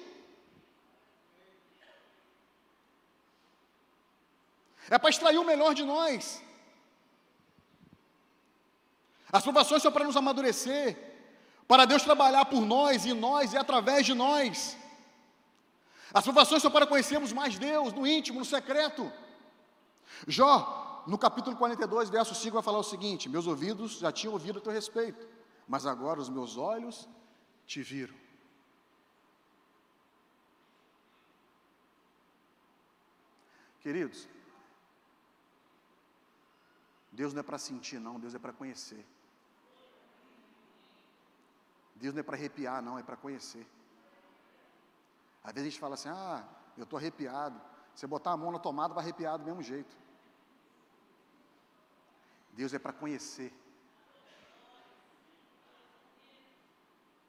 É 4.91 4.99
para 4.99 5.11
extrair 5.11 5.39
o 5.39 5.45
melhor 5.45 5.75
de 5.75 5.83
nós. 5.83 6.43
As 9.33 9.43
provações 9.43 9.83
são 9.83 9.91
para 9.91 10.05
nos 10.05 10.17
amadurecer, 10.17 11.14
para 11.67 11.85
Deus 11.85 12.03
trabalhar 12.03 12.45
por 12.45 12.61
nós, 12.61 13.05
e 13.05 13.13
nós 13.13 13.53
e 13.53 13.57
através 13.57 14.05
de 14.07 14.15
nós. 14.15 14.77
As 16.13 16.25
provações 16.25 16.63
são 16.63 16.71
para 16.71 16.87
conhecermos 16.87 17.33
mais 17.33 17.59
Deus, 17.59 17.93
no 17.93 18.07
íntimo, 18.07 18.39
no 18.39 18.45
secreto. 18.45 19.11
Jó 20.29 20.85
no 21.07 21.19
capítulo 21.19 21.57
42, 21.57 22.09
verso 22.09 22.35
5, 22.35 22.55
vai 22.55 22.63
falar 22.63 22.79
o 22.79 22.83
seguinte: 22.83 23.29
Meus 23.29 23.47
ouvidos 23.47 23.99
já 23.99 24.11
tinham 24.11 24.33
ouvido 24.33 24.59
a 24.59 24.63
teu 24.63 24.73
respeito, 24.73 25.27
mas 25.69 25.87
agora 25.87 26.21
os 26.21 26.29
meus 26.29 26.57
olhos 26.57 27.09
te 27.67 27.83
viram. 27.83 28.15
Queridos, 33.81 34.27
Deus 37.13 37.35
não 37.35 37.41
é 37.41 37.43
para 37.43 37.59
sentir, 37.59 38.01
não, 38.01 38.19
Deus 38.19 38.35
é 38.35 38.39
para 38.39 38.53
conhecer. 38.53 39.05
Deus 41.95 42.15
não 42.15 42.21
é 42.21 42.23
para 42.23 42.37
arrepiar, 42.37 42.83
não, 42.83 42.99
é 42.99 43.03
para 43.03 43.17
conhecer. 43.17 43.67
Às 45.43 45.53
vezes 45.53 45.69
a 45.69 45.71
gente 45.71 45.81
fala 45.81 45.95
assim: 45.95 46.09
ah, 46.09 46.45
eu 46.77 46.85
estou 46.85 46.99
arrepiado. 46.99 47.61
Você 47.95 48.07
botar 48.07 48.33
a 48.33 48.37
mão 48.37 48.51
na 48.51 48.59
tomada, 48.59 48.93
vai 48.93 49.05
arrepiar 49.05 49.39
do 49.39 49.45
mesmo 49.45 49.63
jeito. 49.63 49.97
Deus 52.53 52.73
é 52.75 52.79
para 52.79 52.93
conhecer. 52.93 53.53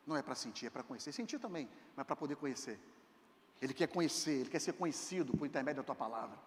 Não 0.06 0.16
é 0.16 0.22
para 0.22 0.36
sentir, 0.36 0.68
é 0.68 0.70
para 0.70 0.84
conhecer. 0.84 1.12
Sentir 1.12 1.40
também, 1.40 1.70
mas 1.96 2.06
para 2.06 2.16
poder 2.16 2.36
conhecer. 2.36 2.80
Ele 3.62 3.74
quer 3.74 3.88
conhecer, 3.88 4.42
ele 4.42 4.50
quer 4.50 4.60
ser 4.60 4.74
conhecido 4.74 5.36
por 5.36 5.46
intermédio 5.46 5.82
da 5.82 5.86
tua 5.86 5.96
palavra. 5.96 6.38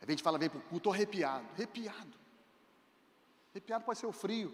A 0.00 0.10
gente 0.10 0.22
fala, 0.22 0.38
vem 0.38 0.50
para 0.50 0.58
o 0.58 0.62
culto 0.62 0.92
arrepiado. 0.92 1.46
Arrepiado. 1.54 2.14
Arrepiado 3.52 3.84
pode 3.84 3.98
ser 3.98 4.06
o 4.06 4.12
frio. 4.12 4.52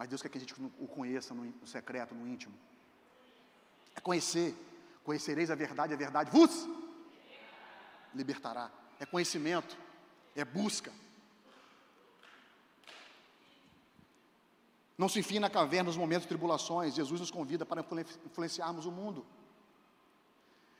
Mas 0.00 0.08
Deus 0.08 0.22
quer 0.22 0.30
que 0.30 0.38
a 0.38 0.40
gente 0.40 0.54
o 0.78 0.88
conheça 0.88 1.34
no, 1.34 1.52
secreto, 1.66 2.14
no 2.14 2.26
íntimo. 2.26 2.54
É 3.94 4.00
conhecer. 4.00 4.56
Conhecereis 5.04 5.50
a 5.50 5.54
verdade, 5.54 5.92
a 5.92 5.96
verdade 5.96 6.30
vos 6.30 6.66
libertará 8.14 8.70
é 8.98 9.04
conhecimento, 9.04 9.76
é 10.34 10.42
busca. 10.42 10.90
Não 14.96 15.06
se 15.06 15.18
enfim 15.20 15.38
na 15.38 15.50
caverna 15.50 15.88
nos 15.88 15.98
momentos 15.98 16.22
de 16.22 16.28
tribulações. 16.28 16.94
Jesus 16.94 17.20
nos 17.20 17.30
convida 17.30 17.66
para 17.66 17.84
influenciarmos 18.24 18.86
o 18.86 18.90
mundo. 18.90 19.26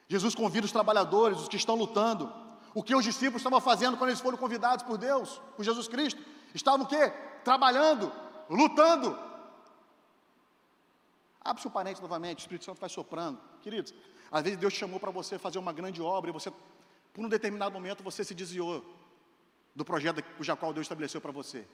Jesus 0.08 0.34
convida 0.34 0.64
os 0.64 0.72
trabalhadores, 0.72 1.40
os 1.40 1.48
que 1.48 1.58
estão 1.58 1.74
lutando. 1.74 2.32
O 2.74 2.82
que 2.82 2.94
os 2.94 3.04
discípulos 3.04 3.42
estavam 3.42 3.60
fazendo 3.60 3.98
quando 3.98 4.08
eles 4.08 4.20
foram 4.20 4.38
convidados 4.38 4.82
por 4.82 4.96
Deus, 4.96 5.42
por 5.56 5.62
Jesus 5.62 5.88
Cristo? 5.88 6.22
Estavam 6.54 6.86
o 6.86 6.88
quê? 6.88 7.12
Trabalhando, 7.44 8.10
lutando. 8.50 9.16
Abre 11.40 11.62
seu 11.62 11.70
parente 11.70 12.02
novamente, 12.02 12.38
o 12.38 12.40
Espírito 12.40 12.64
Santo 12.64 12.80
vai 12.80 12.90
soprando. 12.90 13.40
Queridos, 13.62 13.94
às 14.30 14.42
vezes 14.42 14.58
Deus 14.58 14.74
chamou 14.74 15.00
para 15.00 15.10
você 15.10 15.38
fazer 15.38 15.58
uma 15.58 15.72
grande 15.72 16.02
obra 16.02 16.30
e 16.30 16.32
você 16.32 16.52
por 17.14 17.24
um 17.24 17.28
determinado 17.28 17.72
momento 17.72 18.02
você 18.02 18.22
se 18.22 18.34
desviou 18.34 18.84
do 19.74 19.84
projeto 19.84 20.22
cuja 20.36 20.56
qual 20.56 20.72
Deus 20.72 20.84
estabeleceu 20.84 21.20
para 21.20 21.32
você. 21.32 21.66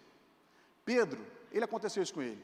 Pedro, 0.85 1.25
ele 1.51 1.65
aconteceu 1.65 2.03
isso 2.03 2.15
com 2.15 2.23
ele. 2.23 2.43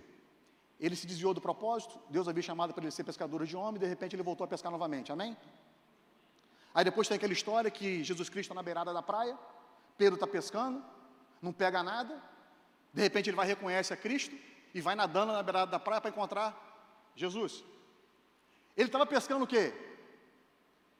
Ele 0.80 0.96
se 0.96 1.06
desviou 1.06 1.32
do 1.32 1.40
propósito, 1.40 1.96
Deus 2.10 2.26
havia 2.26 2.42
chamado 2.42 2.74
para 2.74 2.82
ele 2.82 2.90
ser 2.90 3.04
pescador 3.04 3.46
de 3.46 3.56
homem, 3.56 3.80
de 3.80 3.86
repente 3.86 4.16
ele 4.16 4.22
voltou 4.22 4.44
a 4.44 4.48
pescar 4.48 4.72
novamente, 4.72 5.12
amém? 5.12 5.36
Aí 6.74 6.84
depois 6.84 7.06
tem 7.06 7.16
aquela 7.16 7.32
história 7.32 7.70
que 7.70 8.02
Jesus 8.02 8.28
Cristo 8.28 8.46
está 8.50 8.54
na 8.54 8.62
beirada 8.62 8.92
da 8.92 9.02
praia, 9.02 9.38
Pedro 9.96 10.14
está 10.14 10.26
pescando, 10.26 10.82
não 11.40 11.52
pega 11.52 11.82
nada, 11.82 12.20
de 12.92 13.02
repente 13.02 13.30
ele 13.30 13.36
vai 13.36 13.46
reconhece 13.46 13.92
a 13.92 13.96
Cristo 13.96 14.36
e 14.74 14.80
vai 14.80 14.94
nadando 14.94 15.32
na 15.32 15.42
beirada 15.42 15.70
da 15.70 15.78
praia 15.78 16.00
para 16.00 16.10
encontrar 16.10 17.12
Jesus. 17.14 17.64
Ele 18.76 18.88
estava 18.88 19.06
pescando 19.06 19.44
o 19.44 19.46
quê? 19.46 19.72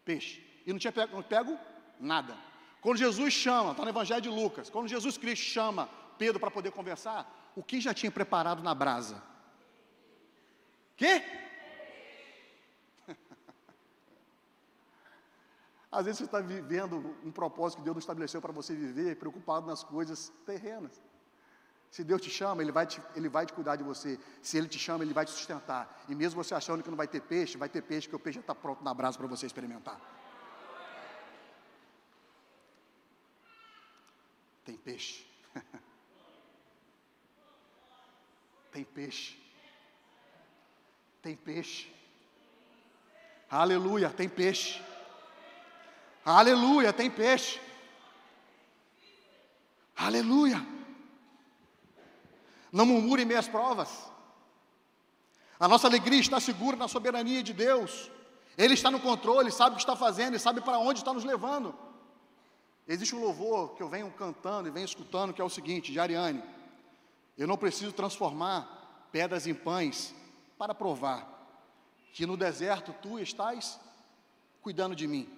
Peixe. 0.05 0.43
E 0.66 0.72
não 0.72 0.78
tinha 0.78 0.93
pego, 0.93 1.14
não 1.14 1.22
pego 1.22 1.59
Nada. 2.03 2.36
Quando 2.80 2.99
Jesus 2.99 3.32
chama, 3.32 3.70
está 3.70 3.84
no 3.84 3.90
Evangelho 3.90 4.20
de 4.20 4.28
Lucas, 4.28 4.68
quando 4.68 4.88
Jesus 4.88 5.16
Cristo 5.16 5.45
chama 5.45 5.88
Pedro 6.18 6.40
para 6.40 6.51
poder 6.51 6.72
conversar, 6.72 7.53
o 7.55 7.62
que 7.62 7.80
já 7.80 7.95
tinha 7.95 8.11
preparado 8.11 8.61
na 8.61 8.74
brasa? 8.74 9.22
Quê? 10.97 11.22
Às 15.93 16.07
vezes 16.07 16.18
você 16.18 16.24
está 16.24 16.40
vivendo 16.40 17.16
um 17.24 17.30
propósito 17.30 17.78
que 17.78 17.84
Deus 17.84 17.95
não 17.95 18.01
estabeleceu 18.01 18.40
para 18.40 18.51
você 18.51 18.74
viver, 18.74 19.16
preocupado 19.16 19.64
nas 19.64 19.84
coisas 19.84 20.32
terrenas. 20.45 21.01
Se 21.93 22.03
Deus 22.03 22.22
te 22.22 22.30
chama, 22.30 22.62
ele 22.62 22.72
vai 22.72 22.86
te, 22.86 23.03
ele 23.14 23.28
vai 23.28 23.45
te 23.45 23.53
cuidar 23.53 23.76
de 23.76 23.82
você. 23.82 24.18
Se 24.40 24.57
Ele 24.57 24.66
te 24.66 24.78
chama, 24.78 25.05
Ele 25.05 25.12
vai 25.12 25.26
te 25.26 25.30
sustentar. 25.30 26.03
E 26.09 26.14
mesmo 26.14 26.43
você 26.43 26.55
achando 26.55 26.82
que 26.82 26.88
não 26.88 26.97
vai 26.97 27.07
ter 27.07 27.20
peixe, 27.20 27.59
vai 27.59 27.68
ter 27.68 27.82
peixe, 27.82 28.09
que 28.09 28.16
o 28.16 28.18
peixe 28.18 28.36
já 28.36 28.40
está 28.40 28.55
pronto 28.55 28.82
na 28.82 28.95
brasa 28.95 29.18
para 29.18 29.26
você 29.26 29.45
experimentar. 29.45 30.01
Tem 34.64 34.74
peixe. 34.74 35.26
Tem 38.72 38.84
peixe. 38.84 39.38
Tem 41.20 41.36
peixe. 41.36 41.93
Aleluia, 43.51 44.09
tem 44.09 44.30
peixe. 44.30 44.82
Aleluia, 46.24 46.90
tem 46.90 47.11
peixe. 47.11 47.61
Aleluia. 49.95 50.72
Não 52.73 52.87
murmure 52.87 53.25
meias 53.27 53.47
provas. 53.47 54.11
A 55.61 55.68
nossa 55.68 55.87
alegria 55.87 56.18
está 56.18 56.41
segura 56.41 56.77
na 56.77 56.89
soberania 56.89 57.43
de 57.43 57.53
Deus. 57.53 58.11
Ele 58.57 58.75
está 58.75 58.91
no 58.91 58.99
controle, 58.99 59.53
sabe 59.53 59.75
o 59.75 59.77
que 59.77 59.83
está 59.83 59.95
fazendo, 59.95 60.39
sabe 60.39 60.61
para 60.61 60.79
onde 60.79 61.01
está 61.01 61.12
nos 61.12 61.25
levando. 61.25 61.75
Existe 62.89 63.14
um 63.14 63.20
louvor 63.20 63.75
que 63.75 63.83
eu 63.83 63.89
venho 63.89 64.11
cantando 64.11 64.68
e 64.68 64.73
venho 64.73 64.85
escutando, 64.85 65.33
que 65.33 65.41
é 65.41 65.45
o 65.45 65.51
seguinte, 65.51 65.93
de 65.93 66.01
Ariane. 66.01 66.43
Eu 67.39 67.47
não 67.47 67.57
preciso 67.57 67.93
transformar 67.93 69.09
pedras 69.12 69.47
em 69.47 69.55
pães 69.55 70.14
para 70.59 70.75
provar 70.75 71.29
que 72.12 72.27
no 72.27 72.37
deserto 72.37 72.95
tu 73.01 73.18
estás 73.18 73.79
cuidando 74.61 74.97
de 74.97 75.07
mim. 75.07 75.29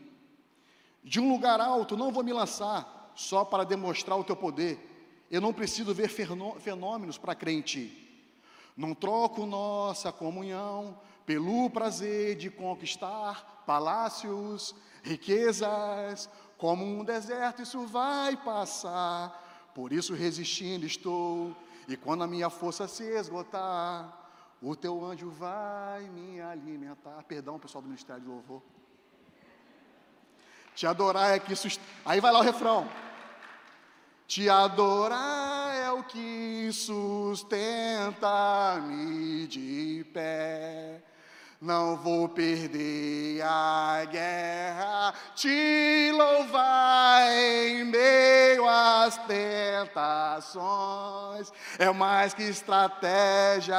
De 1.02 1.20
um 1.20 1.30
lugar 1.30 1.60
alto 1.60 1.96
não 1.96 2.10
vou 2.10 2.24
me 2.24 2.32
lançar 2.32 3.12
só 3.14 3.44
para 3.44 3.64
demonstrar 3.64 4.18
o 4.18 4.24
teu 4.24 4.34
poder 4.34 4.93
eu 5.34 5.40
não 5.40 5.52
preciso 5.52 5.92
ver 5.92 6.08
fenômenos 6.08 7.18
para 7.18 7.34
crer 7.34 7.54
em 7.54 7.60
Ti. 7.60 8.00
Não 8.76 8.94
troco 8.94 9.44
nossa 9.46 10.12
comunhão 10.12 10.98
pelo 11.26 11.68
prazer 11.70 12.36
de 12.36 12.50
conquistar 12.50 13.64
palácios, 13.66 14.74
riquezas, 15.02 16.28
como 16.56 16.84
um 16.84 17.04
deserto 17.04 17.62
isso 17.62 17.86
vai 17.86 18.36
passar. 18.36 19.72
Por 19.74 19.92
isso 19.92 20.14
resistindo 20.14 20.86
estou, 20.86 21.56
e 21.88 21.96
quando 21.96 22.22
a 22.22 22.26
minha 22.26 22.48
força 22.48 22.86
se 22.86 23.02
esgotar, 23.02 24.16
o 24.62 24.76
teu 24.76 25.04
anjo 25.04 25.30
vai 25.30 26.02
me 26.02 26.40
alimentar. 26.40 27.22
Perdão, 27.24 27.58
pessoal 27.58 27.82
do 27.82 27.88
Ministério 27.88 28.22
de 28.22 28.28
Louvor. 28.28 28.62
Te 30.74 30.86
adorar 30.86 31.34
é 31.34 31.38
que 31.38 31.52
isso. 31.52 31.68
Aí 32.04 32.20
vai 32.20 32.32
lá 32.32 32.38
o 32.38 32.42
refrão. 32.42 32.88
Te 34.34 34.50
adorar 34.50 35.76
é 35.76 35.92
o 35.92 36.02
que 36.02 36.68
sustenta-me 36.72 39.46
de 39.46 40.04
pé. 40.12 41.00
Não 41.60 41.96
vou 41.96 42.28
perder 42.28 43.42
a 43.42 44.04
guerra, 44.10 45.14
te 45.36 46.10
louvar 46.10 47.30
em 47.30 47.84
meio 47.84 48.68
às 48.68 49.16
tentações. 49.18 51.52
É 51.78 51.88
mais 51.92 52.34
que 52.34 52.42
estratégia. 52.42 53.76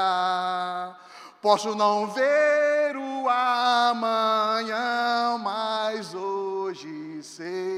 Posso 1.42 1.76
não 1.76 2.08
ver 2.08 2.96
o 2.96 3.28
amanhã, 3.28 5.38
mas 5.38 6.14
hoje 6.14 7.22
sei 7.22 7.75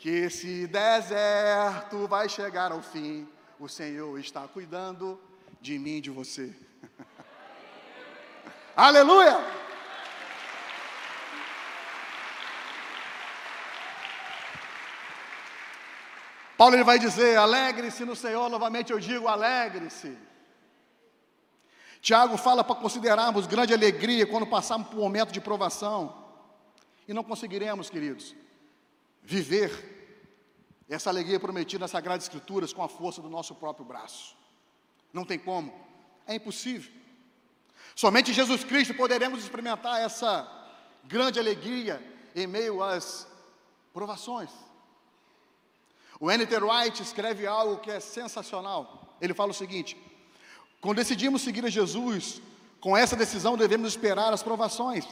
que 0.00 0.08
esse 0.08 0.66
deserto 0.66 2.08
vai 2.08 2.26
chegar 2.26 2.72
ao 2.72 2.80
fim. 2.80 3.28
O 3.58 3.68
Senhor 3.68 4.18
está 4.18 4.48
cuidando 4.48 5.20
de 5.60 5.78
mim 5.78 5.96
e 5.96 6.00
de 6.00 6.08
você. 6.08 6.56
Aleluia! 8.74 9.38
Paulo 16.56 16.74
ele 16.74 16.84
vai 16.84 16.98
dizer: 16.98 17.36
alegre-se 17.36 18.02
no 18.06 18.16
Senhor, 18.16 18.48
novamente 18.48 18.92
eu 18.92 18.98
digo: 18.98 19.28
alegre-se. 19.28 20.16
Tiago 22.00 22.38
fala 22.38 22.64
para 22.64 22.76
considerarmos 22.76 23.46
grande 23.46 23.74
alegria 23.74 24.26
quando 24.26 24.46
passarmos 24.46 24.88
por 24.88 24.96
um 24.96 25.02
momento 25.02 25.30
de 25.30 25.42
provação, 25.42 26.24
e 27.06 27.12
não 27.12 27.22
conseguiremos, 27.22 27.90
queridos, 27.90 28.34
viver 29.22 29.70
essa 30.88 31.08
alegria 31.08 31.38
prometida 31.38 31.80
nas 31.80 31.90
Sagradas 31.90 32.24
Escrituras 32.24 32.72
com 32.72 32.82
a 32.82 32.88
força 32.88 33.22
do 33.22 33.28
nosso 33.28 33.54
próprio 33.54 33.84
braço. 33.84 34.36
Não 35.12 35.24
tem 35.24 35.38
como, 35.38 35.72
é 36.26 36.34
impossível. 36.34 36.90
Somente 37.94 38.32
Jesus 38.32 38.64
Cristo 38.64 38.94
poderemos 38.94 39.42
experimentar 39.42 40.00
essa 40.00 40.48
grande 41.04 41.38
alegria 41.38 42.02
em 42.34 42.46
meio 42.46 42.82
às 42.82 43.26
provações. 43.92 44.50
O 46.18 46.30
N.T. 46.30 46.56
Wright 46.58 47.02
escreve 47.02 47.46
algo 47.46 47.78
que 47.78 47.90
é 47.90 47.98
sensacional. 47.98 49.16
Ele 49.20 49.34
fala 49.34 49.50
o 49.50 49.54
seguinte: 49.54 49.96
quando 50.80 50.98
decidimos 50.98 51.42
seguir 51.42 51.64
a 51.64 51.70
Jesus, 51.70 52.42
com 52.80 52.96
essa 52.96 53.16
decisão 53.16 53.56
devemos 53.56 53.88
esperar 53.88 54.32
as 54.32 54.42
provações. 54.42 55.06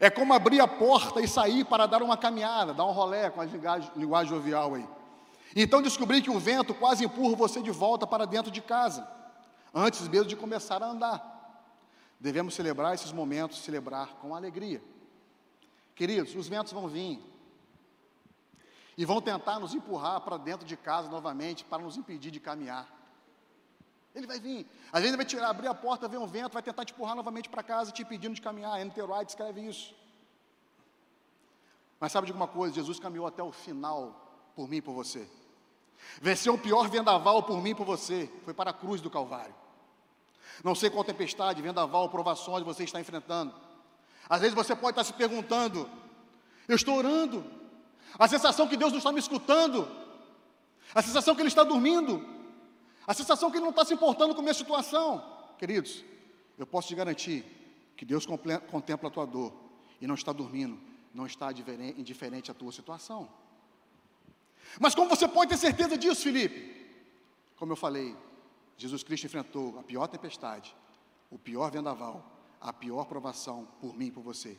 É 0.00 0.10
como 0.10 0.34
abrir 0.34 0.60
a 0.60 0.66
porta 0.66 1.20
e 1.20 1.28
sair 1.28 1.64
para 1.64 1.86
dar 1.86 2.02
uma 2.02 2.16
caminhada, 2.16 2.74
dar 2.74 2.84
um 2.84 2.92
rolé 2.92 3.30
com 3.30 3.40
a 3.40 3.44
linguagem, 3.44 3.90
linguagem 3.96 4.28
jovial 4.28 4.74
aí. 4.74 4.86
Então 5.54 5.80
descobri 5.80 6.20
que 6.20 6.30
o 6.30 6.38
vento 6.38 6.74
quase 6.74 7.04
empurra 7.04 7.36
você 7.36 7.62
de 7.62 7.70
volta 7.70 8.06
para 8.06 8.26
dentro 8.26 8.50
de 8.50 8.60
casa, 8.60 9.08
antes 9.72 10.06
mesmo 10.08 10.26
de 10.26 10.36
começar 10.36 10.82
a 10.82 10.86
andar. 10.86 11.34
Devemos 12.18 12.54
celebrar 12.54 12.94
esses 12.94 13.12
momentos, 13.12 13.62
celebrar 13.62 14.14
com 14.20 14.34
alegria. 14.34 14.82
Queridos, 15.94 16.34
os 16.34 16.48
ventos 16.48 16.72
vão 16.72 16.88
vir 16.88 17.20
e 18.96 19.04
vão 19.04 19.20
tentar 19.20 19.58
nos 19.58 19.74
empurrar 19.74 20.20
para 20.20 20.36
dentro 20.36 20.66
de 20.66 20.76
casa 20.76 21.08
novamente 21.08 21.64
para 21.64 21.82
nos 21.82 21.96
impedir 21.96 22.30
de 22.30 22.40
caminhar. 22.40 22.88
Ele 24.14 24.26
vai 24.26 24.38
vir. 24.38 24.66
Às 24.92 25.02
vezes 25.02 25.18
ele 25.18 25.40
vai 25.40 25.50
abrir 25.50 25.66
a 25.66 25.74
porta, 25.74 26.06
ver 26.06 26.18
um 26.18 26.26
vento, 26.26 26.52
vai 26.52 26.62
tentar 26.62 26.84
te 26.84 26.92
empurrar 26.92 27.16
novamente 27.16 27.48
para 27.48 27.62
casa, 27.62 27.90
te 27.90 28.02
impedindo 28.02 28.34
de 28.34 28.40
caminhar. 28.40 28.80
N.T. 28.80 29.02
Wright 29.02 29.28
escreve 29.28 29.60
isso. 29.60 29.94
Mas 31.98 32.12
sabe 32.12 32.26
de 32.26 32.32
alguma 32.32 32.46
coisa? 32.46 32.74
Jesus 32.74 33.00
caminhou 33.00 33.26
até 33.26 33.42
o 33.42 33.50
final 33.50 34.52
por 34.54 34.68
mim 34.68 34.76
e 34.76 34.82
por 34.82 34.92
você. 34.92 35.28
Venceu 36.20 36.54
o 36.54 36.58
pior 36.58 36.88
vendaval 36.88 37.42
por 37.42 37.60
mim 37.60 37.70
e 37.70 37.74
por 37.74 37.86
você. 37.86 38.30
Foi 38.44 38.54
para 38.54 38.70
a 38.70 38.74
cruz 38.74 39.00
do 39.00 39.10
Calvário. 39.10 39.54
Não 40.62 40.74
sei 40.74 40.90
qual 40.90 41.02
tempestade, 41.02 41.60
vendaval, 41.60 42.08
provações 42.08 42.62
você 42.64 42.84
está 42.84 43.00
enfrentando. 43.00 43.52
Às 44.28 44.40
vezes 44.40 44.54
você 44.54 44.76
pode 44.76 44.92
estar 44.92 45.04
se 45.04 45.12
perguntando: 45.12 45.90
eu 46.68 46.76
estou 46.76 46.96
orando. 46.96 47.44
A 48.18 48.28
sensação 48.28 48.68
que 48.68 48.76
Deus 48.76 48.92
não 48.92 48.98
está 48.98 49.10
me 49.10 49.18
escutando. 49.18 49.88
A 50.94 51.02
sensação 51.02 51.34
que 51.34 51.42
Ele 51.42 51.48
está 51.48 51.64
dormindo. 51.64 52.33
A 53.06 53.14
sensação 53.14 53.50
que 53.50 53.56
Ele 53.56 53.64
não 53.64 53.70
está 53.70 53.84
se 53.84 53.94
importando 53.94 54.34
com 54.34 54.40
a 54.40 54.42
minha 54.42 54.54
situação. 54.54 55.22
Queridos, 55.58 56.04
eu 56.58 56.66
posso 56.66 56.88
te 56.88 56.94
garantir 56.94 57.44
que 57.96 58.04
Deus 58.04 58.26
contempla 58.26 59.08
a 59.08 59.12
tua 59.12 59.26
dor 59.26 59.52
e 60.00 60.06
não 60.06 60.14
está 60.14 60.32
dormindo, 60.32 60.78
não 61.12 61.26
está 61.26 61.50
indiferente 61.50 62.50
à 62.50 62.54
tua 62.54 62.72
situação. 62.72 63.28
Mas 64.80 64.94
como 64.94 65.08
você 65.08 65.28
pode 65.28 65.50
ter 65.50 65.56
certeza 65.56 65.96
disso, 65.96 66.22
Felipe? 66.22 66.84
Como 67.56 67.72
eu 67.72 67.76
falei, 67.76 68.16
Jesus 68.76 69.02
Cristo 69.02 69.26
enfrentou 69.26 69.78
a 69.78 69.82
pior 69.82 70.08
tempestade, 70.08 70.74
o 71.30 71.38
pior 71.38 71.70
vendaval, 71.70 72.24
a 72.60 72.72
pior 72.72 73.04
provação 73.04 73.68
por 73.80 73.94
mim 73.94 74.06
e 74.06 74.10
por 74.10 74.22
você. 74.22 74.58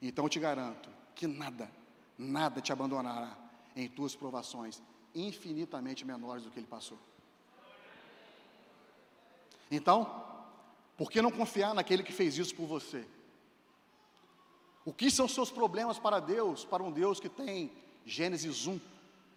Então 0.00 0.24
eu 0.26 0.28
te 0.28 0.38
garanto 0.38 0.88
que 1.14 1.26
nada, 1.26 1.70
nada 2.16 2.60
te 2.60 2.72
abandonará 2.72 3.36
em 3.74 3.88
tuas 3.88 4.14
provações 4.14 4.82
infinitamente 5.14 6.04
menores 6.04 6.44
do 6.44 6.50
que 6.50 6.60
ele 6.60 6.66
passou. 6.66 6.98
Então, 9.70 10.24
por 10.96 11.10
que 11.10 11.20
não 11.20 11.30
confiar 11.30 11.74
naquele 11.74 12.02
que 12.02 12.12
fez 12.12 12.38
isso 12.38 12.54
por 12.54 12.66
você? 12.66 13.06
O 14.84 14.92
que 14.92 15.10
são 15.10 15.26
seus 15.26 15.50
problemas 15.50 15.98
para 15.98 16.20
Deus, 16.20 16.64
para 16.64 16.82
um 16.82 16.92
Deus 16.92 17.18
que 17.18 17.28
tem 17.28 17.72
Gênesis 18.04 18.66
1, 18.66 18.80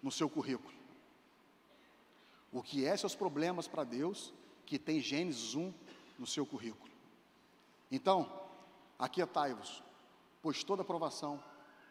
no 0.01 0.11
seu 0.11 0.29
currículo. 0.29 0.73
O 2.51 2.63
que 2.63 2.85
é 2.85 2.95
seus 2.95 3.15
problemas 3.15 3.67
para 3.67 3.83
Deus, 3.83 4.33
que 4.65 4.79
tem 4.79 4.99
Gênesis 4.99 5.55
1 5.55 5.73
no 6.17 6.25
seu 6.25 6.45
currículo. 6.45 6.91
Então, 7.91 8.31
aquietai-vos, 8.97 9.83
pois 10.41 10.63
toda 10.63 10.81
aprovação 10.81 11.43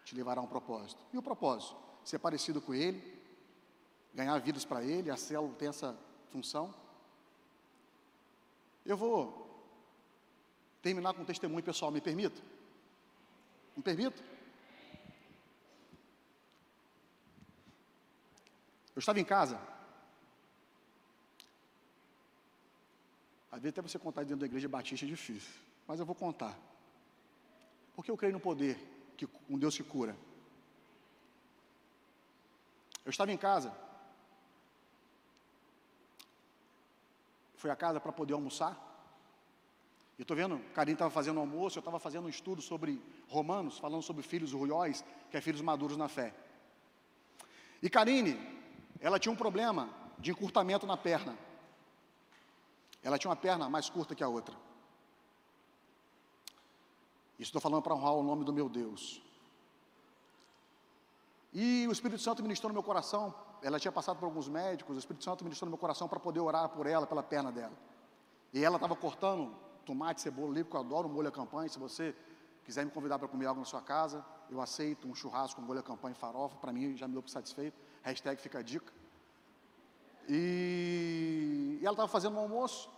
te 0.05 0.15
levará 0.15 0.41
a 0.41 0.45
um 0.45 0.49
propósito. 0.49 1.05
E 1.13 1.19
o 1.19 1.23
propósito? 1.23 1.77
Ser 2.05 2.19
parecido 2.19 2.61
com 2.61 2.75
Ele, 2.75 3.21
ganhar 4.15 4.39
vidas 4.39 4.65
para 4.65 4.83
Ele, 4.83 5.11
a 5.11 5.17
célula 5.17 5.55
tem 5.55 5.69
essa 5.69 5.99
função. 6.31 6.73
Eu 8.89 8.97
vou 8.97 9.47
terminar 10.83 11.15
com 11.15 11.23
um 11.23 11.31
testemunho 11.33 11.63
pessoal, 11.63 11.93
me 11.93 12.01
permita? 12.01 12.43
Me 13.77 13.83
permita? 13.83 14.21
Eu 18.97 19.01
estava 19.01 19.21
em 19.21 19.25
casa, 19.25 19.57
Às 23.59 23.63
vezes 23.63 23.77
até 23.77 23.83
você 23.83 23.99
contar 23.99 24.23
dentro 24.23 24.37
da 24.37 24.47
igreja 24.47 24.69
batista 24.69 25.05
é 25.05 25.09
difícil, 25.09 25.53
mas 25.85 25.99
eu 25.99 26.07
vou 26.07 26.15
contar. 26.15 26.57
Porque 27.97 28.09
eu 28.09 28.17
creio 28.17 28.33
no 28.33 28.39
poder, 28.39 28.79
que, 29.17 29.29
um 29.51 29.59
Deus 29.59 29.77
que 29.77 29.83
cura. 29.83 30.17
Eu 33.05 33.11
estava 33.11 33.33
em 33.33 33.37
casa, 33.37 33.77
fui 37.59 37.71
a 37.71 37.77
casa 37.77 38.01
para 38.01 38.13
poder 38.13 38.33
almoçar, 38.33 38.89
e 40.19 40.23
estou 40.23 40.37
vendo, 40.37 40.59
Karine 40.75 40.95
estava 40.95 41.11
fazendo 41.11 41.39
almoço, 41.39 41.79
eu 41.79 41.81
estava 41.81 42.01
fazendo 42.01 42.27
um 42.27 42.29
estudo 42.29 42.61
sobre 42.61 43.01
Romanos, 43.29 43.79
falando 43.79 44.03
sobre 44.03 44.23
filhos 44.25 44.53
ruióis, 44.53 45.05
que 45.31 45.37
é 45.37 45.41
filhos 45.41 45.61
maduros 45.61 45.97
na 45.97 46.09
fé. 46.09 46.35
E 47.81 47.89
Karine, 47.89 48.37
ela 49.01 49.21
tinha 49.21 49.33
um 49.33 49.37
problema 49.37 49.89
de 50.19 50.33
encurtamento 50.33 50.87
na 50.87 50.97
perna. 50.97 51.39
Ela 53.01 53.17
tinha 53.17 53.31
uma 53.31 53.37
perna 53.37 53.71
mais 53.71 53.89
curta 53.89 54.17
que 54.17 54.25
a 54.25 54.29
outra. 54.29 54.57
Isso 57.39 57.51
estou 57.51 57.61
falando 57.61 57.83
para 57.83 57.95
honrar 57.95 58.15
o 58.15 58.23
nome 58.25 58.45
do 58.45 58.53
meu 58.53 58.69
Deus. 58.69 59.23
E 61.55 61.87
o 61.87 61.93
Espírito 61.93 62.21
Santo 62.21 62.43
ministrou 62.43 62.69
no 62.69 62.75
meu 62.75 62.83
coração. 62.83 63.33
Ela 63.63 63.79
tinha 63.79 63.93
passado 63.93 64.19
por 64.19 64.27
alguns 64.27 64.49
médicos. 64.49 64.97
O 64.97 64.99
Espírito 64.99 65.25
Santo 65.25 65.45
ministrou 65.45 65.67
no 65.67 65.73
meu 65.73 65.79
coração 65.79 66.09
para 66.09 66.21
poder 66.21 66.41
orar 66.41 66.69
por 66.69 66.87
ela, 66.87 67.07
pela 67.07 67.23
perna 67.23 67.51
dela. 67.51 67.73
E 68.53 68.65
ela 68.65 68.77
estava 68.77 68.95
cortando 68.97 69.55
tomate, 69.85 70.21
cebola, 70.21 70.53
livre, 70.53 70.71
que 70.71 70.77
eu 70.77 70.81
adoro 70.81 71.09
molho 71.09 71.29
a 71.29 71.33
campanha. 71.33 71.69
Se 71.69 71.79
você 71.79 72.15
quiser 72.65 72.85
me 72.85 72.91
convidar 72.91 73.19
para 73.19 73.27
comer 73.27 73.47
algo 73.47 73.61
na 73.61 73.67
sua 73.67 73.81
casa, 73.81 74.25
eu 74.51 74.61
aceito 74.61 75.09
um 75.09 75.15
churrasco 75.15 75.61
com 75.61 75.67
molho 75.67 75.81
a 75.81 75.83
campanha 75.83 76.13
e 76.13 76.19
farofa. 76.19 76.57
Para 76.57 76.73
mim, 76.73 76.97
já 76.97 77.09
me 77.09 77.15
deu 77.15 77.27
satisfeito. 77.27 77.77
Hashtag 78.03 78.41
fica 78.41 78.59
a 78.59 78.63
dica. 78.63 78.93
E, 80.29 81.79
e 81.81 81.85
ela 81.85 81.95
estava 81.95 82.09
fazendo 82.09 82.37
um 82.37 82.41
almoço. 82.41 82.91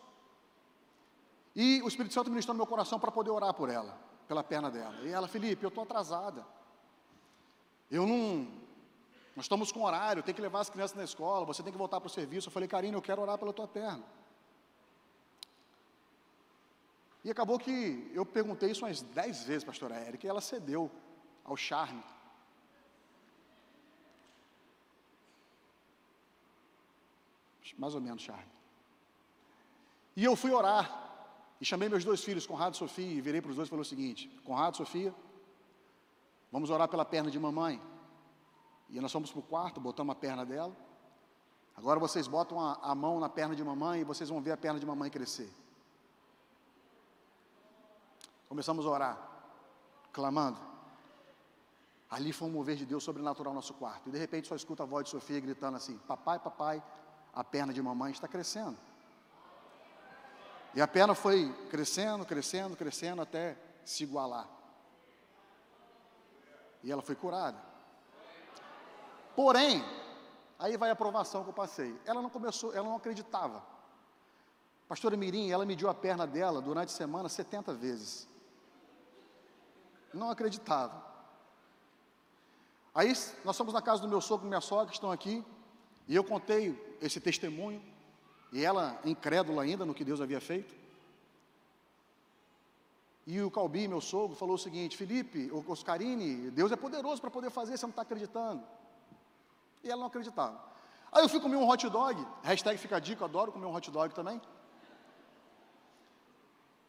E 1.55 1.81
o 1.83 1.89
Espírito 1.89 2.15
Santo 2.15 2.31
ministrou 2.31 2.55
no 2.55 2.59
meu 2.59 2.67
coração 2.67 2.99
para 2.99 3.11
poder 3.11 3.31
orar 3.31 3.55
por 3.55 3.69
ela, 3.69 3.97
pela 4.27 4.43
perna 4.43 4.71
dela. 4.71 4.97
E 5.03 5.09
ela, 5.09 5.29
Felipe, 5.29 5.65
eu 5.65 5.69
estou 5.69 5.85
atrasada. 5.85 6.45
Eu 7.91 8.07
não. 8.07 8.49
Nós 9.37 9.45
estamos 9.45 9.71
com 9.71 9.85
horário, 9.85 10.23
tem 10.23 10.35
que 10.35 10.41
levar 10.41 10.61
as 10.61 10.71
crianças 10.71 10.97
na 10.97 11.05
escola, 11.05 11.47
você 11.47 11.63
tem 11.63 11.73
que 11.73 11.79
voltar 11.79 12.01
para 12.01 12.09
o 12.09 12.11
serviço. 12.11 12.49
Eu 12.49 12.53
falei, 12.53 12.69
Karina, 12.69 12.97
eu 12.97 13.03
quero 13.03 13.23
orar 13.23 13.39
pela 13.39 13.53
tua 13.53 13.69
perna. 13.69 14.05
E 17.23 17.31
acabou 17.31 17.59
que 17.59 18.11
eu 18.15 18.25
perguntei 18.25 18.71
isso 18.71 18.85
umas 18.85 19.03
dez 19.03 19.45
vezes, 19.45 19.65
pastora 19.65 19.95
Érica, 19.95 20.27
e 20.27 20.31
ela 20.31 20.41
cedeu 20.41 20.91
ao 21.45 21.57
charme. 21.57 22.03
Mais 27.79 27.95
ou 27.95 28.01
menos 28.01 28.21
charme. 28.21 28.51
E 30.15 30.25
eu 30.25 30.37
fui 30.37 30.51
orar. 30.51 31.09
E 31.61 31.65
chamei 31.65 31.89
meus 31.89 32.05
dois 32.05 32.23
filhos, 32.23 32.47
Conrado 32.47 32.75
e 32.75 32.77
Sofia, 32.77 33.11
e 33.11 33.21
virei 33.21 33.41
para 33.41 33.51
os 33.51 33.57
dois 33.57 33.69
e 33.69 33.71
falei 33.71 33.83
o 33.83 33.87
seguinte: 33.87 34.29
Conrado, 34.45 34.77
Sofia, 34.77 35.15
vamos 36.51 36.69
orar 36.69 36.89
pela 36.89 37.05
perna 37.05 37.31
de 37.31 37.39
mamãe. 37.39 37.81
E 38.91 39.01
nós 39.01 39.13
fomos 39.13 39.31
para 39.31 39.41
o 39.41 39.43
quarto, 39.43 39.81
botamos 39.81 40.13
a 40.13 40.15
perna 40.15 40.45
dela. 40.45 40.77
Agora 41.77 41.99
vocês 41.99 42.27
botam 42.27 42.61
a, 42.61 42.79
a, 42.83 42.95
mão 42.95 43.21
na 43.21 43.29
perna 43.29 43.55
de 43.55 43.65
mamãe 43.65 44.01
e 44.01 44.05
vocês 44.05 44.29
vão 44.29 44.41
ver 44.41 44.53
a 44.53 44.57
perna 44.57 44.79
de 44.79 44.85
mamãe 44.85 45.11
crescer. 45.11 45.51
Começamos 48.49 48.85
a 48.85 48.91
orar, 48.91 49.19
clamando. 50.13 50.59
Ali 52.11 52.33
foi 52.33 52.49
um 52.49 52.51
mover 52.51 52.75
de 52.75 52.85
Deus 52.85 53.05
sobrenatural 53.05 53.53
no 53.53 53.59
nosso 53.59 53.75
quarto. 53.75 54.09
E 54.09 54.13
de 54.13 54.19
repente 54.19 54.49
só 54.49 54.57
escuta 54.57 54.83
a 54.83 54.87
voz 54.87 55.05
de 55.05 55.11
Sofia 55.11 55.39
gritando 55.39 55.77
assim: 55.77 55.97
Papai, 55.99 56.41
papai, 56.41 56.83
a 57.33 57.45
perna 57.45 57.73
de 57.73 57.81
mamãe 57.81 58.11
está 58.11 58.27
crescendo. 58.27 58.77
E 60.75 60.83
a 60.83 60.89
perna 60.89 61.15
foi 61.15 61.53
crescendo, 61.71 62.27
crescendo, 62.27 62.77
crescendo 62.77 63.23
até 63.23 63.57
se 63.85 64.03
igualar. 64.03 64.49
E 66.83 66.91
ela 66.91 67.03
foi 67.03 67.15
curada. 67.15 67.70
Porém, 69.35 69.85
aí 70.59 70.77
vai 70.77 70.91
a 70.91 70.93
aprovação 70.93 71.43
que 71.43 71.51
eu 71.51 71.55
passei. 71.55 71.99
Ela 72.05 72.21
não 72.21 72.31
começou, 72.31 72.75
ela 72.75 72.89
não 72.89 72.97
acreditava. 72.97 73.63
Pastora 74.89 75.17
Mirim, 75.17 75.51
ela 75.51 75.65
mediu 75.65 75.89
a 75.89 75.95
perna 75.95 76.27
dela 76.27 76.61
durante 76.61 76.89
a 76.89 76.97
semana 76.97 77.29
70 77.29 77.73
vezes. 77.75 78.29
Não 80.13 80.31
acreditava. 80.31 81.11
Aí 82.95 83.13
nós 83.45 83.57
fomos 83.57 83.73
na 83.73 83.81
casa 83.81 84.03
do 84.03 84.09
meu 84.09 84.21
sogro 84.21 84.47
e 84.47 84.49
minha 84.49 84.61
sogra 84.61 84.87
que 84.87 84.95
estão 84.95 85.13
aqui, 85.13 85.45
e 86.09 86.17
eu 86.17 86.25
contei 86.25 86.99
esse 87.01 87.21
testemunho 87.21 87.81
e 88.53 88.65
ela, 88.65 89.01
incrédula 89.05 89.63
ainda 89.63 89.87
no 89.87 89.95
que 89.95 90.05
Deus 90.05 90.21
havia 90.21 90.41
feito. 90.41 90.75
E 93.27 93.41
o 93.41 93.51
Calbi, 93.51 93.87
meu 93.87 94.01
sogro, 94.01 94.37
falou 94.37 94.57
o 94.57 94.59
seguinte: 94.59 94.97
Felipe, 94.97 95.51
Oscarine, 95.69 96.51
Deus 96.51 96.73
é 96.73 96.77
poderoso 96.77 97.21
para 97.21 97.31
poder 97.31 97.51
fazer, 97.51 97.77
você 97.77 97.87
não 97.87 97.91
está 97.91 98.03
acreditando. 98.03 98.65
E 99.83 99.91
ela 99.91 100.01
não 100.01 100.09
acreditava. 100.09 100.63
Aí 101.13 101.23
eu 101.23 101.29
fui 101.29 101.41
comer 101.41 101.57
um 101.57 101.69
hot 101.69 101.89
dog, 101.89 102.27
hashtag 102.43 102.79
fica 102.79 102.97
a 102.97 103.01
dica, 103.01 103.25
adoro 103.25 103.53
comer 103.53 103.67
um 103.67 103.75
hot 103.75 103.91
dog 103.91 104.15
também. 104.15 104.41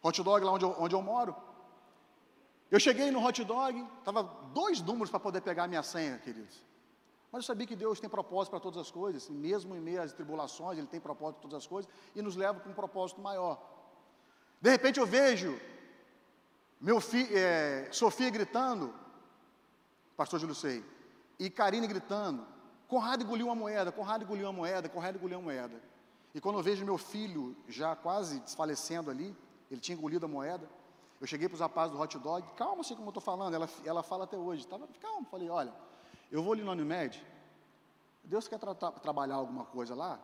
Hot 0.03 0.21
dog 0.23 0.45
lá 0.45 0.51
onde 0.51 0.65
eu, 0.65 0.75
onde 0.79 0.95
eu 0.95 1.01
moro. 1.01 1.35
Eu 2.69 2.79
cheguei 2.79 3.11
no 3.11 3.25
hot 3.25 3.43
dog, 3.43 3.87
estava 3.99 4.23
dois 4.53 4.81
números 4.81 5.09
para 5.09 5.19
poder 5.19 5.41
pegar 5.41 5.63
a 5.65 5.67
minha 5.67 5.83
senha, 5.83 6.17
queridos. 6.19 6.63
Mas 7.31 7.43
eu 7.43 7.47
sabia 7.47 7.65
que 7.65 7.75
Deus 7.75 7.99
tem 7.99 8.09
propósito 8.09 8.51
para 8.51 8.59
todas 8.59 8.79
as 8.81 8.91
coisas, 8.91 9.29
mesmo 9.29 9.75
em 9.75 9.79
meio 9.79 10.01
às 10.01 10.11
tribulações, 10.11 10.77
Ele 10.77 10.87
tem 10.87 10.99
propósito 10.99 11.39
para 11.39 11.49
todas 11.49 11.63
as 11.63 11.67
coisas, 11.67 11.91
e 12.15 12.21
nos 12.21 12.35
leva 12.35 12.59
para 12.59 12.69
um 12.69 12.73
propósito 12.73 13.21
maior. 13.21 13.61
De 14.59 14.69
repente 14.69 14.99
eu 14.99 15.07
vejo 15.07 15.59
meu 16.79 16.99
filho, 16.99 17.29
é, 17.37 17.87
Sofia 17.91 18.29
gritando, 18.29 18.93
pastor 20.17 20.39
Júlio 20.39 20.55
Sei, 20.55 20.83
e 21.39 21.49
Karine 21.49 21.87
gritando, 21.87 22.45
Conrado 22.91 23.23
engoliu 23.23 23.45
uma 23.45 23.55
moeda, 23.55 23.89
Conrado 23.89 24.25
engoliu 24.25 24.47
uma 24.47 24.51
moeda, 24.51 24.89
Conrado 24.89 25.15
engoliu 25.15 25.37
uma 25.37 25.45
moeda. 25.45 25.81
E 26.35 26.41
quando 26.41 26.57
eu 26.59 26.61
vejo 26.61 26.83
meu 26.83 26.97
filho 26.97 27.55
já 27.65 27.95
quase 27.95 28.41
desfalecendo 28.41 29.09
ali, 29.09 29.33
ele 29.71 29.79
tinha 29.79 29.97
engolido 29.97 30.25
a 30.25 30.27
moeda, 30.27 30.69
eu 31.21 31.25
cheguei 31.25 31.47
para 31.47 31.55
os 31.55 31.61
rapazes 31.61 31.95
do 31.95 32.01
hot 32.01 32.19
dog, 32.19 32.45
calma 32.57 32.81
assim 32.81 32.93
como 32.93 33.07
eu 33.07 33.11
estou 33.11 33.21
falando, 33.21 33.53
ela, 33.53 33.69
ela 33.85 34.03
fala 34.03 34.25
até 34.25 34.35
hoje, 34.35 34.67
tava, 34.67 34.89
calma, 34.99 35.25
falei, 35.31 35.49
olha, 35.49 35.73
eu 36.29 36.43
vou 36.43 36.51
ali 36.51 36.63
no 36.63 36.71
Unimed, 36.73 37.25
Deus 38.25 38.49
quer 38.49 38.59
tra 38.59 38.75
trabalhar 38.75 39.35
alguma 39.35 39.63
coisa 39.63 39.95
lá, 39.95 40.19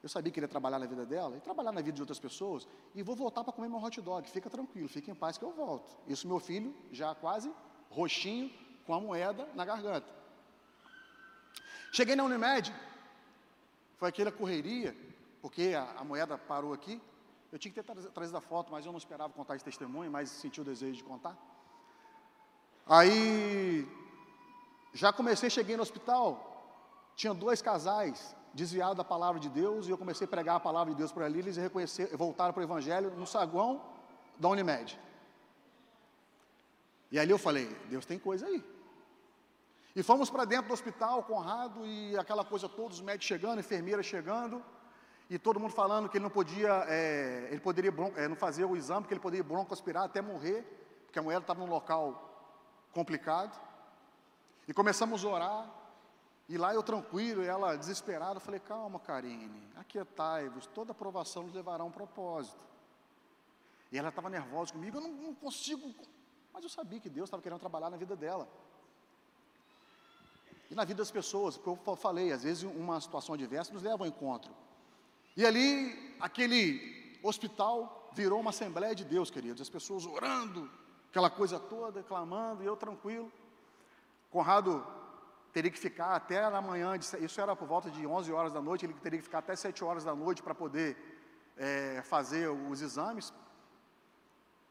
eu 0.00 0.08
sabia 0.08 0.30
que 0.30 0.38
ele 0.38 0.44
ia 0.44 0.48
trabalhar 0.48 0.78
na 0.78 0.86
vida 0.86 1.04
dela 1.04 1.36
e 1.36 1.40
trabalhar 1.40 1.72
na 1.72 1.80
vida 1.80 1.96
de 1.96 2.02
outras 2.02 2.20
pessoas, 2.20 2.68
e 2.94 3.02
vou 3.02 3.16
voltar 3.16 3.42
para 3.42 3.52
comer 3.52 3.68
meu 3.68 3.82
hot 3.82 4.00
dog, 4.00 4.30
fica 4.30 4.48
tranquilo, 4.48 4.88
fica 4.88 5.10
em 5.10 5.16
paz 5.16 5.36
que 5.36 5.44
eu 5.44 5.50
volto. 5.50 5.98
Isso 6.06 6.28
meu 6.28 6.38
filho 6.38 6.72
já 6.92 7.12
quase 7.12 7.52
roxinho, 7.90 8.52
com 8.86 8.94
a 8.94 9.00
moeda 9.00 9.48
na 9.52 9.64
garganta. 9.64 10.23
Cheguei 11.96 12.16
na 12.16 12.24
Unimed, 12.24 12.74
foi 13.98 14.08
aquela 14.08 14.32
correria, 14.32 14.92
porque 15.40 15.74
a, 15.80 16.00
a 16.00 16.02
moeda 16.02 16.36
parou 16.36 16.72
aqui, 16.72 17.00
eu 17.52 17.56
tinha 17.56 17.72
que 17.72 17.80
ter 17.80 18.10
trazido 18.10 18.36
a 18.36 18.40
foto, 18.40 18.72
mas 18.72 18.84
eu 18.84 18.90
não 18.90 18.98
esperava 18.98 19.32
contar 19.32 19.54
esse 19.54 19.64
testemunho, 19.64 20.10
mas 20.10 20.28
senti 20.28 20.60
o 20.60 20.64
desejo 20.64 20.96
de 20.96 21.04
contar. 21.04 21.36
Aí 22.84 23.86
já 24.92 25.12
comecei, 25.12 25.48
cheguei 25.48 25.76
no 25.76 25.84
hospital, 25.84 26.28
tinha 27.14 27.32
dois 27.32 27.62
casais 27.62 28.34
desviados 28.52 28.96
da 28.96 29.04
palavra 29.04 29.38
de 29.38 29.48
Deus, 29.48 29.86
e 29.86 29.90
eu 29.92 29.96
comecei 29.96 30.24
a 30.24 30.28
pregar 30.36 30.56
a 30.56 30.60
palavra 30.68 30.92
de 30.92 30.98
Deus 30.98 31.12
para 31.12 31.26
ali, 31.26 31.38
eles 31.38 31.56
reconhecer, 31.56 32.08
voltaram 32.16 32.52
para 32.52 32.62
o 32.62 32.64
Evangelho 32.64 33.12
no 33.12 33.24
saguão 33.24 33.80
da 34.36 34.48
Unimed. 34.48 34.98
E 37.12 37.20
ali 37.20 37.30
eu 37.30 37.38
falei, 37.38 37.68
Deus 37.88 38.04
tem 38.04 38.18
coisa 38.18 38.46
aí. 38.48 38.73
E 39.96 40.02
fomos 40.02 40.28
para 40.28 40.44
dentro 40.44 40.68
do 40.68 40.74
hospital, 40.74 41.22
Conrado, 41.22 41.86
e 41.86 42.16
aquela 42.18 42.44
coisa 42.44 42.68
toda, 42.68 42.92
os 42.94 43.00
médicos 43.00 43.28
chegando, 43.28 43.60
enfermeiras 43.60 44.04
chegando, 44.04 44.62
e 45.30 45.38
todo 45.38 45.60
mundo 45.60 45.72
falando 45.72 46.08
que 46.08 46.18
ele 46.18 46.24
não 46.24 46.30
podia, 46.30 46.84
é, 46.88 47.48
ele 47.50 47.60
poderia 47.60 47.92
é, 48.16 48.26
não 48.26 48.36
fazer 48.36 48.64
o 48.64 48.76
exame, 48.76 49.02
porque 49.02 49.14
ele 49.14 49.20
poderia 49.20 49.44
broncoaspirar 49.44 50.04
até 50.04 50.20
morrer, 50.20 50.62
porque 51.06 51.18
a 51.18 51.22
mulher 51.22 51.40
estava 51.40 51.60
num 51.60 51.70
local 51.70 52.88
complicado. 52.92 53.58
E 54.66 54.74
começamos 54.74 55.24
a 55.24 55.28
orar. 55.28 55.70
E 56.48 56.58
lá 56.58 56.74
eu 56.74 56.82
tranquilo, 56.82 57.42
ela 57.42 57.74
desesperada, 57.74 58.38
falei, 58.38 58.60
calma, 58.60 58.98
Karine, 59.00 59.66
aquietai-vos, 59.76 60.66
toda 60.66 60.92
aprovação 60.92 61.44
nos 61.44 61.54
levará 61.54 61.82
a 61.82 61.86
um 61.86 61.90
propósito. 61.90 62.62
E 63.90 63.96
ela 63.96 64.10
estava 64.10 64.28
nervosa 64.28 64.72
comigo, 64.72 64.98
eu 64.98 65.00
não, 65.00 65.10
não 65.10 65.34
consigo, 65.34 65.94
mas 66.52 66.62
eu 66.62 66.68
sabia 66.68 67.00
que 67.00 67.08
Deus 67.08 67.28
estava 67.28 67.42
querendo 67.42 67.60
trabalhar 67.60 67.88
na 67.88 67.96
vida 67.96 68.14
dela. 68.14 68.46
E 70.74 70.76
na 70.76 70.84
vida 70.84 70.98
das 70.98 71.10
pessoas, 71.12 71.56
porque 71.56 71.88
eu 71.88 71.94
falei, 71.94 72.32
às 72.32 72.42
vezes 72.42 72.64
uma 72.64 73.00
situação 73.00 73.36
adversa 73.36 73.72
nos 73.72 73.84
leva 73.84 74.02
ao 74.02 74.08
encontro. 74.08 74.52
E 75.36 75.46
ali, 75.46 76.16
aquele 76.18 77.16
hospital 77.22 78.10
virou 78.12 78.40
uma 78.40 78.50
Assembleia 78.50 78.92
de 78.92 79.04
Deus, 79.04 79.30
queridos, 79.30 79.62
as 79.62 79.70
pessoas 79.70 80.04
orando, 80.04 80.68
aquela 81.10 81.30
coisa 81.30 81.60
toda, 81.60 82.02
clamando, 82.02 82.64
e 82.64 82.66
eu 82.66 82.76
tranquilo. 82.76 83.32
Conrado 84.32 84.84
teria 85.52 85.70
que 85.70 85.78
ficar 85.78 86.16
até 86.16 86.50
na 86.50 86.60
manhã, 86.60 86.96
isso 86.96 87.40
era 87.40 87.54
por 87.54 87.68
volta 87.68 87.88
de 87.88 88.04
11 88.04 88.32
horas 88.32 88.52
da 88.52 88.60
noite, 88.60 88.84
ele 88.84 88.94
teria 88.94 89.20
que 89.20 89.24
ficar 89.24 89.38
até 89.38 89.54
7 89.54 89.84
horas 89.84 90.02
da 90.02 90.12
noite 90.12 90.42
para 90.42 90.56
poder 90.56 90.96
é, 91.56 92.02
fazer 92.02 92.48
os 92.48 92.80
exames, 92.80 93.32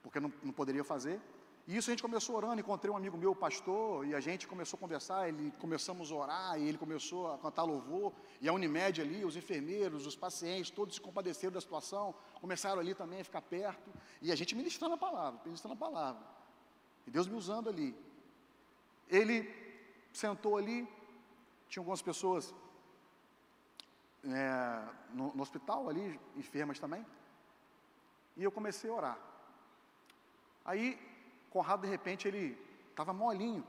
porque 0.02 0.20
não, 0.20 0.34
não 0.44 0.52
poderia 0.52 0.84
fazer. 0.84 1.22
E 1.66 1.78
isso 1.78 1.90
a 1.90 1.94
gente 1.94 2.02
começou 2.02 2.36
orando, 2.36 2.60
encontrei 2.60 2.92
um 2.92 2.98
amigo 2.98 3.18
meu, 3.18 3.34
pastor, 3.34 4.06
e 4.06 4.14
a 4.14 4.20
gente 4.20 4.46
começou 4.46 4.76
a 4.76 4.82
conversar, 4.82 5.30
ele 5.30 5.50
começamos 5.60 6.12
a 6.12 6.16
orar, 6.16 6.60
e 6.60 6.68
ele 6.68 6.78
começou 6.78 7.32
a 7.32 7.38
cantar 7.38 7.64
louvor, 7.64 8.12
e 8.42 8.50
a 8.50 8.54
Unimed 8.54 9.02
ali, 9.02 9.24
os 9.24 9.38
enfermeiros, 9.38 10.06
os 10.06 10.16
pacientes, 10.16 10.70
todos 10.70 10.96
se 10.96 11.02
compadeceram 11.02 11.54
da 11.54 11.62
situação, 11.62 12.14
começaram 12.42 12.82
ali 12.82 12.94
também 12.94 13.22
a 13.22 13.24
ficar 13.24 13.42
perto, 13.42 13.90
e 14.22 14.30
a 14.30 14.36
gente 14.36 14.54
ministrando 14.56 14.96
a 14.96 14.98
palavra, 14.98 15.40
ministrando 15.46 15.74
a 15.74 15.78
palavra. 15.78 16.22
E 17.08 17.12
Deus 17.12 17.28
me 17.28 17.36
usando 17.36 17.70
ali. 17.70 17.96
Ele 19.08 19.50
sentou 20.12 20.58
ali, 20.58 20.86
tinha 21.70 21.80
algumas 21.80 22.02
pessoas 22.02 22.54
é, 24.26 24.84
no, 25.14 25.34
no 25.34 25.42
hospital 25.42 25.88
ali, 25.88 26.20
enfermas 26.36 26.78
também, 26.78 27.06
e 28.36 28.44
eu 28.44 28.52
comecei 28.52 28.90
a 28.90 28.94
orar. 28.94 29.18
Aí 30.66 31.13
Conrado, 31.54 31.82
de 31.82 31.88
repente, 31.88 32.28
ele 32.28 32.58
estava 32.90 33.14
molinho. 33.14 33.64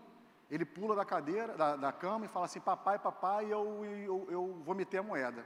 Ele 0.51 0.65
pula 0.65 0.97
da 0.97 1.05
cadeira, 1.05 1.55
da, 1.57 1.77
da 1.77 1.93
cama 1.93 2.25
e 2.25 2.29
fala 2.29 2.47
assim: 2.47 2.61
Papai, 2.61 2.99
papai, 2.99 3.45
eu, 3.53 3.85
eu, 3.85 4.27
eu 4.31 4.63
vomitei 4.65 4.99
a 4.99 5.03
moeda. 5.03 5.45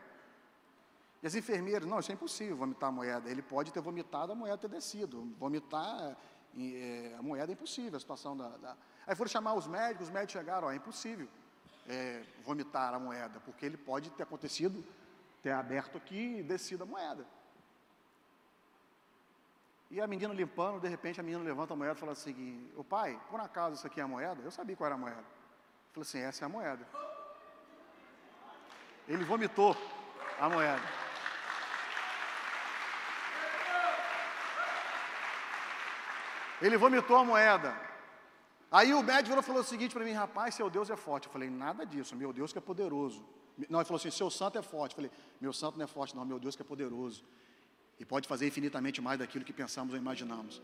E 1.21 1.27
as 1.27 1.35
enfermeiras, 1.35 1.87
não, 1.87 1.99
isso 1.99 2.13
é 2.13 2.15
impossível 2.15 2.57
vomitar 2.57 2.91
a 2.91 2.93
moeda. 2.93 3.29
Ele 3.29 3.43
pode 3.43 3.73
ter 3.73 3.81
vomitado, 3.81 4.31
a 4.31 4.35
moeda 4.37 4.57
ter 4.57 4.69
descido. 4.69 5.35
Vomitar 5.37 6.17
é, 6.57 7.15
a 7.19 7.23
moeda 7.23 7.51
é 7.51 7.55
impossível, 7.55 7.97
a 7.97 8.01
situação 8.01 8.37
da, 8.37 8.49
da, 8.57 8.77
Aí 9.05 9.17
foram 9.17 9.29
chamar 9.29 9.55
os 9.55 9.67
médicos, 9.67 10.07
os 10.07 10.13
médicos 10.13 10.33
chegaram, 10.33 10.69
ó, 10.69 10.73
é 10.73 10.77
impossível 10.77 11.29
é, 11.89 12.23
vomitar 12.45 12.95
a 12.95 12.99
moeda, 12.99 13.41
porque 13.41 13.67
ele 13.67 13.77
pode 13.77 14.11
ter 14.11 14.23
acontecido, 14.23 14.85
ter 15.43 15.51
aberto 15.51 15.97
aqui 15.97 16.39
e 16.39 16.43
descido 16.43 16.85
a 16.85 16.87
moeda. 16.87 17.27
E 19.91 20.01
a 20.01 20.07
menina 20.07 20.35
limpando, 20.35 20.81
de 20.81 20.89
repente 20.89 21.19
a 21.19 21.23
menina 21.23 21.43
levanta 21.43 21.73
a 21.73 21.77
moeda 21.77 21.95
e 21.95 21.97
fala 21.97 22.13
assim: 22.13 22.71
O 22.77 22.85
pai, 22.85 23.19
por 23.31 23.41
acaso 23.41 23.77
isso 23.77 23.87
aqui 23.87 24.01
é 24.01 24.03
a 24.03 24.09
moeda? 24.09 24.43
Eu 24.43 24.51
sabia 24.51 24.77
qual 24.77 24.87
era 24.87 24.95
a 24.95 24.99
moeda. 24.99 25.21
Eu 25.21 25.93
falei 25.95 26.03
assim: 26.03 26.19
Essa 26.19 26.45
é 26.45 26.47
a 26.47 26.49
moeda. 26.49 26.87
Ele 29.07 29.25
vomitou 29.25 29.75
a 30.39 30.49
moeda. 30.51 30.83
Ele 36.61 36.77
vomitou 36.77 37.17
a 37.17 37.25
moeda. 37.25 37.89
Aí 38.71 38.93
o 38.93 39.03
médico 39.03 39.41
falou 39.41 39.63
o 39.63 39.65
seguinte 39.65 39.95
para 39.95 40.05
mim: 40.05 40.13
Rapaz, 40.13 40.55
seu 40.55 40.69
Deus 40.69 40.91
é 40.91 40.97
forte. 40.97 41.29
Eu 41.29 41.33
falei: 41.33 41.49
Nada 41.49 41.87
disso, 41.87 42.15
meu 42.15 42.31
Deus 42.31 42.53
que 42.53 42.59
é 42.59 42.61
poderoso. 42.61 43.27
Não, 43.71 43.81
ele 43.81 43.87
falou 43.87 43.99
assim: 43.99 44.11
Seu 44.11 44.29
santo 44.29 44.59
é 44.59 44.63
forte. 44.63 44.93
Eu 44.93 44.97
falei: 44.97 45.11
Meu 45.41 45.55
santo 45.55 45.79
não 45.79 45.85
é 45.85 45.89
forte, 45.89 46.15
não, 46.15 46.27
meu 46.27 46.39
Deus 46.39 46.55
que 46.55 46.61
é 46.61 46.65
poderoso 46.65 47.25
e 47.99 48.05
pode 48.05 48.29
fazer 48.29 48.47
infinitamente 48.47 49.01
mais 49.01 49.19
daquilo 49.19 49.45
que 49.45 49.53
pensamos 49.53 49.93
ou 49.93 49.99
imaginamos. 49.99 50.63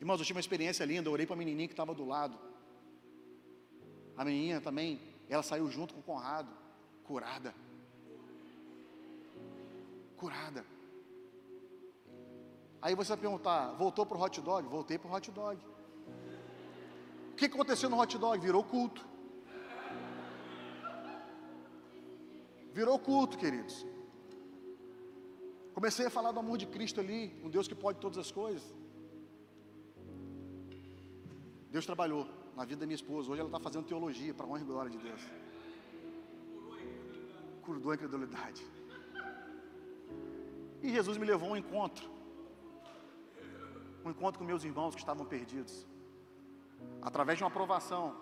Irmãos, 0.00 0.18
eu 0.18 0.26
tive 0.26 0.36
uma 0.36 0.40
experiência 0.40 0.84
linda, 0.84 1.08
eu 1.08 1.12
orei 1.12 1.26
para 1.26 1.34
a 1.34 1.38
menininha 1.38 1.68
que 1.68 1.74
estava 1.74 1.94
do 1.94 2.04
lado. 2.04 2.36
A 4.16 4.24
menininha 4.24 4.60
também, 4.60 5.00
ela 5.28 5.42
saiu 5.42 5.70
junto 5.70 5.94
com 5.94 6.00
o 6.00 6.02
Conrado, 6.02 6.50
curada. 7.04 7.54
Curada. 10.16 10.64
Aí 12.80 12.96
você 12.96 13.10
vai 13.10 13.18
perguntar, 13.18 13.72
voltou 13.74 14.04
para 14.04 14.18
o 14.18 14.20
hot 14.20 14.40
dog? 14.40 14.68
Voltei 14.68 14.98
para 14.98 15.08
o 15.08 15.14
hot 15.14 15.30
dog. 15.30 15.64
O 17.30 17.36
que 17.36 17.44
aconteceu 17.44 17.88
no 17.88 18.00
hot 18.00 18.18
dog? 18.18 18.44
Virou 18.44 18.64
culto. 18.64 19.06
Virou 22.72 22.98
culto, 22.98 23.38
queridos. 23.38 23.86
Comecei 25.74 26.06
a 26.06 26.10
falar 26.10 26.32
do 26.32 26.40
amor 26.40 26.58
de 26.58 26.66
Cristo 26.66 27.00
ali, 27.00 27.34
um 27.42 27.48
Deus 27.48 27.66
que 27.66 27.74
pode 27.74 27.98
todas 27.98 28.18
as 28.18 28.30
coisas. 28.30 28.62
Deus 31.70 31.86
trabalhou 31.86 32.28
na 32.54 32.64
vida 32.64 32.80
da 32.80 32.86
minha 32.86 32.94
esposa. 32.94 33.30
Hoje 33.30 33.40
ela 33.40 33.48
está 33.48 33.58
fazendo 33.58 33.86
teologia 33.86 34.34
para 34.34 34.46
honra 34.46 34.60
e 34.60 34.64
glória 34.64 34.90
de 34.90 34.98
Deus. 34.98 35.22
Curou 37.62 37.92
a 37.92 37.94
incredulidade. 37.94 38.66
E 40.82 40.90
Jesus 40.90 41.16
me 41.16 41.24
levou 41.24 41.48
a 41.48 41.52
um 41.52 41.56
encontro. 41.56 42.10
Um 44.04 44.10
encontro 44.10 44.38
com 44.38 44.44
meus 44.44 44.64
irmãos 44.64 44.94
que 44.94 45.00
estavam 45.00 45.24
perdidos. 45.24 45.86
Através 47.00 47.38
de 47.38 47.44
uma 47.44 47.48
aprovação. 47.48 48.14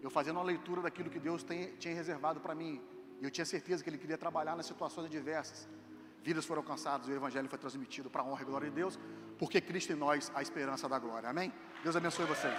Eu 0.00 0.08
fazendo 0.08 0.36
uma 0.36 0.44
leitura 0.44 0.80
daquilo 0.80 1.10
que 1.10 1.20
Deus 1.20 1.42
tem, 1.42 1.76
tinha 1.76 1.94
reservado 1.94 2.40
para 2.40 2.54
mim. 2.54 2.80
E 3.20 3.24
eu 3.24 3.30
tinha 3.30 3.44
certeza 3.44 3.84
que 3.84 3.90
Ele 3.90 3.98
queria 3.98 4.16
trabalhar 4.16 4.56
nas 4.56 4.64
situações 4.64 5.04
adversas 5.04 5.68
vidas 6.22 6.44
foram 6.44 6.62
alcançadas, 6.62 7.08
o 7.08 7.12
Evangelho 7.12 7.48
foi 7.48 7.58
transmitido 7.58 8.10
para 8.10 8.22
a 8.22 8.24
honra 8.24 8.42
e 8.42 8.44
glória 8.44 8.68
de 8.68 8.74
Deus, 8.74 8.98
porque 9.38 9.60
Cristo 9.60 9.92
em 9.92 9.96
nós 9.96 10.30
a 10.34 10.42
esperança 10.42 10.88
da 10.88 10.98
glória. 10.98 11.28
Amém? 11.28 11.52
Deus 11.82 11.96
abençoe 11.96 12.26
vocês. 12.26 12.54